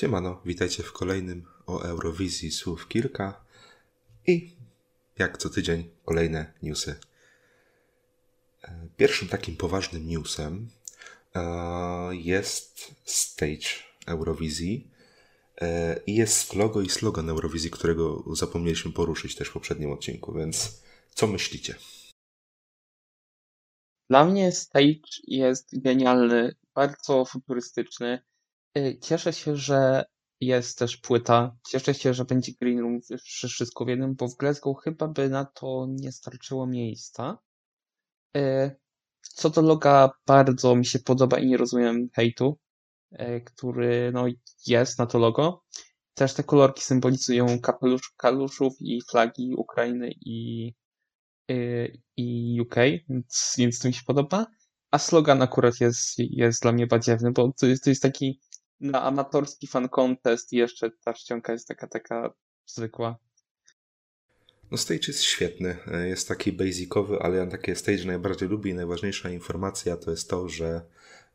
Siemano, 0.00 0.40
witajcie 0.44 0.82
w 0.82 0.92
kolejnym 0.92 1.44
o 1.66 1.82
Eurowizji 1.82 2.50
słów 2.50 2.88
kilka 2.88 3.44
i 4.26 4.56
jak 5.18 5.38
co 5.38 5.50
tydzień 5.50 5.90
kolejne 6.04 6.52
newsy. 6.62 7.00
E, 8.64 8.88
pierwszym 8.96 9.28
takim 9.28 9.56
poważnym 9.56 10.08
newsem 10.08 10.70
e, 11.34 11.40
jest 12.12 12.94
stage 13.04 13.68
Eurowizji 14.06 14.90
e, 15.60 16.00
i 16.06 16.14
jest 16.14 16.54
logo 16.54 16.80
i 16.80 16.88
slogan 16.88 17.28
Eurowizji, 17.30 17.70
którego 17.70 18.24
zapomnieliśmy 18.36 18.92
poruszyć 18.92 19.34
też 19.34 19.48
w 19.48 19.52
poprzednim 19.52 19.92
odcinku, 19.92 20.32
więc 20.32 20.82
co 21.14 21.26
myślicie? 21.26 21.74
Dla 24.10 24.24
mnie 24.24 24.52
stage 24.52 25.10
jest 25.26 25.82
genialny, 25.82 26.54
bardzo 26.74 27.24
futurystyczny. 27.24 28.29
Y, 28.78 28.98
cieszę 29.02 29.32
się, 29.32 29.56
że 29.56 30.04
jest 30.40 30.78
też 30.78 30.96
płyta. 30.96 31.56
Cieszę 31.68 31.94
się, 31.94 32.14
że 32.14 32.24
będzie 32.24 32.52
Green 32.60 32.78
Room 32.78 33.00
wszystko 33.24 33.84
w 33.84 33.88
jednym, 33.88 34.14
bo 34.14 34.28
w 34.28 34.36
Glasgow 34.36 34.76
chyba 34.84 35.08
by 35.08 35.28
na 35.28 35.44
to 35.44 35.86
nie 35.88 36.12
starczyło 36.12 36.66
miejsca. 36.66 37.38
Y, 38.36 38.76
co 39.22 39.50
do 39.50 39.62
loga, 39.62 40.10
bardzo 40.26 40.76
mi 40.76 40.86
się 40.86 40.98
podoba 40.98 41.38
i 41.38 41.46
nie 41.46 41.56
rozumiem 41.56 42.08
hejtu, 42.14 42.58
y, 43.12 43.42
który 43.44 44.10
no, 44.12 44.26
jest 44.66 44.98
na 44.98 45.06
to 45.06 45.18
logo. 45.18 45.64
Też 46.14 46.34
te 46.34 46.44
kolorki 46.44 46.82
symbolizują 46.82 47.60
kapelusz, 47.60 48.12
kaluszów 48.16 48.74
i 48.80 49.00
flagi 49.10 49.54
Ukrainy 49.56 50.10
i, 50.20 50.72
i 52.16 52.58
UK, 52.60 52.74
więc, 53.08 53.54
więc 53.58 53.78
to 53.78 53.88
mi 53.88 53.94
się 53.94 54.02
podoba. 54.06 54.46
A 54.90 54.98
slogan 54.98 55.42
akurat 55.42 55.80
jest, 55.80 56.18
jest 56.18 56.62
dla 56.62 56.72
mnie 56.72 56.86
badziewny, 56.86 57.32
bo 57.32 57.52
to 57.60 57.66
jest, 57.66 57.84
to 57.84 57.90
jest 57.90 58.02
taki 58.02 58.40
na 58.80 59.02
amatorski 59.02 59.66
fan 59.66 59.88
contest 59.88 60.52
jeszcze 60.52 60.90
ta 60.90 61.14
ściąga 61.14 61.52
jest 61.52 61.68
taka, 61.68 61.86
taka 61.86 62.32
zwykła. 62.66 63.18
No 64.70 64.78
stage 64.78 65.00
jest 65.08 65.22
świetny, 65.22 65.76
jest 66.04 66.28
taki 66.28 66.52
basicowy, 66.52 67.18
ale 67.18 67.36
ja 67.36 67.46
takie 67.46 67.76
stage 67.76 68.04
najbardziej 68.04 68.48
lubię 68.48 68.70
i 68.70 68.74
najważniejsza 68.74 69.30
informacja 69.30 69.96
to 69.96 70.10
jest 70.10 70.30
to, 70.30 70.48
że 70.48 70.82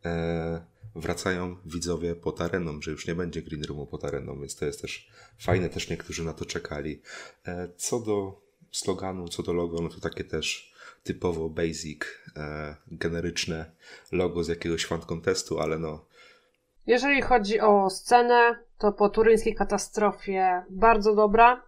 e, 0.06 0.66
wracają 0.96 1.58
widzowie 1.66 2.16
pod 2.16 2.42
areną, 2.42 2.82
że 2.82 2.92
już 2.92 3.08
nie 3.08 3.16
będzie 3.16 3.42
Green 3.42 3.64
Roomu 3.64 3.86
pod 3.88 4.06
areną, 4.06 4.40
więc 4.40 4.56
to 4.56 4.66
jest 4.66 4.82
też 4.82 5.10
fajne, 5.40 5.70
też 5.70 5.90
niektórzy 5.90 6.24
na 6.24 6.34
to 6.34 6.46
czekali. 6.46 7.02
E, 7.48 7.70
co 7.78 8.00
do 8.00 8.42
sloganu, 8.72 9.28
co 9.28 9.44
do 9.44 9.54
logo, 9.54 9.82
no 9.82 9.90
to 9.90 10.00
takie 10.00 10.24
też 10.24 10.74
typowo 11.04 11.50
basic, 11.50 12.02
e, 12.36 12.76
generyczne 12.88 13.72
logo 14.12 14.44
z 14.44 14.48
jakiegoś 14.48 14.86
fan 14.86 15.02
contestu, 15.02 15.60
ale 15.60 15.80
no 15.80 16.06
jeżeli 16.88 17.22
chodzi 17.22 17.60
o 17.60 17.90
scenę, 17.90 18.56
to 18.78 18.92
po 18.92 19.10
turyńskiej 19.10 19.56
katastrofie 19.56 20.64
bardzo 20.70 21.16
dobra, 21.16 21.62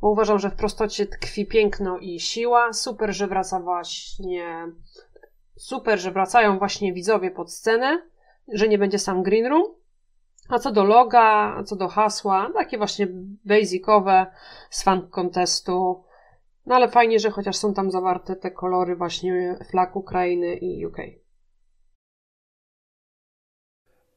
bo 0.00 0.10
uważam, 0.10 0.38
że 0.38 0.50
w 0.50 0.56
prostocie 0.56 1.06
tkwi 1.06 1.46
piękno 1.46 1.98
i 1.98 2.20
siła. 2.20 2.72
Super, 2.72 3.14
że 3.14 3.26
wraca 3.26 3.60
właśnie. 3.60 4.66
Super, 5.56 5.98
że 5.98 6.10
wracają 6.10 6.58
właśnie 6.58 6.92
widzowie 6.92 7.30
pod 7.30 7.52
scenę, 7.52 8.02
że 8.52 8.68
nie 8.68 8.78
będzie 8.78 8.98
sam 8.98 9.22
green 9.22 9.46
room. 9.46 9.62
A 10.48 10.58
co 10.58 10.72
do 10.72 10.84
loga, 10.84 11.54
a 11.56 11.62
co 11.62 11.76
do 11.76 11.88
hasła, 11.88 12.50
takie 12.54 12.78
właśnie 12.78 13.08
basicowe 13.44 14.26
z 14.70 14.82
fan 14.82 15.08
contestu. 15.08 16.04
No 16.66 16.74
ale 16.74 16.88
fajnie, 16.88 17.18
że 17.18 17.30
chociaż 17.30 17.56
są 17.56 17.74
tam 17.74 17.90
zawarte 17.90 18.36
te 18.36 18.50
kolory 18.50 18.96
właśnie 18.96 19.58
flag 19.70 19.96
Ukrainy 19.96 20.54
i 20.54 20.86
UK. 20.86 20.96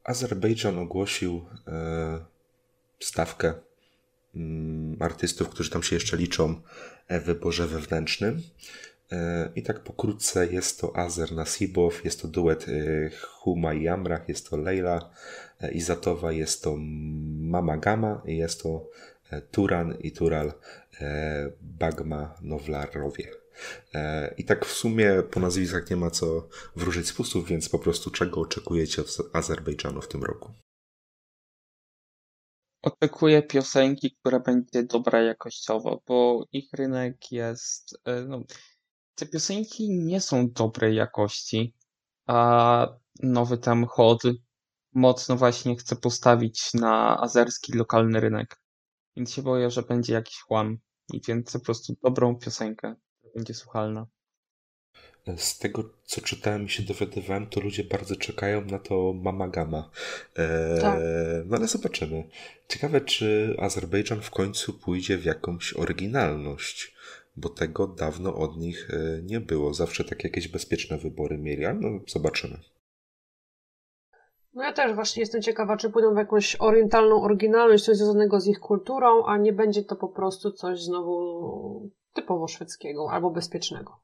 Azerbejdżan 0.03 0.79
ogłosił 0.79 1.45
e, 1.67 2.25
stawkę 2.99 3.53
mm, 4.35 4.97
artystów, 4.99 5.49
którzy 5.49 5.69
tam 5.69 5.83
się 5.83 5.95
jeszcze 5.95 6.17
liczą 6.17 6.61
w 7.09 7.23
wyborze 7.23 7.67
wewnętrznym. 7.67 8.41
E, 9.11 9.51
I 9.55 9.63
tak 9.63 9.79
pokrótce 9.79 10.47
jest 10.47 10.81
to 10.81 10.97
Azer 10.97 11.31
Nasibow, 11.31 12.05
jest 12.05 12.21
to 12.21 12.27
duet 12.27 12.65
e, 12.67 12.71
Huma 13.27 13.73
i 13.73 13.87
Amrach, 13.87 14.29
jest 14.29 14.49
to 14.49 14.57
Leila 14.57 15.09
Izatowa, 15.71 16.31
jest 16.31 16.63
to 16.63 16.75
Mama 17.39 17.77
Gama 17.77 18.21
i 18.25 18.37
jest 18.37 18.63
to 18.63 18.89
Turan 19.51 19.97
i 19.99 20.11
Tural 20.11 20.53
Bagma 21.61 22.35
Nowlarowie. 22.41 23.40
E, 23.93 24.33
I 24.37 24.45
tak 24.45 24.65
w 24.65 24.71
sumie 24.71 25.23
po 25.31 25.39
nazwiskach 25.39 25.89
nie 25.89 25.95
ma 25.95 26.11
co 26.11 26.47
wróżyć 26.75 27.07
z 27.07 27.13
pustów, 27.13 27.47
więc 27.47 27.69
po 27.69 27.79
prostu 27.79 28.11
czego 28.11 28.41
oczekujecie 28.41 29.01
od 29.01 29.17
Azerbejdżanu 29.33 30.01
w 30.01 30.07
tym 30.07 30.23
roku? 30.23 30.53
Oczekuję 32.81 33.43
piosenki, 33.43 34.15
która 34.19 34.39
będzie 34.39 34.83
dobra 34.83 35.21
jakościowo, 35.21 36.01
bo 36.07 36.45
ich 36.51 36.73
rynek 36.73 37.31
jest. 37.31 37.97
E, 38.05 38.21
no, 38.21 38.43
te 39.15 39.25
piosenki 39.25 39.89
nie 39.89 40.21
są 40.21 40.51
dobrej 40.51 40.95
jakości, 40.95 41.75
a 42.27 42.87
nowy 43.23 43.57
tam 43.57 43.85
chod 43.85 44.21
mocno 44.93 45.35
właśnie 45.35 45.75
chce 45.75 45.95
postawić 45.95 46.73
na 46.73 47.17
azerski 47.21 47.73
lokalny 47.73 48.19
rynek. 48.19 48.61
Więc 49.15 49.33
się 49.33 49.41
boję, 49.41 49.71
że 49.71 49.81
będzie 49.81 50.13
jakiś 50.13 50.39
chłam. 50.39 50.77
I 51.13 51.21
więc 51.27 51.53
po 51.53 51.59
prostu 51.59 51.93
dobrą 52.03 52.35
piosenkę 52.35 52.95
będzie 53.35 53.53
słuchalna. 53.53 54.07
Z 55.37 55.57
tego, 55.57 55.83
co 56.03 56.21
czytałem 56.21 56.65
i 56.65 56.69
się 56.69 56.83
dowiadywałem, 56.83 57.47
to 57.47 57.59
ludzie 57.59 57.83
bardzo 57.83 58.15
czekają 58.15 58.65
na 58.65 58.79
to 58.79 59.13
Mama 59.13 59.47
Gama. 59.47 59.89
Eee, 60.37 60.81
tak. 60.81 60.99
No 61.45 61.57
ale 61.57 61.67
zobaczymy. 61.67 62.29
Ciekawe, 62.67 63.01
czy 63.01 63.55
Azerbejdżan 63.59 64.21
w 64.21 64.31
końcu 64.31 64.73
pójdzie 64.73 65.17
w 65.17 65.25
jakąś 65.25 65.73
oryginalność, 65.73 66.95
bo 67.35 67.49
tego 67.49 67.87
dawno 67.87 68.35
od 68.35 68.57
nich 68.57 68.89
e, 68.93 69.21
nie 69.23 69.39
było. 69.39 69.73
Zawsze 69.73 70.03
takie 70.03 70.27
jakieś 70.27 70.47
bezpieczne 70.47 70.97
wybory 70.97 71.37
mieli, 71.37 71.65
ale 71.65 71.79
no 71.79 71.99
zobaczymy. 72.07 72.57
No 74.53 74.63
ja 74.63 74.73
też 74.73 74.93
właśnie 74.95 75.19
jestem 75.19 75.41
ciekawa, 75.41 75.77
czy 75.77 75.89
pójdą 75.89 76.13
w 76.13 76.17
jakąś 76.17 76.55
orientalną 76.59 77.23
oryginalność, 77.23 77.85
coś 77.85 77.97
związanego 77.97 78.41
z 78.41 78.47
ich 78.47 78.59
kulturą, 78.59 79.25
a 79.25 79.37
nie 79.37 79.53
będzie 79.53 79.83
to 79.83 79.95
po 79.95 80.07
prostu 80.07 80.51
coś 80.51 80.83
znowu 80.83 81.89
typowo 82.13 82.47
szwedzkiego 82.47 83.11
albo 83.11 83.31
bezpiecznego. 83.31 83.99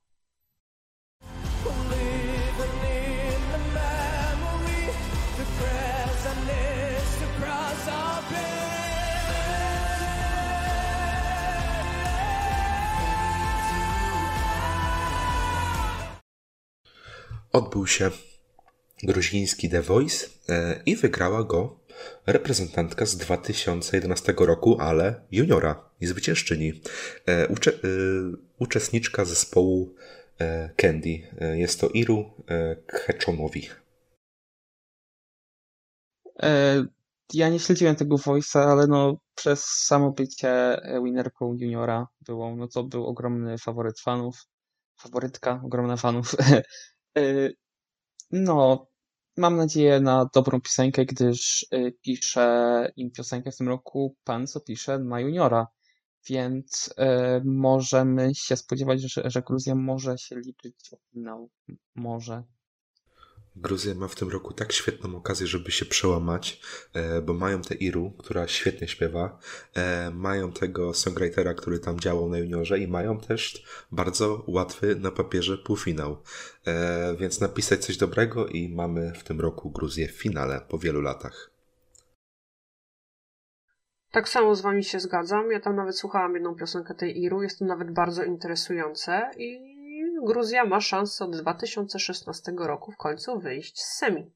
Odbył 17.52 17.88
się 17.88 18.12
gruziński 19.04 19.70
The 19.70 19.82
Voice 19.82 20.28
e, 20.50 20.82
i 20.86 20.96
wygrała 20.96 21.44
go 21.44 21.80
reprezentantka 22.26 23.06
z 23.06 23.18
2011 23.18 24.34
roku, 24.38 24.78
ale 24.80 25.22
juniora 25.32 25.90
i 26.02 26.08
zwyciężczyni. 26.08 26.82
E, 27.26 27.48
ucze, 27.48 27.72
e, 27.72 27.78
uczestniczka 28.60 29.26
zespołu 29.26 29.96
Candy. 30.76 31.22
Jest 31.54 31.82
to 31.82 31.90
Iru 31.90 32.32
Keczonowi. 32.88 33.70
Ja 37.34 37.50
nie 37.50 37.60
śledziłem 37.60 37.96
tego 37.96 38.16
voice'a, 38.16 38.60
ale 38.60 38.88
no 38.88 39.18
przez 39.36 39.66
samo 39.66 40.12
bycie 40.12 40.82
winnerką 41.04 41.54
juniora 41.54 42.08
było, 42.22 42.56
no 42.56 42.68
to 42.68 42.84
był 42.84 43.06
ogromny 43.06 43.58
faworyt 43.58 44.00
fanów. 44.00 44.48
Faworytka, 45.00 45.62
ogromna 45.64 45.98
fanów. 45.98 46.36
No, 48.32 48.88
Mam 49.38 49.56
nadzieję 49.56 50.00
na 50.00 50.30
dobrą 50.34 50.62
piosenkę, 50.62 51.06
gdyż 51.06 51.68
y, 51.74 51.98
pisze 52.02 52.92
im 52.96 53.12
piosenkę 53.12 53.52
w 53.52 53.58
tym 53.58 53.68
roku 53.68 54.16
pan, 54.24 54.48
co 54.48 54.60
pisze 54.60 55.00
na 55.00 55.20
juniora. 55.20 55.68
Więc 56.30 56.88
y, 56.88 56.94
możemy 57.46 58.36
się 58.36 58.56
spodziewać, 58.56 59.02
że, 59.02 59.30
że 59.30 59.42
Gruzja 59.42 59.76
może 59.76 60.18
się 60.18 60.36
liczyć 60.40 60.94
o 60.94 60.98
finał. 61.12 61.50
Może. 61.96 62.44
Gruzja 63.62 63.96
ma 63.96 64.08
w 64.08 64.16
tym 64.16 64.30
roku 64.30 64.54
tak 64.54 64.72
świetną 64.72 65.16
okazję, 65.16 65.48
żeby 65.48 65.72
się 65.72 65.86
przełamać, 65.86 66.62
e, 66.94 67.22
bo 67.22 67.34
mają 67.34 67.62
tę 67.62 67.76
Iru, 67.76 68.12
która 68.12 68.48
świetnie 68.48 68.88
śpiewa, 68.88 69.40
e, 69.74 70.12
mają 70.12 70.52
tego 70.52 70.94
songwritera, 70.94 71.54
który 71.54 71.80
tam 71.80 72.00
działał 72.00 72.30
na 72.30 72.38
juniorze 72.38 72.80
i 72.80 72.88
mają 72.88 73.20
też 73.20 73.66
bardzo 73.92 74.44
łatwy 74.48 74.96
na 74.96 75.12
papierze 75.12 75.58
półfinał. 75.58 76.24
E, 76.68 77.16
więc 77.20 77.42
napisać 77.42 77.86
coś 77.86 77.98
dobrego 77.98 78.48
i 78.48 78.70
mamy 78.70 79.14
w 79.14 79.24
tym 79.24 79.42
roku 79.42 79.72
Gruzję 79.72 80.08
w 80.08 80.12
finale 80.12 80.62
po 80.70 80.78
wielu 80.78 81.02
latach. 81.02 81.52
Tak 84.12 84.30
samo 84.30 84.56
z 84.56 84.62
wami 84.62 84.84
się 84.84 85.00
zgadzam. 85.00 85.52
Ja 85.52 85.60
tam 85.60 85.76
nawet 85.76 85.98
słuchałam 85.98 86.34
jedną 86.34 86.56
piosenkę 86.56 86.96
tej 86.96 87.22
Iru, 87.22 87.44
jest 87.44 87.60
to 87.60 87.66
nawet 87.66 87.92
bardzo 87.92 88.24
interesujące 88.24 89.32
i 89.38 89.77
Gruzja 90.26 90.66
ma 90.66 90.82
szansę 90.82 91.26
od 91.26 91.36
2016 91.36 92.54
roku 92.58 92.92
w 92.92 92.98
końcu 92.98 93.40
wyjść 93.40 93.82
z 93.82 93.98
semi. 93.98 94.32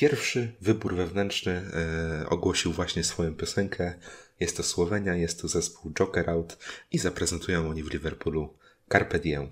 Pierwszy 0.00 0.56
wybór 0.60 0.94
wewnętrzny 0.94 1.52
e, 1.52 2.28
ogłosił 2.28 2.72
właśnie 2.72 3.04
swoją 3.04 3.34
piosenkę. 3.34 3.94
Jest 4.40 4.56
to 4.56 4.62
Słowenia, 4.62 5.14
jest 5.14 5.40
to 5.40 5.48
zespół 5.48 5.92
Joker 5.92 6.30
Out 6.30 6.58
i 6.90 6.98
zaprezentują 6.98 7.70
oni 7.70 7.82
w 7.82 7.92
Liverpoolu 7.92 8.58
Carpe 8.92 9.18
Diem. 9.18 9.50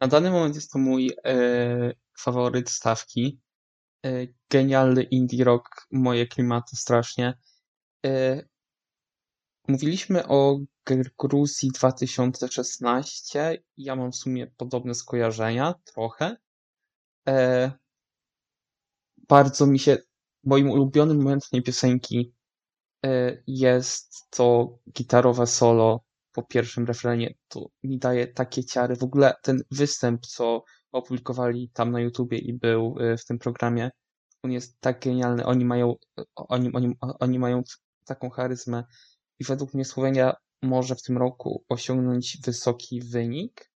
Na 0.00 0.06
dany 0.06 0.30
moment 0.30 0.54
jest 0.54 0.72
to 0.72 0.78
mój 0.78 1.10
e, 1.24 1.92
faworyt 2.18 2.70
stawki. 2.70 3.40
E, 4.06 4.26
genialny 4.50 5.02
indie 5.02 5.44
rock, 5.44 5.86
moje 5.90 6.26
klimaty 6.26 6.76
strasznie. 6.76 7.38
E, 8.06 8.42
mówiliśmy 9.68 10.28
o 10.28 10.58
Gruzji 11.18 11.70
2016. 11.74 13.62
Ja 13.76 13.96
mam 13.96 14.12
w 14.12 14.16
sumie 14.16 14.46
podobne 14.46 14.94
skojarzenia, 14.94 15.74
trochę. 15.84 16.36
E, 17.28 17.72
bardzo 19.28 19.66
mi 19.66 19.78
się, 19.78 19.98
moim 20.44 20.70
ulubionym 20.70 21.16
momentem 21.16 21.48
tej 21.50 21.62
piosenki 21.62 22.34
e, 23.04 23.42
jest 23.46 24.26
to 24.30 24.78
gitarowe 24.92 25.46
solo 25.46 26.04
po 26.32 26.42
pierwszym 26.42 26.86
refrenie. 26.86 27.34
To 27.48 27.68
mi 27.82 27.98
daje 27.98 28.26
takie 28.26 28.64
ciary. 28.64 28.96
W 28.96 29.02
ogóle 29.02 29.34
ten 29.42 29.62
występ, 29.70 30.26
co 30.26 30.64
opublikowali 30.92 31.70
tam 31.74 31.92
na 31.92 32.00
YouTubie 32.00 32.38
i 32.38 32.52
był 32.52 32.96
e, 33.00 33.16
w 33.16 33.24
tym 33.24 33.38
programie, 33.38 33.90
on 34.42 34.52
jest 34.52 34.80
tak 34.80 35.00
genialny. 35.00 35.46
Oni 35.46 35.64
mają, 35.64 35.94
oni, 36.34 36.70
oni, 36.72 36.94
oni 37.20 37.38
mają 37.38 37.62
taką 38.04 38.30
charyzmę 38.30 38.84
i 39.38 39.44
według 39.44 39.74
mnie 39.74 39.84
Słowenia 39.84 40.34
może 40.62 40.94
w 40.94 41.02
tym 41.02 41.18
roku 41.18 41.64
osiągnąć 41.68 42.38
wysoki 42.44 43.00
wynik, 43.00 43.70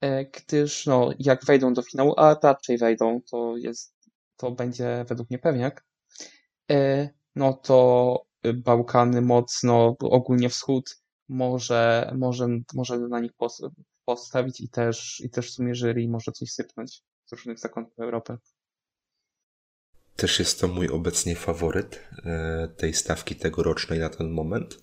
e, 0.00 0.24
gdyż 0.24 0.86
no, 0.86 1.10
jak 1.18 1.44
wejdą 1.44 1.74
do 1.74 1.82
finału, 1.82 2.14
a 2.16 2.36
raczej 2.42 2.78
wejdą, 2.78 3.20
to 3.30 3.56
jest, 3.56 3.94
to 4.42 4.50
będzie 4.50 5.04
według 5.08 5.30
mnie 5.30 5.38
pewniak, 5.38 5.84
e, 6.70 7.08
no 7.34 7.52
to 7.52 8.26
Bałkany 8.54 9.20
mocno, 9.20 9.96
ogólnie 10.00 10.48
wschód 10.48 11.02
może, 11.28 12.12
może, 12.18 12.48
może 12.74 12.98
na 12.98 13.20
nich 13.20 13.32
postawić 14.04 14.60
i 14.60 14.68
też, 14.68 15.20
i 15.24 15.30
też 15.30 15.50
w 15.50 15.54
sumie 15.54 15.74
jury 15.74 16.08
może 16.08 16.32
coś 16.32 16.50
sypnąć 16.50 17.02
z 17.24 17.32
różnych 17.32 17.58
zakątków 17.58 17.98
Europy. 17.98 18.36
Też 20.16 20.38
jest 20.38 20.60
to 20.60 20.68
mój 20.68 20.88
obecnie 20.88 21.36
faworyt 21.36 22.00
e, 22.24 22.68
tej 22.76 22.94
stawki 22.94 23.36
tegorocznej 23.36 23.98
na 23.98 24.08
ten 24.08 24.30
moment. 24.30 24.78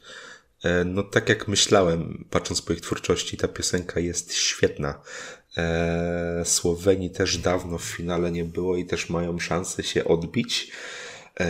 E, 0.64 0.86
no 0.86 1.04
tak 1.04 1.30
jak 1.30 1.48
myślałem, 1.48 2.26
patrząc 2.30 2.62
po 2.62 2.74
ich 2.74 2.82
twórczości, 2.82 3.38
ta 3.38 3.48
piosenka 3.48 4.00
jest 4.00 4.34
świetna. 4.34 5.02
E, 5.58 6.44
Słowenii 6.46 7.12
też 7.12 7.38
dawno 7.38 7.78
w 7.78 7.84
finale 7.84 8.32
nie 8.32 8.46
było 8.46 8.78
i 8.78 8.86
też 8.86 9.10
mają 9.10 9.40
szansę 9.40 9.84
się 9.84 10.06
odbić. 10.06 10.72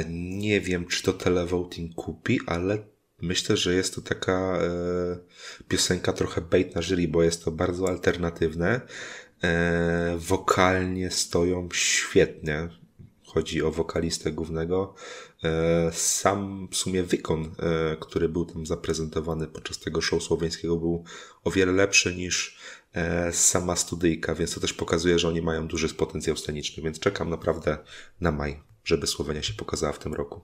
Nie 0.09 0.61
wiem, 0.61 0.85
czy 0.85 1.03
to 1.03 1.13
televoting 1.13 1.95
kupi, 1.95 2.39
ale 2.45 2.77
myślę, 3.21 3.57
że 3.57 3.75
jest 3.75 3.95
to 3.95 4.01
taka 4.01 4.59
piosenka 5.67 6.13
trochę 6.13 6.41
bait 6.41 6.75
na 6.75 6.81
jury, 6.81 7.07
bo 7.07 7.23
jest 7.23 7.43
to 7.43 7.51
bardzo 7.51 7.87
alternatywne. 7.87 8.81
Wokalnie 10.17 11.11
stoją 11.11 11.69
świetnie 11.73 12.69
chodzi 13.29 13.63
o 13.63 13.71
wokalistę 13.71 14.31
głównego. 14.31 14.95
E, 15.43 15.91
sam 15.91 16.67
w 16.71 16.75
sumie 16.75 17.03
wykon, 17.03 17.43
e, 17.43 17.95
który 17.99 18.29
był 18.29 18.45
tam 18.45 18.65
zaprezentowany 18.65 19.47
podczas 19.47 19.79
tego 19.79 20.01
show 20.01 20.23
słoweńskiego, 20.23 20.77
był 20.77 21.03
o 21.43 21.51
wiele 21.51 21.71
lepszy 21.71 22.15
niż 22.15 22.59
e, 22.93 23.31
sama 23.31 23.75
studyjka, 23.75 24.35
więc 24.35 24.53
to 24.53 24.59
też 24.59 24.73
pokazuje, 24.73 25.19
że 25.19 25.27
oni 25.27 25.41
mają 25.41 25.67
duży 25.67 25.89
potencjał 25.89 26.37
sceniczny, 26.37 26.83
więc 26.83 26.99
czekam 26.99 27.29
naprawdę 27.29 27.77
na 28.21 28.31
maj, 28.31 28.59
żeby 28.83 29.07
Słowenia 29.07 29.41
się 29.41 29.53
pokazała 29.53 29.93
w 29.93 29.99
tym 29.99 30.13
roku. 30.13 30.41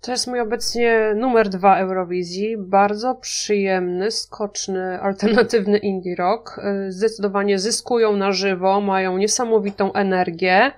To 0.00 0.10
jest 0.10 0.26
mój 0.26 0.40
obecnie 0.40 1.14
numer 1.16 1.48
dwa 1.48 1.78
Eurowizji. 1.78 2.56
Bardzo 2.58 3.14
przyjemny, 3.14 4.10
skoczny, 4.10 5.00
alternatywny 5.00 5.78
indie 5.78 6.16
rock. 6.16 6.60
Zdecydowanie 6.88 7.58
zyskują 7.58 8.16
na 8.16 8.32
żywo, 8.32 8.80
mają 8.80 9.18
niesamowitą 9.18 9.92
energię. 9.92 10.72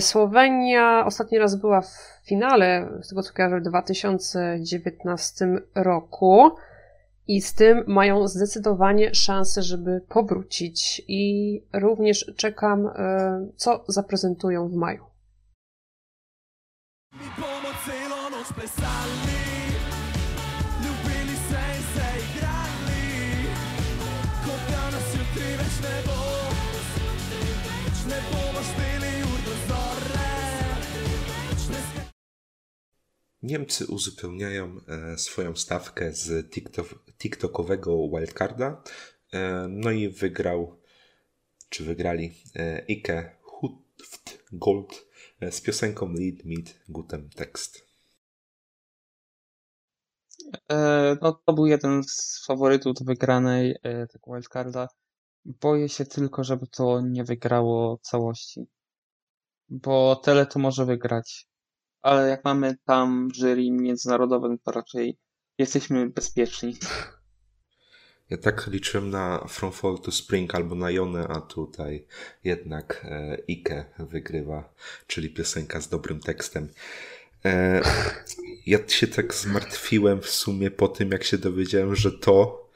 Słowenia 0.00 1.06
ostatni 1.06 1.38
raz 1.38 1.56
była 1.56 1.80
w 1.80 2.20
finale, 2.24 2.88
z 3.02 3.08
tego 3.08 3.22
co 3.22 3.32
kojarzę, 3.32 3.60
w 3.60 3.62
2019 3.62 5.46
roku. 5.74 6.50
I 7.28 7.40
z 7.40 7.54
tym 7.54 7.84
mają 7.86 8.28
zdecydowanie 8.28 9.14
szansę, 9.14 9.62
żeby 9.62 10.00
powrócić. 10.08 11.02
I 11.08 11.62
również 11.72 12.32
czekam, 12.36 12.86
e, 12.86 13.48
co 13.56 13.84
zaprezentują 13.88 14.68
w 14.68 14.74
maju. 14.74 15.04
Niemcy 33.42 33.86
uzupełniają 33.86 34.80
e, 34.88 35.18
swoją 35.18 35.56
stawkę 35.56 36.12
z 36.12 36.50
TikTok, 36.50 36.86
TikTokowego 37.18 38.08
wildcarda. 38.08 38.82
E, 39.32 39.66
no 39.68 39.90
i 39.90 40.08
wygrał, 40.08 40.80
czy 41.68 41.84
wygrali 41.84 42.32
e, 42.56 42.84
Ike 42.88 43.36
Hutft 43.42 44.44
Gold 44.52 45.06
z 45.50 45.60
piosenką 45.60 46.12
Lead 46.12 46.44
Meet 46.44 46.78
Gutem 46.88 47.30
Text. 47.30 47.88
No 51.22 51.32
to 51.46 51.52
był 51.52 51.66
jeden 51.66 52.02
z 52.04 52.44
faworytów 52.46 52.94
do 52.94 53.04
wygranej 53.04 53.76
tego 53.82 54.32
wildcarda. 54.32 54.88
Boję 55.44 55.88
się 55.88 56.04
tylko, 56.04 56.44
żeby 56.44 56.66
to 56.66 57.00
nie 57.00 57.24
wygrało 57.24 57.98
całości. 58.02 58.66
Bo 59.68 60.16
tyle 60.16 60.46
to 60.46 60.58
może 60.58 60.86
wygrać 60.86 61.48
ale 62.08 62.28
jak 62.28 62.44
mamy 62.44 62.76
tam 62.84 63.28
jury 63.34 63.70
międzynarodowe, 63.70 64.56
to 64.64 64.72
raczej 64.72 65.18
jesteśmy 65.58 66.10
bezpieczni. 66.10 66.76
Ja 68.30 68.36
tak 68.36 68.66
liczyłem 68.66 69.10
na 69.10 69.46
From 69.48 69.72
Fall 69.72 69.98
to 69.98 70.12
Spring 70.12 70.54
albo 70.54 70.74
na 70.74 70.90
Jonę, 70.90 71.28
a 71.28 71.40
tutaj 71.40 72.06
jednak 72.44 73.06
e, 73.10 73.38
Ike 73.48 73.84
wygrywa, 73.98 74.74
czyli 75.06 75.30
piosenka 75.30 75.80
z 75.80 75.88
dobrym 75.88 76.20
tekstem. 76.20 76.68
E, 77.44 77.82
ja 78.66 78.78
się 78.88 79.06
tak 79.06 79.34
zmartwiłem 79.34 80.20
w 80.20 80.28
sumie 80.30 80.70
po 80.70 80.88
tym, 80.88 81.10
jak 81.10 81.24
się 81.24 81.38
dowiedziałem, 81.38 81.96
że 81.96 82.12
to 82.12 82.68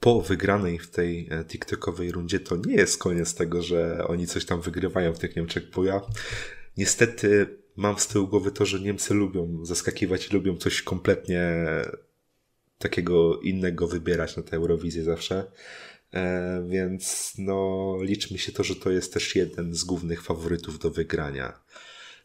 po 0.00 0.20
wygranej 0.20 0.78
w 0.78 0.90
tej 0.90 1.28
e, 1.30 1.44
TikTokowej 1.44 2.12
rundzie 2.12 2.40
to 2.40 2.56
nie 2.56 2.74
jest 2.74 2.98
koniec 2.98 3.34
tego, 3.34 3.62
że 3.62 4.06
oni 4.08 4.26
coś 4.26 4.44
tam 4.44 4.60
wygrywają 4.60 5.12
w 5.12 5.18
tych 5.18 5.36
Niemczech, 5.36 5.70
bo 5.70 5.84
ja 5.84 6.00
niestety 6.76 7.59
mam 7.80 7.98
z 7.98 8.08
tyłu 8.08 8.28
głowy 8.28 8.50
to, 8.52 8.66
że 8.66 8.80
Niemcy 8.80 9.14
lubią 9.14 9.64
zaskakiwać 9.64 10.32
lubią 10.32 10.56
coś 10.56 10.82
kompletnie 10.82 11.42
takiego 12.78 13.40
innego 13.40 13.86
wybierać 13.86 14.36
na 14.36 14.42
tę 14.42 14.56
Eurowizję 14.56 15.04
zawsze. 15.04 15.50
E, 16.14 16.62
więc 16.68 17.34
no, 17.38 17.96
liczmy 18.02 18.38
się 18.38 18.52
to, 18.52 18.64
że 18.64 18.76
to 18.76 18.90
jest 18.90 19.14
też 19.14 19.36
jeden 19.36 19.74
z 19.74 19.84
głównych 19.84 20.22
faworytów 20.22 20.78
do 20.78 20.90
wygrania. 20.90 21.60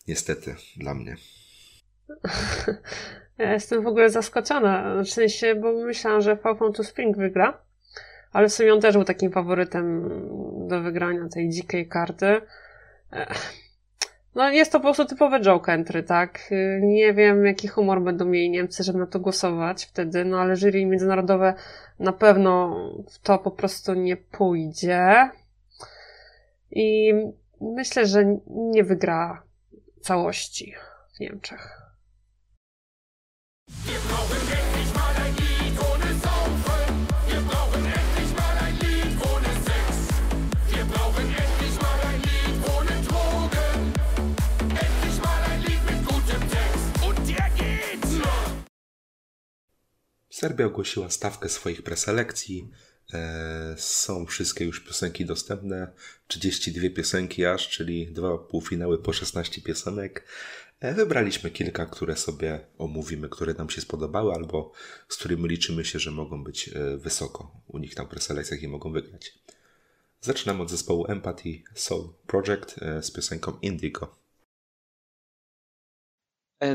Niestety, 0.08 0.56
dla 0.78 0.94
mnie. 0.94 1.16
Ja 3.38 3.54
jestem 3.54 3.84
w 3.84 3.88
ogóle 3.88 4.10
zaskoczona, 4.10 5.04
w 5.04 5.10
sensie, 5.10 5.56
bo 5.56 5.74
myślałam, 5.74 6.22
że 6.22 6.38
Falcon 6.38 6.74
to 6.74 6.84
Spring 6.84 7.18
wygra, 7.18 7.62
ale 8.32 8.50
w 8.50 8.54
sumie 8.54 8.74
on 8.74 8.82
też 8.82 8.96
był 8.96 9.04
takim 9.04 9.32
faworytem 9.32 10.10
do 10.68 10.82
wygrania 10.82 11.30
tej 11.30 11.50
dzikiej 11.50 11.88
karty. 11.88 12.42
No 14.36 14.50
jest 14.50 14.72
to 14.72 14.80
po 14.80 14.84
prostu 14.84 15.06
typowe 15.06 15.42
joke 15.42 15.74
entry, 15.74 16.04
tak? 16.04 16.50
Nie 16.82 17.14
wiem, 17.14 17.46
jaki 17.46 17.68
humor 17.68 18.02
będą 18.02 18.26
mieli 18.26 18.50
Niemcy, 18.50 18.84
żeby 18.84 19.00
na 19.00 19.08
to 19.08 19.20
głosować 19.20 19.86
wtedy, 19.86 20.26
no 20.26 20.40
ale 20.40 20.56
jury 20.56 20.86
międzynarodowe 20.86 21.54
na 22.00 22.14
pewno 22.14 22.76
w 23.10 23.20
to 23.20 23.40
po 23.40 23.52
prostu 23.52 23.94
nie 23.94 24.18
pójdzie. 24.18 25.30
I 26.72 27.14
myślę, 27.62 28.06
że 28.06 28.38
nie 28.48 28.84
wygra 28.84 29.44
całości 30.02 30.74
w 31.16 31.20
Niemczech. 31.20 31.82
Serbia 50.46 50.66
ogłosiła 50.66 51.10
stawkę 51.10 51.50
swoich 51.50 51.82
preselekcji. 51.84 52.72
E, 53.14 53.76
są 53.78 54.26
wszystkie 54.26 54.66
już 54.66 54.80
piosenki 54.80 55.26
dostępne. 55.26 55.92
32 56.28 56.90
piosenki 56.90 57.46
aż, 57.46 57.70
czyli 57.70 58.12
dwa 58.12 58.38
półfinały 58.38 58.98
po 58.98 59.14
16 59.14 59.62
piosenek. 59.62 60.28
E, 60.80 60.94
wybraliśmy 60.94 61.52
kilka, 61.52 61.86
które 61.86 62.16
sobie 62.16 62.60
omówimy, 62.78 63.30
które 63.30 63.54
nam 63.54 63.70
się 63.70 63.82
spodobały, 63.82 64.34
albo 64.34 64.72
z 65.10 65.18
którymi 65.18 65.50
liczymy 65.50 65.86
się, 65.86 66.00
że 66.00 66.12
mogą 66.12 66.44
być 66.44 66.70
e, 66.70 66.98
wysoko 66.98 67.62
u 67.68 67.78
nich 67.78 67.98
na 67.98 68.06
preselekcjach 68.06 68.62
i 68.62 68.68
mogą 68.68 68.92
wygrać. 68.92 69.40
Zaczynamy 70.22 70.62
od 70.64 70.70
zespołu 70.70 71.06
Empathy 71.08 71.64
Soul 71.76 72.14
Project 72.28 72.76
z 73.02 73.12
piosenką 73.12 73.58
Indigo. 73.62 74.16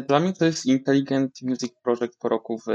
Dla 0.08 0.20
mnie 0.20 0.32
to 0.32 0.44
jest 0.44 0.66
Intelligent 0.66 1.42
Music 1.42 1.72
Project 1.82 2.18
po 2.18 2.28
roku 2.28 2.58
w, 2.58 2.66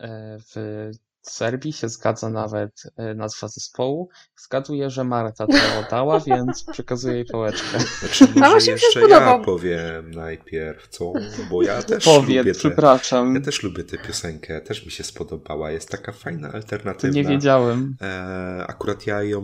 w 0.00 0.90
w 1.24 1.30
Serbii 1.30 1.72
się 1.72 1.88
zgadza 1.88 2.30
nawet 2.30 2.82
e, 2.96 3.14
nazwa 3.14 3.48
zespołu. 3.48 4.08
Zgaduję, 4.36 4.90
że 4.90 5.04
Marta 5.04 5.46
to 5.46 5.54
dała, 5.90 6.20
więc 6.26 6.64
przekazuję 6.72 7.14
jej 7.14 7.24
pałeczkę. 7.24 7.78
Znaczy, 8.00 8.28
może 8.36 8.70
jeszcze 8.70 9.08
ja 9.08 9.38
powiem 9.38 10.10
najpierw, 10.10 10.88
co? 10.88 11.12
Bo 11.50 11.62
ja 11.62 11.82
też 11.82 12.04
Powiedz, 12.04 12.38
lubię 12.38 12.54
przepraszam. 12.54 13.34
Ja 13.34 13.40
też 13.40 13.62
lubię 13.62 13.84
tę 13.84 13.98
piosenkę, 13.98 14.60
też 14.60 14.86
mi 14.86 14.92
się 14.92 15.04
spodobała. 15.04 15.70
Jest 15.70 15.88
taka 15.88 16.12
fajna 16.12 16.52
alternatywa. 16.52 17.14
Nie 17.14 17.24
wiedziałem. 17.24 17.96
E, 18.02 18.64
akurat 18.68 19.06
ja 19.06 19.22
ją 19.22 19.42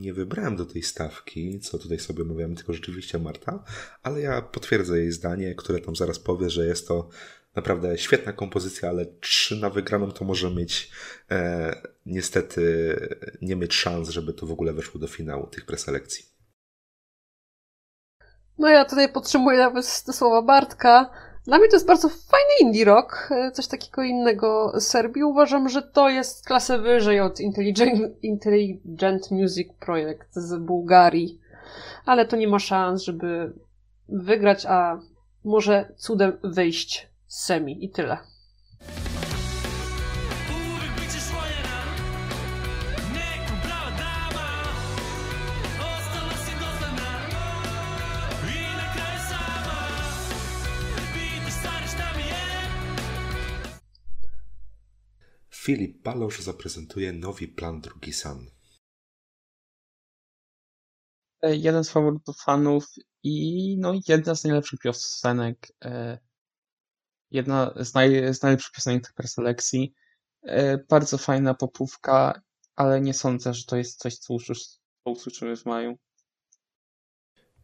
nie 0.00 0.14
wybrałem 0.14 0.56
do 0.56 0.66
tej 0.66 0.82
stawki, 0.82 1.60
co 1.60 1.78
tutaj 1.78 1.98
sobie 1.98 2.24
mówiłem, 2.24 2.54
tylko 2.54 2.72
rzeczywiście 2.72 3.18
Marta, 3.18 3.64
ale 4.02 4.20
ja 4.20 4.42
potwierdzę 4.42 4.98
jej 4.98 5.12
zdanie, 5.12 5.54
które 5.54 5.80
tam 5.80 5.96
zaraz 5.96 6.18
powie, 6.18 6.50
że 6.50 6.66
jest 6.66 6.88
to 6.88 7.08
Naprawdę 7.60 7.98
świetna 7.98 8.32
kompozycja, 8.32 8.88
ale 8.88 9.06
trzy 9.06 9.56
na 9.56 9.70
wygraną 9.70 10.10
to 10.10 10.24
może 10.24 10.50
mieć 10.50 10.90
e, 11.30 11.74
niestety 12.06 12.62
nie 13.42 13.56
mieć 13.56 13.74
szans, 13.74 14.08
żeby 14.08 14.32
to 14.32 14.46
w 14.46 14.52
ogóle 14.52 14.72
weszło 14.72 15.00
do 15.00 15.06
finału 15.06 15.46
tych 15.46 15.66
preselekcji. 15.66 16.24
No 18.58 18.68
ja 18.68 18.84
tutaj 18.84 19.12
podtrzymuję 19.12 19.58
nawet 19.58 20.02
te 20.06 20.12
słowa 20.12 20.42
Bartka. 20.42 21.10
Dla 21.44 21.58
mnie 21.58 21.68
to 21.68 21.76
jest 21.76 21.86
bardzo 21.86 22.08
fajny 22.08 22.54
indie 22.60 22.84
rock, 22.84 23.28
e, 23.30 23.50
coś 23.52 23.66
takiego 23.66 24.02
innego 24.02 24.72
z 24.80 24.86
Serbii. 24.86 25.24
Uważam, 25.24 25.68
że 25.68 25.82
to 25.82 26.08
jest 26.08 26.46
klasę 26.46 26.78
wyżej 26.78 27.20
od 27.20 27.40
Intelligent, 27.40 28.22
Intelligent 28.22 29.30
Music 29.30 29.68
Project 29.80 30.34
z 30.34 30.56
Bułgarii. 30.56 31.40
Ale 32.06 32.26
to 32.26 32.36
nie 32.36 32.48
ma 32.48 32.58
szans, 32.58 33.02
żeby 33.02 33.52
wygrać, 34.08 34.66
a 34.66 35.00
może 35.44 35.94
cudem 35.96 36.38
wyjść 36.44 37.09
semi 37.30 37.84
i 37.84 37.90
tyle. 37.90 38.18
Filip 55.50 56.02
Balosz 56.02 56.40
zaprezentuje 56.40 57.12
nowy 57.12 57.48
plan 57.48 57.80
Drugi 57.80 58.12
San. 58.12 58.46
E, 61.42 61.56
jeden 61.56 61.84
z 61.84 61.90
faworytów 61.90 62.36
fanów 62.36 62.86
i 63.22 63.76
no, 63.78 63.92
jedna 64.08 64.34
z 64.34 64.44
najlepszych 64.44 64.80
piosenek 64.80 65.72
e, 65.84 66.18
jedna 67.30 67.74
z, 67.76 67.94
naj, 67.94 68.34
z 68.34 68.42
najlepszych 68.42 68.72
piosenek 68.72 69.02
tych 69.02 69.14
preselekcji. 69.14 69.94
E, 70.42 70.78
bardzo 70.78 71.18
fajna 71.18 71.54
popówka, 71.54 72.42
ale 72.76 73.00
nie 73.00 73.14
sądzę, 73.14 73.54
że 73.54 73.64
to 73.64 73.76
jest 73.76 73.98
coś, 73.98 74.16
co, 74.16 74.36
usłyszymy 75.04 75.56
w 75.56 75.66
maju. 75.66 75.98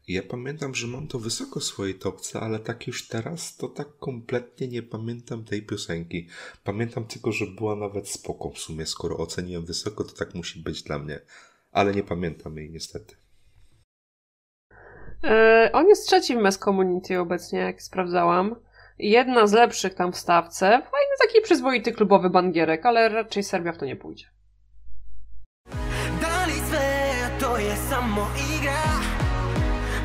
Ja 0.09 0.23
pamiętam, 0.23 0.75
że 0.75 0.87
mam 0.87 1.09
to 1.09 1.19
wysoko 1.19 1.61
w 1.61 1.65
swojej 1.65 1.95
topce, 1.95 2.41
ale 2.41 2.59
tak 2.59 2.87
już 2.87 3.09
teraz 3.09 3.57
to 3.57 3.69
tak 3.69 3.99
kompletnie 3.99 4.69
nie 4.69 4.83
pamiętam 4.83 5.45
tej 5.45 5.63
piosenki. 5.63 6.29
Pamiętam 6.65 7.05
tylko, 7.05 7.33
że 7.33 7.47
była 7.47 7.77
nawet 7.77 8.09
spoko 8.09 8.51
w 8.51 8.59
sumie. 8.59 8.87
Skoro 8.87 9.17
oceniłem 9.17 9.65
wysoko, 9.65 10.05
to 10.05 10.13
tak 10.13 10.35
musi 10.35 10.63
być 10.63 10.83
dla 10.83 10.99
mnie. 10.99 11.21
Ale 11.73 11.95
nie 11.95 12.03
pamiętam 12.03 12.57
jej 12.57 12.71
niestety. 12.71 13.17
Yy, 15.23 15.73
on 15.73 15.89
jest 15.89 16.07
trzeci 16.07 16.37
w 16.37 16.41
Mass 16.41 16.59
Community 16.59 17.19
obecnie, 17.19 17.59
jak 17.59 17.83
sprawdzałam 17.83 18.57
jedna 18.99 19.47
z 19.47 19.53
lepszych 19.53 19.95
tam 19.95 20.13
w 20.13 20.17
stawce. 20.17 20.67
Fajny 20.67 21.17
taki 21.21 21.41
przyzwoity 21.41 21.93
klubowy 21.93 22.31
bangierek, 22.31 22.87
ale 22.87 23.09
raczej 23.09 23.43
Serbia 23.43 23.73
w 23.73 23.79
to 23.79 23.87
nie 23.87 23.97
pójdzie. 23.97 24.27
Dali 26.21 26.55
to 27.41 27.59
jest 27.59 27.89
samo 27.89 28.27
igra 28.57 28.83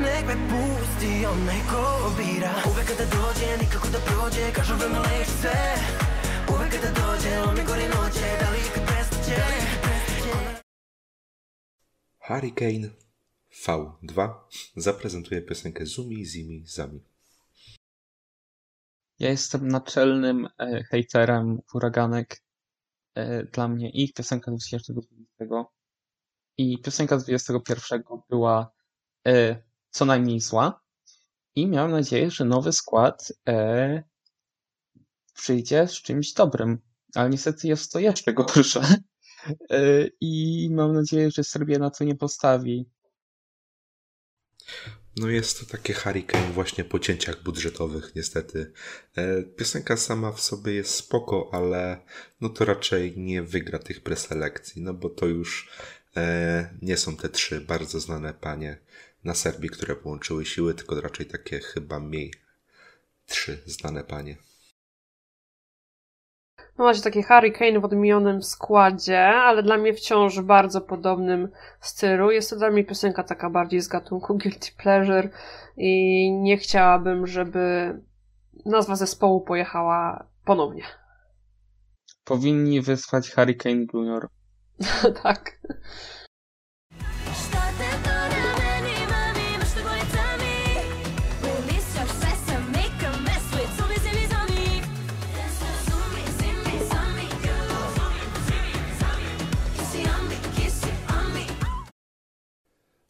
Nek 0.00 0.26
me 0.26 0.36
pusti 0.50 1.26
onaj 1.26 1.60
ko 1.70 2.10
bira 2.16 2.54
Uvek 2.70 2.86
kada 2.86 3.04
dođe, 3.04 3.58
nikako 3.60 3.88
da 3.88 3.98
prođe 3.98 4.52
Kažu 4.52 4.74
sve 5.40 5.74
Uvek 6.54 6.70
kada 6.72 6.90
dođe, 7.00 7.38
on 7.48 7.54
mi 7.54 7.64
gori 7.64 7.82
noće 7.82 8.28
Da 8.40 8.50
li 8.50 8.58
kad 8.74 8.84
prestaće 8.86 9.42
Hurricane 12.28 12.90
V2 13.66 14.34
zaprezentuje 14.76 15.46
piosenkę 15.46 15.86
Zumi, 15.86 16.24
Zimi, 16.24 16.64
Zami. 16.66 17.11
Ja 19.18 19.30
jestem 19.30 19.68
naczelnym 19.68 20.48
e, 20.58 20.84
hejterem 20.84 21.60
huraganek. 21.66 22.42
E, 23.14 23.44
dla 23.44 23.68
mnie 23.68 23.90
ich 23.90 24.14
piosenka 24.14 24.50
2020 24.50 25.72
i 26.58 26.78
piosenka 26.82 27.16
21 27.16 28.02
była 28.30 28.72
e, 29.26 29.62
co 29.90 30.04
najmniej 30.04 30.40
zła. 30.40 30.80
I 31.54 31.66
miałem 31.66 31.90
nadzieję, 31.90 32.30
że 32.30 32.44
nowy 32.44 32.72
skład 32.72 33.32
e, 33.48 34.02
przyjdzie 35.34 35.88
z 35.88 35.92
czymś 35.92 36.32
dobrym. 36.32 36.78
Ale 37.14 37.30
niestety 37.30 37.68
jest 37.68 37.92
to 37.92 37.98
jeszcze 37.98 38.32
gorsze. 38.32 38.80
E, 39.70 40.08
I 40.20 40.68
mam 40.72 40.92
nadzieję, 40.92 41.30
że 41.30 41.44
Serbia 41.44 41.78
na 41.78 41.90
to 41.90 42.04
nie 42.04 42.16
postawi. 42.16 42.90
No 45.16 45.28
jest 45.28 45.60
to 45.60 45.66
takie 45.66 45.94
hurricane 45.94 46.52
właśnie 46.52 46.84
po 46.84 46.98
cięciach 46.98 47.42
budżetowych 47.42 48.14
niestety. 48.14 48.72
E, 49.16 49.42
piosenka 49.42 49.96
sama 49.96 50.32
w 50.32 50.40
sobie 50.40 50.72
jest 50.72 50.94
spoko, 50.94 51.48
ale 51.52 51.98
no 52.40 52.48
to 52.48 52.64
raczej 52.64 53.18
nie 53.18 53.42
wygra 53.42 53.78
tych 53.78 54.00
preselekcji, 54.00 54.82
no 54.82 54.94
bo 54.94 55.10
to 55.10 55.26
już 55.26 55.70
e, 56.16 56.74
nie 56.82 56.96
są 56.96 57.16
te 57.16 57.28
trzy 57.28 57.60
bardzo 57.60 58.00
znane 58.00 58.34
panie 58.34 58.78
na 59.24 59.34
Serbii, 59.34 59.70
które 59.70 59.96
połączyły 59.96 60.46
siły, 60.46 60.74
tylko 60.74 61.00
raczej 61.00 61.26
takie 61.26 61.60
chyba 61.60 62.00
mniej 62.00 62.34
trzy 63.26 63.62
znane 63.66 64.04
panie. 64.04 64.36
No 66.78 66.84
macie 66.84 67.02
taki 67.02 67.22
Hurricane 67.22 67.80
w 67.80 67.84
odmienionym 67.84 68.42
składzie, 68.42 69.26
ale 69.26 69.62
dla 69.62 69.78
mnie 69.78 69.94
wciąż 69.94 70.38
w 70.38 70.42
bardzo 70.42 70.80
podobnym 70.80 71.48
stylu. 71.80 72.30
Jest 72.30 72.50
to 72.50 72.56
dla 72.56 72.70
mnie 72.70 72.84
piosenka 72.84 73.22
taka 73.22 73.50
bardziej 73.50 73.80
z 73.80 73.88
gatunku 73.88 74.34
Guilty 74.38 74.68
Pleasure 74.82 75.28
i 75.76 76.32
nie 76.32 76.56
chciałabym, 76.56 77.26
żeby 77.26 77.94
nazwa 78.66 78.96
zespołu 78.96 79.40
pojechała 79.40 80.26
ponownie. 80.44 80.84
Powinni 82.24 82.80
wysłać 82.80 83.30
Hurricane 83.30 83.86
Junior. 83.94 84.28
tak. 85.22 85.58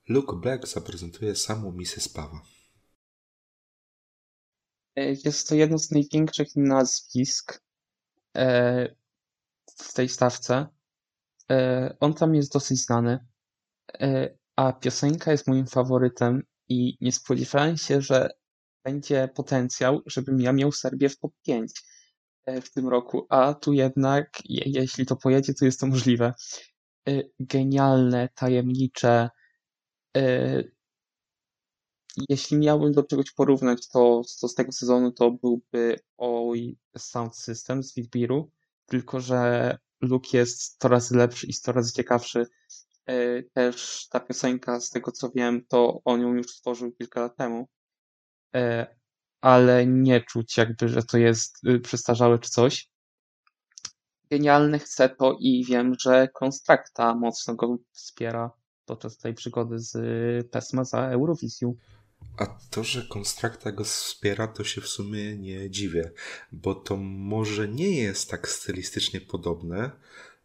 Luke 0.08 0.36
Black 0.36 0.68
zaprezentuje 0.68 1.36
samą 1.36 1.72
Mrs. 1.72 2.08
Pawa. 2.08 2.42
E, 4.96 5.10
jest 5.24 5.48
to 5.48 5.54
jedno 5.54 5.78
z 5.78 5.90
największych 5.90 6.56
nazwisk 6.56 7.62
e, 8.36 8.94
w 9.78 9.92
tej 9.92 10.08
stawce. 10.08 10.66
E, 11.50 11.96
on 12.00 12.14
tam 12.14 12.34
jest 12.34 12.52
dosyć 12.52 12.78
znany, 12.78 13.26
a 14.56 14.72
piosenka 14.72 15.32
jest 15.32 15.46
moim 15.46 15.66
faworytem 15.66 16.42
i 16.68 16.96
nie 17.00 17.12
spodziewałem 17.12 17.76
się, 17.76 18.02
że 18.02 18.30
będzie 18.84 19.28
potencjał, 19.34 20.02
żebym 20.06 20.40
ja 20.40 20.52
miał 20.52 20.72
Serbię 20.72 21.08
w 21.08 21.18
top 21.18 21.32
5 21.46 21.72
w 22.46 22.70
tym 22.70 22.88
roku, 22.88 23.26
a 23.28 23.54
tu 23.54 23.72
jednak, 23.72 24.42
jeśli 24.44 25.06
to 25.06 25.16
pojedzie, 25.16 25.54
to 25.54 25.64
jest 25.64 25.80
to 25.80 25.86
możliwe. 25.86 26.34
Genialne, 27.40 28.28
tajemnicze, 28.34 29.30
jeśli 32.28 32.56
miałbym 32.56 32.92
do 32.92 33.02
czegoś 33.02 33.30
porównać, 33.30 33.88
to, 33.88 34.22
to 34.40 34.48
z 34.48 34.54
tego 34.54 34.72
sezonu 34.72 35.12
to 35.12 35.30
byłby 35.30 36.00
Oi 36.18 36.78
Sound 36.98 37.36
System 37.36 37.82
z 37.82 37.94
Witbiru, 37.94 38.50
tylko 38.86 39.20
że 39.20 39.78
look 40.00 40.32
jest 40.32 40.62
100 40.62 40.88
razy 40.88 41.16
lepszy 41.16 41.46
i 41.46 41.52
100 41.52 41.72
razy 41.72 41.92
ciekawszy. 41.92 42.46
E, 43.06 43.42
też 43.42 44.08
ta 44.10 44.20
piosenka, 44.20 44.80
z 44.80 44.90
tego 44.90 45.12
co 45.12 45.30
wiem, 45.30 45.64
to 45.68 46.00
on 46.04 46.20
ją 46.20 46.34
już 46.34 46.46
stworzył 46.46 46.92
kilka 46.92 47.20
lat 47.20 47.36
temu. 47.36 47.68
E, 48.54 48.86
ale 49.40 49.86
nie 49.86 50.20
czuć 50.20 50.56
jakby, 50.56 50.88
że 50.88 51.02
to 51.02 51.18
jest 51.18 51.64
y, 51.68 51.80
przestarzałe 51.80 52.38
czy 52.38 52.50
coś. 52.50 52.88
Genialny 54.30 54.78
chcę 54.78 55.08
to 55.08 55.36
i 55.40 55.64
wiem, 55.64 55.94
że 56.00 56.28
Konstrakta 56.28 57.14
mocno 57.14 57.54
go 57.54 57.78
wspiera 57.92 58.61
podczas 58.86 59.16
tej 59.16 59.34
przygody 59.34 59.78
z 59.78 59.94
y, 59.94 60.48
PESMA 60.50 60.84
za 60.84 60.98
Eurowizją. 60.98 61.74
A 62.36 62.46
to, 62.46 62.84
że 62.84 63.02
Konstrakta 63.02 63.72
go 63.72 63.84
wspiera, 63.84 64.48
to 64.48 64.64
się 64.64 64.80
w 64.80 64.88
sumie 64.88 65.36
nie 65.36 65.70
dziwię, 65.70 66.10
bo 66.52 66.74
to 66.74 66.96
może 66.96 67.68
nie 67.68 67.96
jest 67.96 68.30
tak 68.30 68.48
stylistycznie 68.48 69.20
podobne, 69.20 69.90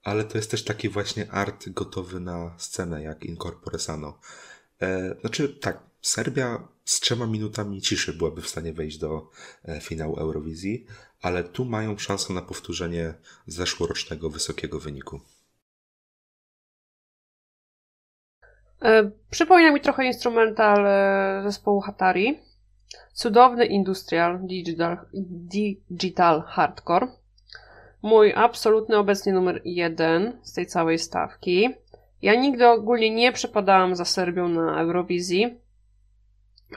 ale 0.03 0.24
to 0.24 0.38
jest 0.38 0.51
też 0.51 0.63
taki 0.63 0.89
właśnie 0.89 1.32
art 1.32 1.70
gotowy 1.70 2.20
na 2.20 2.56
scenę, 2.58 3.03
jak 3.03 3.25
Incorpore 3.25 3.79
Sano. 3.79 4.20
E, 4.82 5.15
znaczy, 5.22 5.50
tak, 5.50 5.84
Serbia 6.01 6.67
z 6.86 7.00
trzema 7.00 7.27
minutami 7.27 7.82
ciszy 7.82 8.13
byłaby 8.13 8.41
w 8.41 8.50
stanie 8.50 8.74
wejść 8.74 8.98
do 8.98 9.29
e, 9.65 9.82
finału 9.82 10.15
Eurowizji, 10.15 10.86
ale 11.22 11.44
tu 11.44 11.65
mają 11.65 11.98
szansę 11.98 12.34
na 12.34 12.41
powtórzenie 12.41 13.13
zeszłorocznego 13.48 14.29
wysokiego 14.29 14.79
wyniku. 14.79 15.22
Przypomina 19.29 19.72
mi 19.72 19.81
trochę 19.81 20.05
instrumental 20.05 20.86
e, 20.88 21.43
zespołu 21.43 21.81
Hatari. 21.81 22.39
Cudowny 23.13 23.65
industrial 23.65 24.39
digital, 24.48 24.98
digital 25.89 26.43
hardcore. 26.48 27.07
Mój 28.01 28.34
absolutny 28.36 28.98
obecnie 28.98 29.34
numer 29.34 29.62
jeden 29.65 30.39
z 30.41 30.53
tej 30.53 30.65
całej 30.65 31.00
stawki. 31.00 31.69
Ja 32.22 32.36
nigdy 32.36 32.67
ogólnie 32.67 33.10
nie 33.10 33.31
przepadałam 33.31 33.96
za 33.96 34.05
Serbią 34.05 34.48
na 34.48 34.81
Eurowizji, 34.81 35.60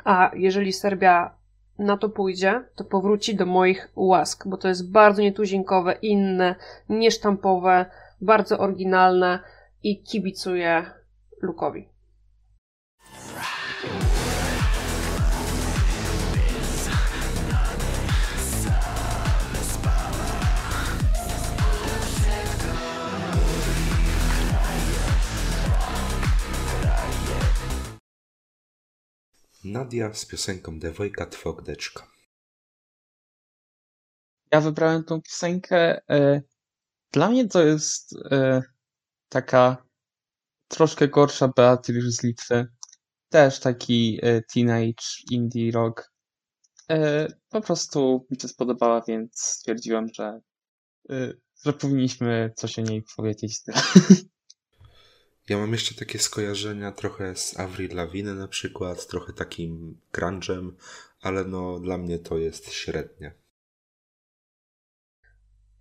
a 0.04 0.30
jeżeli 0.34 0.72
Serbia 0.72 1.34
na 1.78 1.96
to 1.96 2.08
pójdzie, 2.08 2.64
to 2.74 2.84
powróci 2.84 3.36
do 3.36 3.46
moich 3.46 3.88
łask, 3.96 4.48
bo 4.48 4.56
to 4.56 4.68
jest 4.68 4.90
bardzo 4.90 5.22
nietuzinkowe, 5.22 5.92
inne, 5.92 6.54
niesztampowe, 6.88 7.86
bardzo 8.20 8.58
oryginalne 8.58 9.38
i 9.82 10.02
kibicuję 10.02 10.84
Lukowi. 11.42 11.89
Nadia 29.64 30.14
z 30.14 30.26
piosenką 30.26 30.78
Devojka 30.78 31.26
Twogdeczka. 31.26 32.10
Ja 34.52 34.60
wybrałem 34.60 35.04
tą 35.04 35.22
piosenkę. 35.22 36.08
E, 36.10 36.42
dla 37.12 37.30
mnie 37.30 37.48
to 37.48 37.62
jest 37.62 38.16
e, 38.30 38.62
taka 39.28 39.86
troszkę 40.68 41.08
gorsza 41.08 41.48
Beatrice 41.48 42.10
z 42.10 42.22
Litwy. 42.22 42.66
Też 43.28 43.60
taki 43.60 44.18
e, 44.22 44.42
teenage 44.42 45.04
indie 45.30 45.72
rock. 45.72 46.10
Po 47.48 47.60
prostu 47.60 48.26
mi 48.30 48.40
się 48.40 48.48
spodobała, 48.48 49.02
więc 49.08 49.40
stwierdziłem, 49.40 50.08
że, 50.14 50.40
że 51.64 51.72
powinniśmy 51.72 52.52
coś 52.56 52.78
o 52.78 52.82
niej 52.82 53.02
powiedzieć. 53.16 53.60
Ja 55.50 55.58
mam 55.58 55.72
jeszcze 55.72 55.94
takie 55.94 56.18
skojarzenia 56.18 56.92
trochę 56.92 57.36
z 57.36 57.60
Avril 57.60 57.96
Lavigne 57.96 58.34
na 58.34 58.48
przykład, 58.48 59.06
trochę 59.06 59.32
takim 59.32 60.00
grunge'em, 60.12 60.72
ale 61.22 61.44
no 61.44 61.80
dla 61.80 61.98
mnie 61.98 62.18
to 62.18 62.38
jest 62.38 62.72
średnie. 62.72 63.34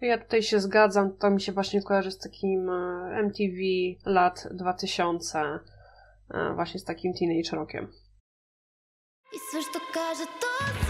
Ja 0.02 0.18
tutaj 0.18 0.44
się 0.44 0.60
zgadzam, 0.60 1.18
to 1.18 1.30
mi 1.30 1.42
się 1.42 1.52
właśnie 1.52 1.82
kojarzy 1.82 2.12
z 2.12 2.18
takim 2.18 2.70
e, 2.70 3.20
MTV 3.24 3.58
lat 4.06 4.48
2000, 4.52 5.40
e, 5.40 6.54
właśnie 6.56 6.80
z 6.80 6.84
takim 6.84 7.14
teenage 7.14 7.56
rockiem. 7.56 7.94
I 9.34 9.38
to 9.74 9.80
każe 9.94 10.26
to, 10.26 10.89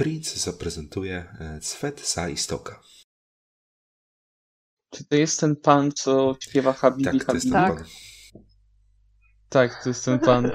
Prince 0.00 0.40
zaprezentuje 0.40 1.36
Cwet 1.62 2.12
za 2.14 2.28
Istoka. 2.28 2.82
Czy 4.90 5.04
to 5.04 5.16
jest 5.16 5.40
ten 5.40 5.56
pan, 5.56 5.92
co 5.92 6.36
śpiewa 6.40 6.72
Habibi 6.72 7.18
tak, 7.18 7.26
to 7.26 7.34
jest 7.34 7.46
ten 7.46 7.52
tak. 7.52 7.74
pan. 7.74 7.84
Tak, 9.48 9.82
to 9.82 9.90
jest 9.90 10.04
ten 10.04 10.18
pan. 10.18 10.50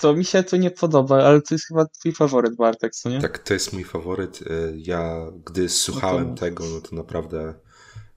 To 0.00 0.14
mi 0.14 0.24
się 0.24 0.42
to 0.42 0.56
nie 0.56 0.70
podoba, 0.70 1.24
ale 1.24 1.42
to 1.42 1.54
jest 1.54 1.66
chyba 1.66 1.86
twój 1.86 2.12
faworyt, 2.12 2.56
Bartek, 2.56 2.94
co 2.94 3.10
nie? 3.10 3.20
Tak, 3.20 3.38
to 3.38 3.54
jest 3.54 3.72
mój 3.72 3.84
faworyt. 3.84 4.42
Y, 4.42 4.74
ja, 4.76 5.26
gdy 5.44 5.68
słuchałem 5.68 6.28
no 6.28 6.34
to... 6.34 6.40
tego, 6.40 6.64
no 6.68 6.80
to 6.80 6.96
naprawdę 6.96 7.54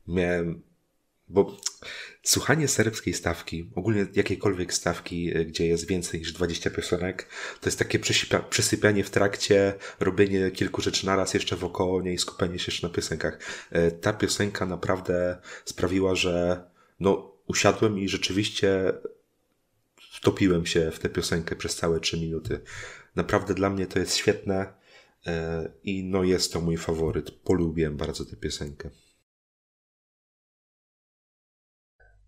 miałem 0.08 0.64
bo 1.28 1.58
słuchanie 2.24 2.68
serbskiej 2.68 3.14
stawki, 3.14 3.70
ogólnie 3.76 4.08
jakiejkolwiek 4.14 4.74
stawki, 4.74 5.38
y, 5.38 5.46
gdzie 5.46 5.68
jest 5.68 5.88
więcej 5.88 6.20
niż 6.20 6.34
20 6.34 6.70
piosenek, 6.70 7.28
to 7.62 7.68
jest 7.70 7.80
takie 7.80 8.00
przesypianie 8.50 9.04
w 9.04 9.10
trakcie, 9.10 9.74
robienie 10.00 10.52
kilku 10.52 10.82
rzeczy 10.82 11.06
naraz 11.06 11.34
jeszcze 11.34 11.56
wokoło 11.56 12.02
niej 12.02 12.18
skupienie 12.18 12.60
się 12.60 12.72
jeszcze 12.72 12.88
na 12.88 12.94
piosenkach. 12.94 13.40
Y, 13.76 13.92
ta 13.92 14.14
piosenka 14.14 14.66
naprawdę 14.66 15.38
sprawiła, 15.66 16.16
że 16.16 16.64
no, 17.00 17.32
usiadłem 17.48 18.00
i 18.00 18.10
rzeczywiście 18.10 18.94
wtopiłem 20.12 20.66
się 20.66 20.92
w 20.92 21.00
tę 21.00 21.10
piosenkę 21.10 21.56
przez 21.56 21.76
całe 21.76 22.00
3 22.00 22.18
minuty. 22.18 22.60
Naprawdę 23.16 23.54
dla 23.54 23.70
mnie 23.70 23.88
to 23.88 24.00
jest 24.00 24.16
świetne 24.16 24.74
y, 25.28 25.32
i 25.84 26.04
no 26.04 26.24
jest 26.24 26.54
to 26.54 26.62
mój 26.62 26.78
faworyt. 26.78 27.32
Polubiłem 27.32 27.98
bardzo 27.98 28.26
tę 28.26 28.36
piosenkę. 28.36 28.90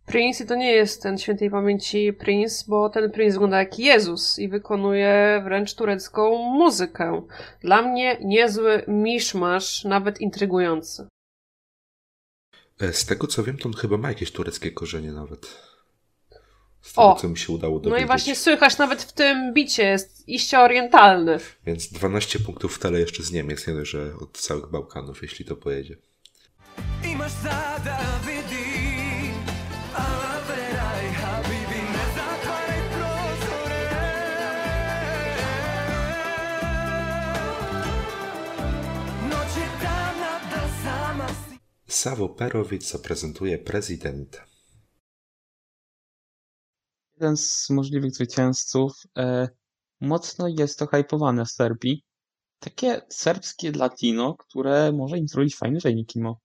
Prince 0.08 0.44
i 0.44 0.48
to 0.48 0.56
nie 0.56 0.72
jest 0.72 1.04
ten 1.04 1.18
świętej 1.18 1.50
pamięci 1.50 2.14
Prince, 2.14 2.64
bo 2.68 2.90
ten 2.90 3.12
Prince 3.12 3.34
wygląda 3.34 3.60
jak 3.60 3.80
Jezus 3.80 4.40
i 4.40 4.50
wykonuje 4.50 5.42
wręcz 5.44 5.74
turecką 5.74 6.38
muzykę. 6.38 7.22
Dla 7.62 7.82
mnie 7.82 8.18
niezły 8.22 8.84
miszmasz, 8.88 9.84
nawet 9.84 10.22
intrygujący. 10.22 11.08
E, 12.82 12.94
z 12.94 13.06
tego 13.06 13.28
co 13.28 13.44
wiem, 13.44 13.58
to 13.58 13.70
on 13.70 13.74
chyba 13.74 13.98
ma 13.98 14.08
jakieś 14.08 14.32
tureckie 14.32 14.72
korzenie 14.72 15.12
nawet. 15.12 15.68
Z 16.82 16.94
tego, 16.94 17.08
o, 17.08 17.16
co 17.16 17.30
mi 17.30 17.38
się 17.38 17.54
udało 17.54 17.80
dowiedzieć. 17.80 18.00
No 18.00 18.06
i 18.06 18.08
właśnie 18.08 18.36
słychać 18.36 18.78
nawet 18.78 19.04
w 19.04 19.14
tym 19.14 19.54
bicie, 19.54 19.84
jest 19.84 20.30
iście 20.30 20.60
orientalny. 20.60 21.38
Więc 21.66 21.88
12 21.88 22.40
punktów 22.40 22.76
w 22.76 22.80
tele 22.80 23.00
jeszcze 23.00 23.24
z 23.24 23.32
Niemiec, 23.32 23.68
nie 23.68 23.74
dość, 23.74 23.92
że 23.92 24.14
od 24.22 24.38
całych 24.38 24.70
Bałkanów, 24.72 25.22
jeśli 25.22 25.46
to 25.46 25.56
pojedzie. 25.56 25.98
I 27.04 27.16
masz 27.16 27.32
Savo 41.88 42.30
Perovic 42.30 42.92
zaprezentuje 42.92 43.58
prezydenta. 43.58 44.46
Jeden 47.16 47.38
z 47.38 47.70
możliwych 47.70 48.12
zwycięzców. 48.12 48.94
E, 49.18 49.50
mocno 50.02 50.48
jest 50.48 50.80
to 50.80 50.88
hypowane 50.88 51.46
w 51.46 51.52
Serbii. 51.52 52.04
Takie 52.60 53.02
serbskie 53.10 53.72
latino, 53.72 54.36
które 54.36 54.92
może 54.92 55.18
im 55.18 55.28
zrobić 55.28 55.56
fajny 55.56 55.80
wynik, 55.80 56.10
Kimo. 56.10 56.40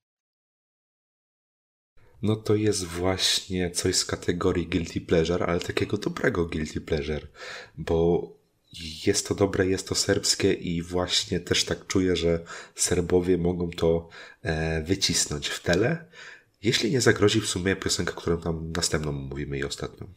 No 2.21 2.35
to 2.35 2.55
jest 2.55 2.83
właśnie 2.83 3.71
coś 3.71 3.95
z 3.95 4.05
kategorii 4.05 4.67
guilty 4.67 5.01
pleasure, 5.01 5.45
ale 5.45 5.59
takiego 5.59 5.97
dobrego 5.97 6.45
guilty 6.45 6.81
pleasure, 6.81 7.27
bo 7.77 8.27
jest 8.81 9.27
to 9.27 9.35
dobre, 9.35 9.67
jest 9.67 9.87
to 9.87 9.95
serbskie 9.95 10.53
i 10.53 10.81
właśnie 10.81 11.39
też 11.39 11.65
tak 11.65 11.87
czuję, 11.87 12.15
że 12.15 12.39
Serbowie 12.75 13.37
mogą 13.37 13.69
to 13.69 14.09
e, 14.41 14.81
wycisnąć 14.81 15.47
w 15.47 15.63
tele, 15.63 16.05
jeśli 16.63 16.91
nie 16.91 17.01
zagrozi 17.01 17.41
w 17.41 17.47
sumie 17.47 17.75
piosenka, 17.75 18.13
którą 18.13 18.41
tam 18.41 18.71
następną 18.71 19.11
mówimy 19.11 19.57
i 19.57 19.63
ostatnią. 19.63 20.07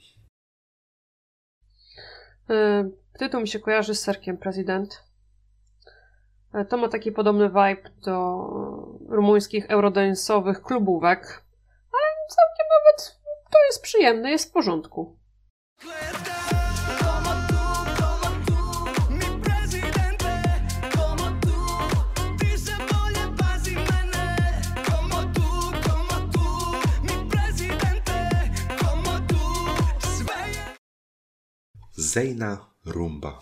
E, 2.51 2.91
tytuł 3.19 3.41
mi 3.41 3.49
się 3.49 3.59
kojarzy 3.59 3.95
z 3.95 4.01
Serkiem 4.01 4.39
Prezydent. 4.39 5.03
E, 6.55 6.65
to 6.65 6.77
ma 6.77 6.89
taki 6.89 7.13
podobny 7.13 7.49
vibe 7.49 7.91
do 8.05 8.47
rumuńskich 9.09 9.69
eurodance'owych 9.69 10.63
klubówek, 10.63 11.45
ale 11.93 12.07
całkiem 12.29 12.67
nawet 12.77 13.21
to 13.53 13.59
jest 13.67 13.83
przyjemne, 13.83 14.31
jest 14.31 14.49
w 14.49 14.53
porządku. 14.53 15.19
Zejna 32.17 32.71
Rumba. 32.87 33.41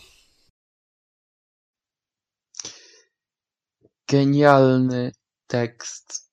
Genialny 4.08 5.12
tekst. 5.46 6.32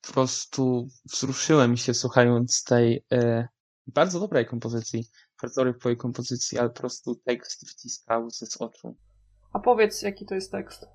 Po 0.00 0.12
prostu 0.12 0.88
wzruszyłem 1.04 1.76
się 1.76 1.94
słuchając 1.94 2.64
tej 2.64 3.04
e, 3.12 3.48
bardzo 3.86 4.20
dobrej 4.20 4.46
kompozycji. 4.46 5.08
Bardzo 5.42 5.64
dobrej 5.64 5.96
kompozycji, 5.96 6.58
ale 6.58 6.70
po 6.70 6.80
prostu 6.80 7.14
tekst 7.14 7.70
wciskał 7.70 8.30
ze 8.30 8.46
z 8.46 8.56
oczu. 8.56 8.96
A 9.52 9.58
powiedz, 9.58 10.02
jaki 10.02 10.26
to 10.26 10.34
jest 10.34 10.52
tekst? 10.52 10.86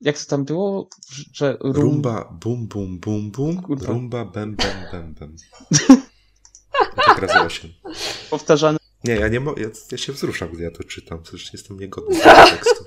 Jak 0.00 0.18
to 0.18 0.24
tam 0.24 0.44
było? 0.44 0.88
Że 1.32 1.56
rum... 1.60 1.74
Rumba, 1.74 2.38
bum, 2.40 2.68
bum, 2.68 3.00
bum, 3.00 3.30
bum. 3.30 3.62
Kurwa. 3.62 3.86
Rumba, 3.86 4.24
bem, 4.24 4.56
bem, 4.56 4.90
bem, 4.92 5.14
bem. 5.14 5.36
tak 7.20 7.30
razy 7.30 7.46
osiem. 7.46 7.72
powtarzany 8.30 8.78
Nie, 9.04 9.14
ja 9.14 9.28
nie 9.28 9.40
ja, 9.56 9.68
ja 9.92 9.98
się 9.98 10.12
wzruszam, 10.12 10.48
gdy 10.52 10.62
ja 10.62 10.70
to 10.70 10.84
czytam, 10.84 11.22
przecież 11.22 11.52
jestem 11.52 11.80
niegodny 11.80 12.18
tego 12.20 12.46
tekstu. 12.46 12.84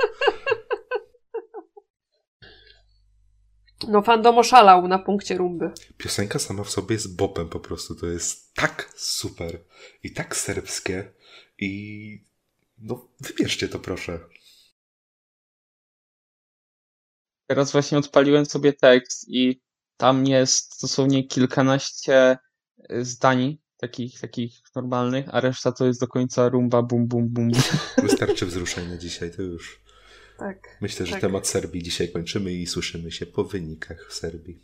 No, 3.87 4.01
fandom 4.01 4.37
oszalał 4.37 4.87
na 4.87 4.99
punkcie 4.99 5.37
rumby. 5.37 5.71
Piosenka 5.97 6.39
sama 6.39 6.63
w 6.63 6.69
sobie 6.69 6.93
jest 6.93 7.15
bopem 7.15 7.49
po 7.49 7.59
prostu, 7.59 7.95
to 7.95 8.07
jest 8.07 8.53
tak 8.53 8.93
super 8.95 9.63
i 10.03 10.13
tak 10.13 10.35
serbskie 10.35 11.13
i 11.57 12.23
no 12.77 13.07
wybierzcie 13.19 13.67
to 13.67 13.79
proszę. 13.79 14.19
Teraz 17.47 17.71
właśnie 17.71 17.97
odpaliłem 17.97 18.45
sobie 18.45 18.73
tekst 18.73 19.25
i 19.27 19.61
tam 19.97 20.27
jest 20.27 20.81
dosłownie 20.81 21.27
kilkanaście 21.27 22.37
y, 22.91 23.05
zdań 23.05 23.57
takich, 23.81 24.19
takich 24.19 24.51
normalnych, 24.75 25.25
a 25.31 25.39
reszta 25.41 25.71
to 25.71 25.85
jest 25.85 25.99
do 25.99 26.07
końca 26.07 26.49
rumba, 26.49 26.81
bum, 26.81 27.07
bum, 27.07 27.27
bum. 27.29 27.51
Wystarczy 28.03 28.45
wzruszenia 28.45 28.97
dzisiaj, 28.97 29.31
to 29.31 29.41
już. 29.41 29.81
Tak. 30.37 30.77
Myślę, 30.81 31.05
że 31.05 31.11
Tak. 31.11 31.21
temat 31.21 31.47
Serbii 31.47 31.83
dzisiaj 31.83 32.09
kończymy 32.11 32.53
i 32.53 32.67
słyszymy 32.67 33.11
się 33.11 33.25
po 33.25 33.43
wynikach 33.43 34.07
w 34.09 34.13
Serbii. 34.13 34.59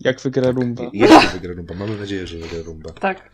Jak 0.00 0.20
wygra 0.20 0.50
rumba. 0.50 0.84
I- 0.92 0.98
Jeśli 0.98 1.28
wygra 1.32 1.54
rumba, 1.54 1.74
mamy 1.74 1.96
nadzieję, 1.96 2.26
że 2.26 2.38
wygra 2.38 2.62
rumba, 2.62 2.92
Tak. 2.92 3.30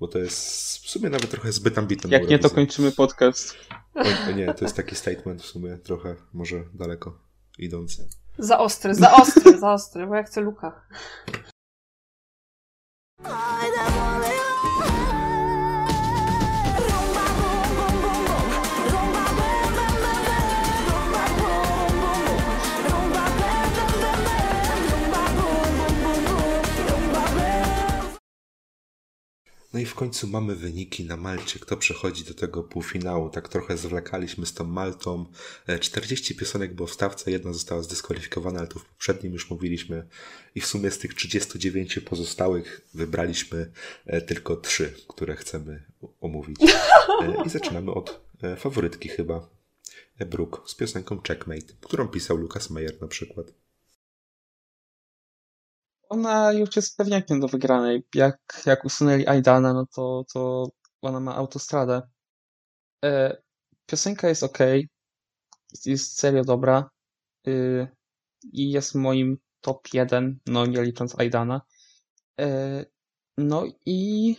bo 0.00 0.08
to 0.08 0.18
jest 0.18 0.38
w 0.78 0.90
sumie 0.90 1.10
nawet 1.10 1.30
trochę 1.30 1.52
zbyt 1.52 1.78
ambitne. 1.78 2.10
Jak 2.10 2.28
nie, 2.28 2.38
to 2.38 2.50
kończymy 2.50 2.92
podcast. 2.92 3.56
O, 3.94 4.28
o 4.28 4.32
nie, 4.32 4.54
to 4.54 4.64
jest 4.64 4.76
taki 4.76 4.96
statement 4.96 5.42
w 5.42 5.46
sumie 5.46 5.78
trochę 5.78 6.16
może 6.32 6.64
daleko 6.74 7.18
idący. 7.58 8.08
Za 8.38 8.58
ostry, 8.58 8.94
za 8.94 9.12
ostry, 9.12 9.58
za 9.58 9.72
ostry, 9.72 10.06
bo 10.06 10.14
ja 10.14 10.22
chcę 10.22 10.40
Luka. 10.40 10.82
No 29.72 29.80
i 29.80 29.86
w 29.86 29.94
końcu 29.94 30.26
mamy 30.26 30.56
wyniki 30.56 31.04
na 31.04 31.16
Malcie. 31.16 31.58
Kto 31.58 31.76
przechodzi 31.76 32.24
do 32.24 32.34
tego 32.34 32.62
półfinału? 32.62 33.30
Tak 33.30 33.48
trochę 33.48 33.76
zwlekaliśmy 33.76 34.46
z 34.46 34.54
tą 34.54 34.64
Maltą. 34.64 35.26
E, 35.66 35.78
40 35.78 36.34
piosenek 36.34 36.74
było 36.74 36.86
w 36.88 36.92
stawce, 36.92 37.30
jedna 37.30 37.52
została 37.52 37.82
zdyskwalifikowana, 37.82 38.58
ale 38.58 38.68
tu 38.68 38.78
w 38.78 38.84
poprzednim 38.84 39.32
już 39.32 39.50
mówiliśmy. 39.50 40.08
I 40.54 40.60
w 40.60 40.66
sumie 40.66 40.90
z 40.90 40.98
tych 40.98 41.14
39 41.14 41.98
pozostałych 41.98 42.80
wybraliśmy 42.94 43.72
e, 44.06 44.20
tylko 44.20 44.56
trzy, 44.56 44.94
które 45.08 45.36
chcemy 45.36 45.84
omówić. 46.20 46.60
E, 47.22 47.46
I 47.46 47.50
zaczynamy 47.50 47.92
od 47.92 48.20
e, 48.42 48.56
faworytki 48.56 49.08
chyba. 49.08 49.48
E, 50.18 50.26
Brooke 50.26 50.60
z 50.66 50.74
piosenką 50.74 51.20
Checkmate, 51.28 51.74
którą 51.80 52.08
pisał 52.08 52.36
Lucas 52.36 52.70
Meyer 52.70 53.00
na 53.00 53.08
przykład. 53.08 53.46
Ona 56.10 56.52
już 56.52 56.76
jest 56.76 56.96
pewniakiem 56.96 57.40
do 57.40 57.48
wygranej. 57.48 58.06
Jak, 58.14 58.62
jak 58.66 58.84
usunęli 58.84 59.26
Aidana, 59.26 59.72
no 59.72 59.86
to, 59.94 60.24
to 60.32 60.70
ona 61.02 61.20
ma 61.20 61.34
autostradę. 61.36 62.02
E, 63.04 63.36
piosenka 63.86 64.28
jest 64.28 64.42
ok, 64.42 64.58
jest 65.86 66.18
serio 66.18 66.44
dobra 66.44 66.90
y, 67.48 67.88
i 68.52 68.70
jest 68.70 68.94
moim 68.94 69.38
top 69.60 69.88
1, 69.94 70.38
no 70.46 70.66
nie 70.66 70.82
licząc 70.82 71.18
Aidana. 71.20 71.60
E, 72.40 72.84
no 73.38 73.64
i 73.86 74.36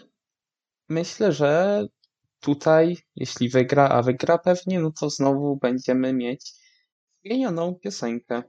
myślę, 0.89 1.31
że 1.31 1.83
tutaj, 2.39 2.97
jeśli 3.15 3.49
wygra, 3.49 3.89
a 3.89 4.01
wygra 4.01 4.37
pewnie, 4.37 4.79
no 4.79 4.91
to 4.91 5.09
znowu 5.09 5.57
będziemy 5.57 6.13
mieć 6.13 6.53
zmienioną 7.25 7.75
piosenkę. 7.75 8.43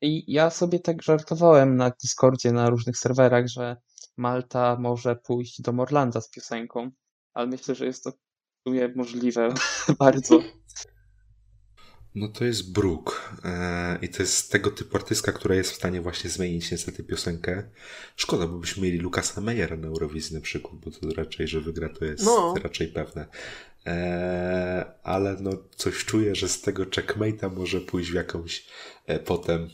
I 0.00 0.32
ja 0.32 0.50
sobie 0.50 0.78
tak 0.80 1.02
żartowałem 1.02 1.76
na 1.76 1.90
Discordzie, 2.02 2.52
na 2.52 2.70
różnych 2.70 2.98
serwerach, 2.98 3.46
że 3.46 3.76
Malta 4.16 4.76
może 4.80 5.16
pójść 5.16 5.62
do 5.62 5.72
Morlanda 5.72 6.20
z 6.20 6.30
piosenką, 6.30 6.90
ale 7.34 7.46
myślę, 7.46 7.74
że 7.74 7.86
jest 7.86 8.04
to 8.04 8.10
w 8.10 8.14
sumie 8.68 8.92
możliwe 8.96 9.54
bardzo. 9.98 10.42
No 12.14 12.28
to 12.28 12.44
jest 12.44 12.72
Brooke 12.72 13.12
e, 13.44 13.98
i 14.02 14.08
to 14.08 14.22
jest 14.22 14.52
tego 14.52 14.70
typu 14.70 14.96
artystka, 14.96 15.32
która 15.32 15.54
jest 15.54 15.70
w 15.70 15.74
stanie 15.74 16.00
właśnie 16.00 16.30
zmienić 16.30 16.70
niestety 16.70 17.04
piosenkę. 17.04 17.70
Szkoda, 18.16 18.46
bo 18.46 18.58
byśmy 18.58 18.82
mieli 18.82 18.98
Lukasa 18.98 19.40
Meyera 19.40 19.76
na 19.76 19.88
Eurowizji 19.88 20.34
na 20.34 20.40
przykład, 20.40 20.74
bo 20.74 20.90
to 20.90 21.14
raczej, 21.16 21.48
że 21.48 21.60
wygra 21.60 21.88
to 21.88 22.04
jest 22.04 22.24
No. 22.24 22.54
raczej 22.62 22.88
pewne. 22.88 23.26
E, 23.86 24.92
ale 25.02 25.36
no 25.40 25.50
coś 25.76 26.04
czuję, 26.04 26.34
że 26.34 26.48
z 26.48 26.60
tego 26.60 26.84
checkmate'a 26.84 27.56
może 27.56 27.80
pójść 27.80 28.10
w 28.10 28.14
jakąś 28.14 28.66
potem 29.24 29.68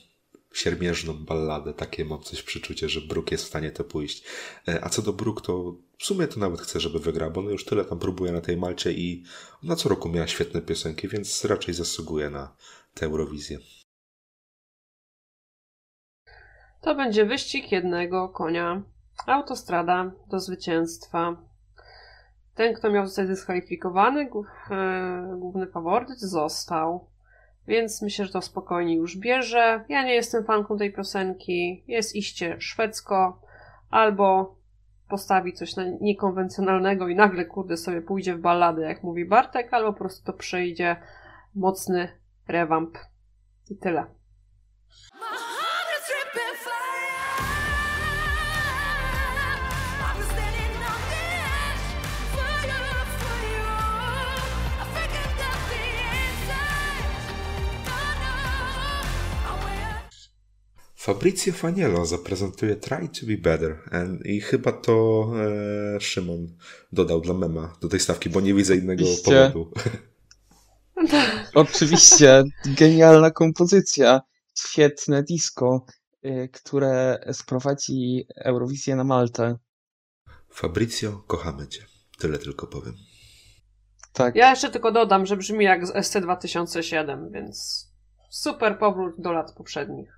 siermierzną 0.55 1.14
balladę. 1.25 1.75
Takie 1.75 2.05
mam 2.05 2.23
coś 2.23 2.43
przeczucie, 2.43 2.88
że 2.88 3.01
Brooke 3.01 3.35
jest 3.35 3.45
w 3.45 3.49
stanie 3.49 3.71
to 3.71 3.85
pójść. 3.85 4.25
E, 4.69 4.85
a 4.85 4.88
co 4.88 5.03
do 5.03 5.12
Brooke, 5.12 5.43
to 5.43 5.75
w 5.99 6.05
sumie 6.05 6.27
to 6.27 6.40
nawet 6.40 6.61
chcę, 6.61 6.81
żeby 6.81 6.99
wygrała, 6.99 7.33
bo 7.33 7.40
ona 7.40 7.51
już 7.51 7.64
tyle 7.64 7.85
tam 7.85 7.99
próbuje 7.99 8.33
na 8.33 8.40
tej 8.40 8.57
Malcie 8.57 8.93
i 8.93 9.25
ona 9.64 9.77
co 9.77 9.88
roku 9.88 10.09
miała 10.09 10.27
świetne 10.27 10.62
piosenki, 10.62 11.09
więc 11.09 11.45
raczej 11.45 11.75
zasługuje 11.75 12.31
na 12.31 12.57
tę 12.95 13.07
Eurowizję. 13.07 13.59
To 16.81 16.95
będzie 16.95 17.25
wyścig 17.25 17.73
jednego 17.73 18.29
konia. 18.29 18.83
Autostrada 19.27 20.12
do 20.31 20.40
zwycięstwa. 20.40 21.37
Ten, 22.55 22.75
kto 22.75 22.90
miał 22.90 23.07
zostać 23.07 23.29
dyskwalifikowany, 23.29 24.31
e, 24.71 25.37
główny 25.38 25.67
faworyt, 25.67 26.19
został. 26.19 27.13
Więc 27.66 28.03
myślę, 28.03 28.24
że 28.24 28.33
to 28.33 28.42
spokojnie 28.42 28.96
już 28.96 29.16
bierze. 29.16 29.85
Ja 29.88 30.05
nie 30.05 30.14
jestem 30.14 30.44
fanką 30.44 30.79
tej 30.79 30.92
piosenki. 30.92 31.85
Jest 31.87 32.16
iście 32.16 32.57
szwedzko. 32.61 33.40
Albo 33.90 34.57
postawi 35.09 35.53
coś 35.53 35.77
na 35.77 35.85
niekonwencjonalnego 36.00 37.09
i 37.09 37.14
nagle, 37.14 37.44
kurde, 37.44 37.77
sobie 37.77 38.03
pójdzie 38.03 38.35
w 38.35 38.40
balladę, 38.40 38.83
jak 38.83 39.03
mówi 39.03 39.24
Bartek, 39.24 39.74
albo 39.74 39.92
po 39.92 39.98
prostu 39.98 40.24
to 40.27 40.33
przejdzie 40.33 40.96
mocny 41.55 42.09
rewamp. 42.48 42.98
I 43.70 43.77
tyle. 43.77 44.07
Fabrizio 61.05 61.53
Faniello 61.53 62.07
zaprezentuje 62.07 62.77
Try 62.77 63.09
to 63.09 63.27
be 63.27 63.37
Better 63.37 63.79
And- 63.90 64.27
i 64.27 64.40
chyba 64.40 64.73
to 64.73 65.27
e, 65.97 66.01
Szymon 66.01 66.57
dodał 66.93 67.21
dla 67.21 67.35
mema 67.35 67.77
do 67.81 67.88
tej 67.88 68.01
stawki, 68.01 68.31
bo 68.31 68.40
nie 68.40 68.55
widzę 68.55 68.77
innego 68.77 69.05
Oczywiście. 69.05 69.31
powodu. 69.53 69.73
Oczywiście, 71.55 72.45
genialna 72.67 73.31
kompozycja, 73.31 74.21
świetne 74.59 75.23
disco, 75.23 75.87
y, 76.25 76.49
które 76.53 77.25
sprowadzi 77.33 78.27
Eurowizję 78.37 78.97
na 78.97 79.05
Maltę. 79.05 79.57
Fabrizio, 80.51 81.25
kochamy 81.27 81.69
cię. 81.69 81.87
Tyle 82.19 82.38
tylko 82.38 82.67
powiem. 82.67 82.95
Tak. 84.12 84.37
Ja 84.37 84.51
jeszcze 84.51 84.71
tylko 84.71 84.93
dodam, 84.93 85.27
że 85.27 85.37
brzmi 85.37 85.64
jak 85.64 85.87
z 85.87 86.07
SC 86.07 86.17
2007, 86.17 87.31
więc 87.33 87.87
super 88.31 88.79
powrót 88.79 89.14
do 89.19 89.33
lat 89.33 89.53
poprzednich. 89.57 90.13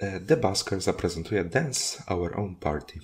E, 0.00 0.20
The 0.20 0.36
Busker 0.36 0.80
zaprezentuje 0.80 1.44
Dance 1.44 2.02
Our 2.08 2.38
Own 2.38 2.56
Party. 2.56 3.00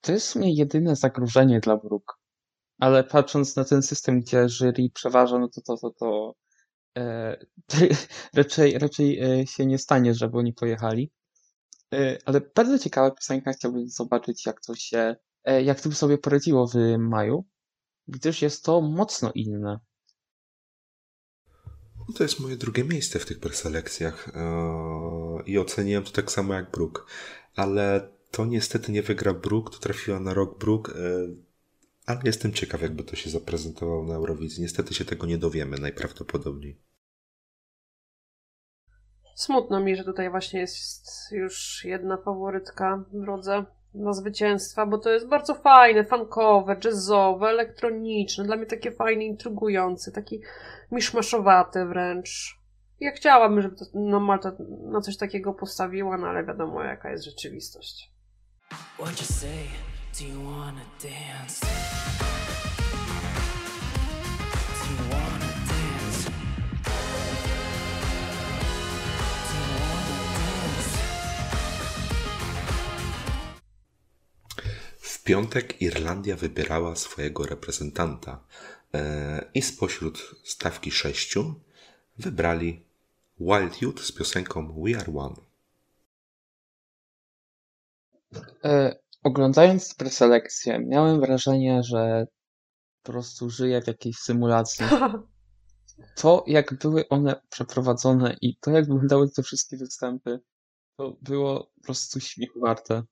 To 0.00 0.12
jest 0.12 0.26
w 0.26 0.30
sumie 0.30 0.54
jedyne 0.54 0.96
zagrożenie 0.96 1.60
dla 1.60 1.76
Brook. 1.76 2.18
Ale 2.80 3.04
patrząc 3.04 3.56
na 3.56 3.64
ten 3.64 3.82
system, 3.82 4.20
gdzie 4.20 4.48
jury 4.48 4.90
przeważa, 4.94 5.38
no 5.38 5.48
to 5.48 5.60
to, 5.60 5.76
to, 5.76 5.90
to 5.90 6.34
raczej, 8.34 8.78
raczej 8.78 9.20
e, 9.20 9.46
się 9.46 9.66
nie 9.66 9.78
stanie, 9.78 10.14
żeby 10.14 10.38
oni 10.38 10.52
pojechali. 10.52 11.10
E, 11.94 12.18
ale 12.24 12.40
bardzo 12.54 12.78
ciekawa 12.78 13.10
piosenka, 13.10 13.52
chciałbym 13.52 13.88
zobaczyć, 13.88 14.46
jak 14.46 14.60
to 14.60 14.74
się, 14.74 15.16
e, 15.44 15.62
jak 15.62 15.80
to 15.80 15.88
by 15.88 15.94
sobie 15.94 16.18
poradziło 16.18 16.66
w 16.66 16.74
maju, 16.98 17.44
gdyż 18.08 18.42
jest 18.42 18.64
to 18.64 18.80
mocno 18.80 19.32
inne. 19.34 19.80
No 21.98 22.14
To 22.16 22.22
jest 22.22 22.40
moje 22.40 22.56
drugie 22.56 22.84
miejsce 22.84 23.18
w 23.18 23.26
tych 23.26 23.40
preselekcjach 23.40 24.28
e, 24.28 25.42
i 25.46 25.58
oceniłem 25.58 26.04
to 26.04 26.10
tak 26.10 26.32
samo 26.32 26.54
jak 26.54 26.70
Brook, 26.70 27.06
ale 27.54 28.10
to 28.30 28.46
niestety 28.46 28.92
nie 28.92 29.02
wygra 29.02 29.34
Brook, 29.34 29.70
to 29.70 29.78
trafiła 29.78 30.20
na 30.20 30.34
rok 30.34 30.58
Brook, 30.58 30.90
e, 30.90 31.28
ale 32.06 32.20
jestem 32.24 32.52
ciekaw, 32.52 32.82
jakby 32.82 33.04
to 33.04 33.16
się 33.16 33.30
zaprezentowało 33.30 34.04
na 34.04 34.14
Eurowizji. 34.14 34.62
Niestety 34.62 34.94
się 34.94 35.04
tego 35.04 35.26
nie 35.26 35.38
dowiemy 35.38 35.78
najprawdopodobniej. 35.78 36.87
Smutno 39.38 39.80
mi, 39.80 39.96
że 39.96 40.04
tutaj 40.04 40.30
właśnie 40.30 40.60
jest 40.60 41.32
już 41.32 41.84
jedna 41.84 42.16
faworytka 42.16 43.04
w 43.12 43.20
drodze 43.20 43.64
na 43.94 44.12
zwycięstwa, 44.12 44.86
bo 44.86 44.98
to 44.98 45.10
jest 45.10 45.28
bardzo 45.28 45.54
fajne, 45.54 46.04
funkowe, 46.04 46.76
jazzowe, 46.84 47.48
elektroniczne, 47.48 48.44
dla 48.44 48.56
mnie 48.56 48.66
takie 48.66 48.92
fajne, 48.92 49.24
intrygujące, 49.24 50.12
taki 50.12 50.40
miszmaszowaty 50.92 51.84
wręcz. 51.84 52.58
Ja 53.00 53.12
chciałabym, 53.12 53.62
żeby 53.62 53.76
to, 53.76 53.84
no, 53.94 54.20
Malta 54.20 54.52
na 54.92 55.00
coś 55.00 55.16
takiego 55.16 55.54
postawiła, 55.54 56.18
no 56.18 56.26
ale 56.26 56.44
wiadomo 56.44 56.82
jaka 56.82 57.10
jest 57.10 57.24
rzeczywistość. 57.24 58.12
What 58.70 59.20
you 59.20 59.26
say? 59.26 59.64
Do 60.20 60.24
you 60.34 60.50
wanna 60.50 60.84
dance? 61.02 61.66
Piątek 75.28 75.82
Irlandia 75.82 76.36
wybierała 76.36 76.96
swojego 76.96 77.46
reprezentanta 77.46 78.44
e, 78.94 79.50
i 79.54 79.62
spośród 79.62 80.34
stawki 80.44 80.90
sześciu 80.90 81.54
wybrali 82.18 82.84
Wild 83.40 83.82
Youth 83.82 84.02
z 84.02 84.12
piosenką 84.12 84.82
We 84.82 84.98
Are 84.98 85.12
One. 85.16 85.34
E, 88.64 88.98
oglądając 89.22 89.94
preselekcję, 89.94 90.78
miałem 90.78 91.20
wrażenie, 91.20 91.82
że 91.82 92.26
po 93.02 93.12
prostu 93.12 93.50
żyję 93.50 93.82
w 93.82 93.86
jakiejś 93.86 94.16
symulacji. 94.16 94.86
to, 96.22 96.44
jak 96.46 96.74
były 96.74 97.08
one 97.08 97.40
przeprowadzone 97.50 98.36
i 98.40 98.56
to, 98.56 98.70
jak 98.70 98.84
wyglądały 98.84 99.30
te 99.30 99.42
wszystkie 99.42 99.76
występy, 99.76 100.40
to 100.96 101.16
było 101.22 101.72
po 101.74 101.80
prostu 101.82 102.20
śmiechu 102.20 102.60
warte. 102.60 103.02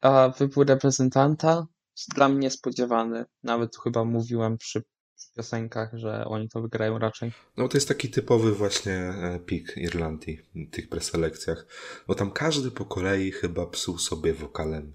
A 0.00 0.28
wybór 0.38 0.66
reprezentanta 0.66 1.66
dla 2.14 2.28
mnie 2.28 2.38
niespodziewany. 2.38 3.24
Nawet 3.42 3.76
chyba 3.76 4.04
mówiłem 4.04 4.58
przy, 4.58 4.82
przy 5.16 5.32
piosenkach, 5.36 5.90
że 5.92 6.24
oni 6.24 6.48
to 6.48 6.62
wygrają 6.62 6.98
raczej. 6.98 7.32
No 7.56 7.68
to 7.68 7.76
jest 7.76 7.88
taki 7.88 8.10
typowy 8.10 8.52
właśnie 8.52 8.94
e, 8.94 9.40
pik 9.46 9.76
Irlandii 9.76 10.40
w 10.54 10.70
tych 10.70 10.88
preselekcjach. 10.88 11.66
Bo 12.06 12.14
tam 12.14 12.30
każdy 12.30 12.70
po 12.70 12.84
kolei 12.84 13.32
chyba 13.32 13.66
psuł 13.66 13.98
sobie 13.98 14.34
wokalem 14.34 14.92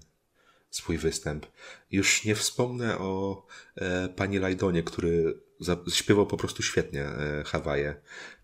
swój 0.70 0.98
występ. 0.98 1.46
Już 1.90 2.24
nie 2.24 2.34
wspomnę 2.34 2.98
o 2.98 3.46
e, 3.76 4.08
pani 4.08 4.38
Lajdonie, 4.38 4.82
który 4.82 5.45
śpiewał 5.92 6.26
po 6.26 6.36
prostu 6.36 6.62
świetnie 6.62 7.04
e, 7.04 7.42
Hawaje. 7.46 7.94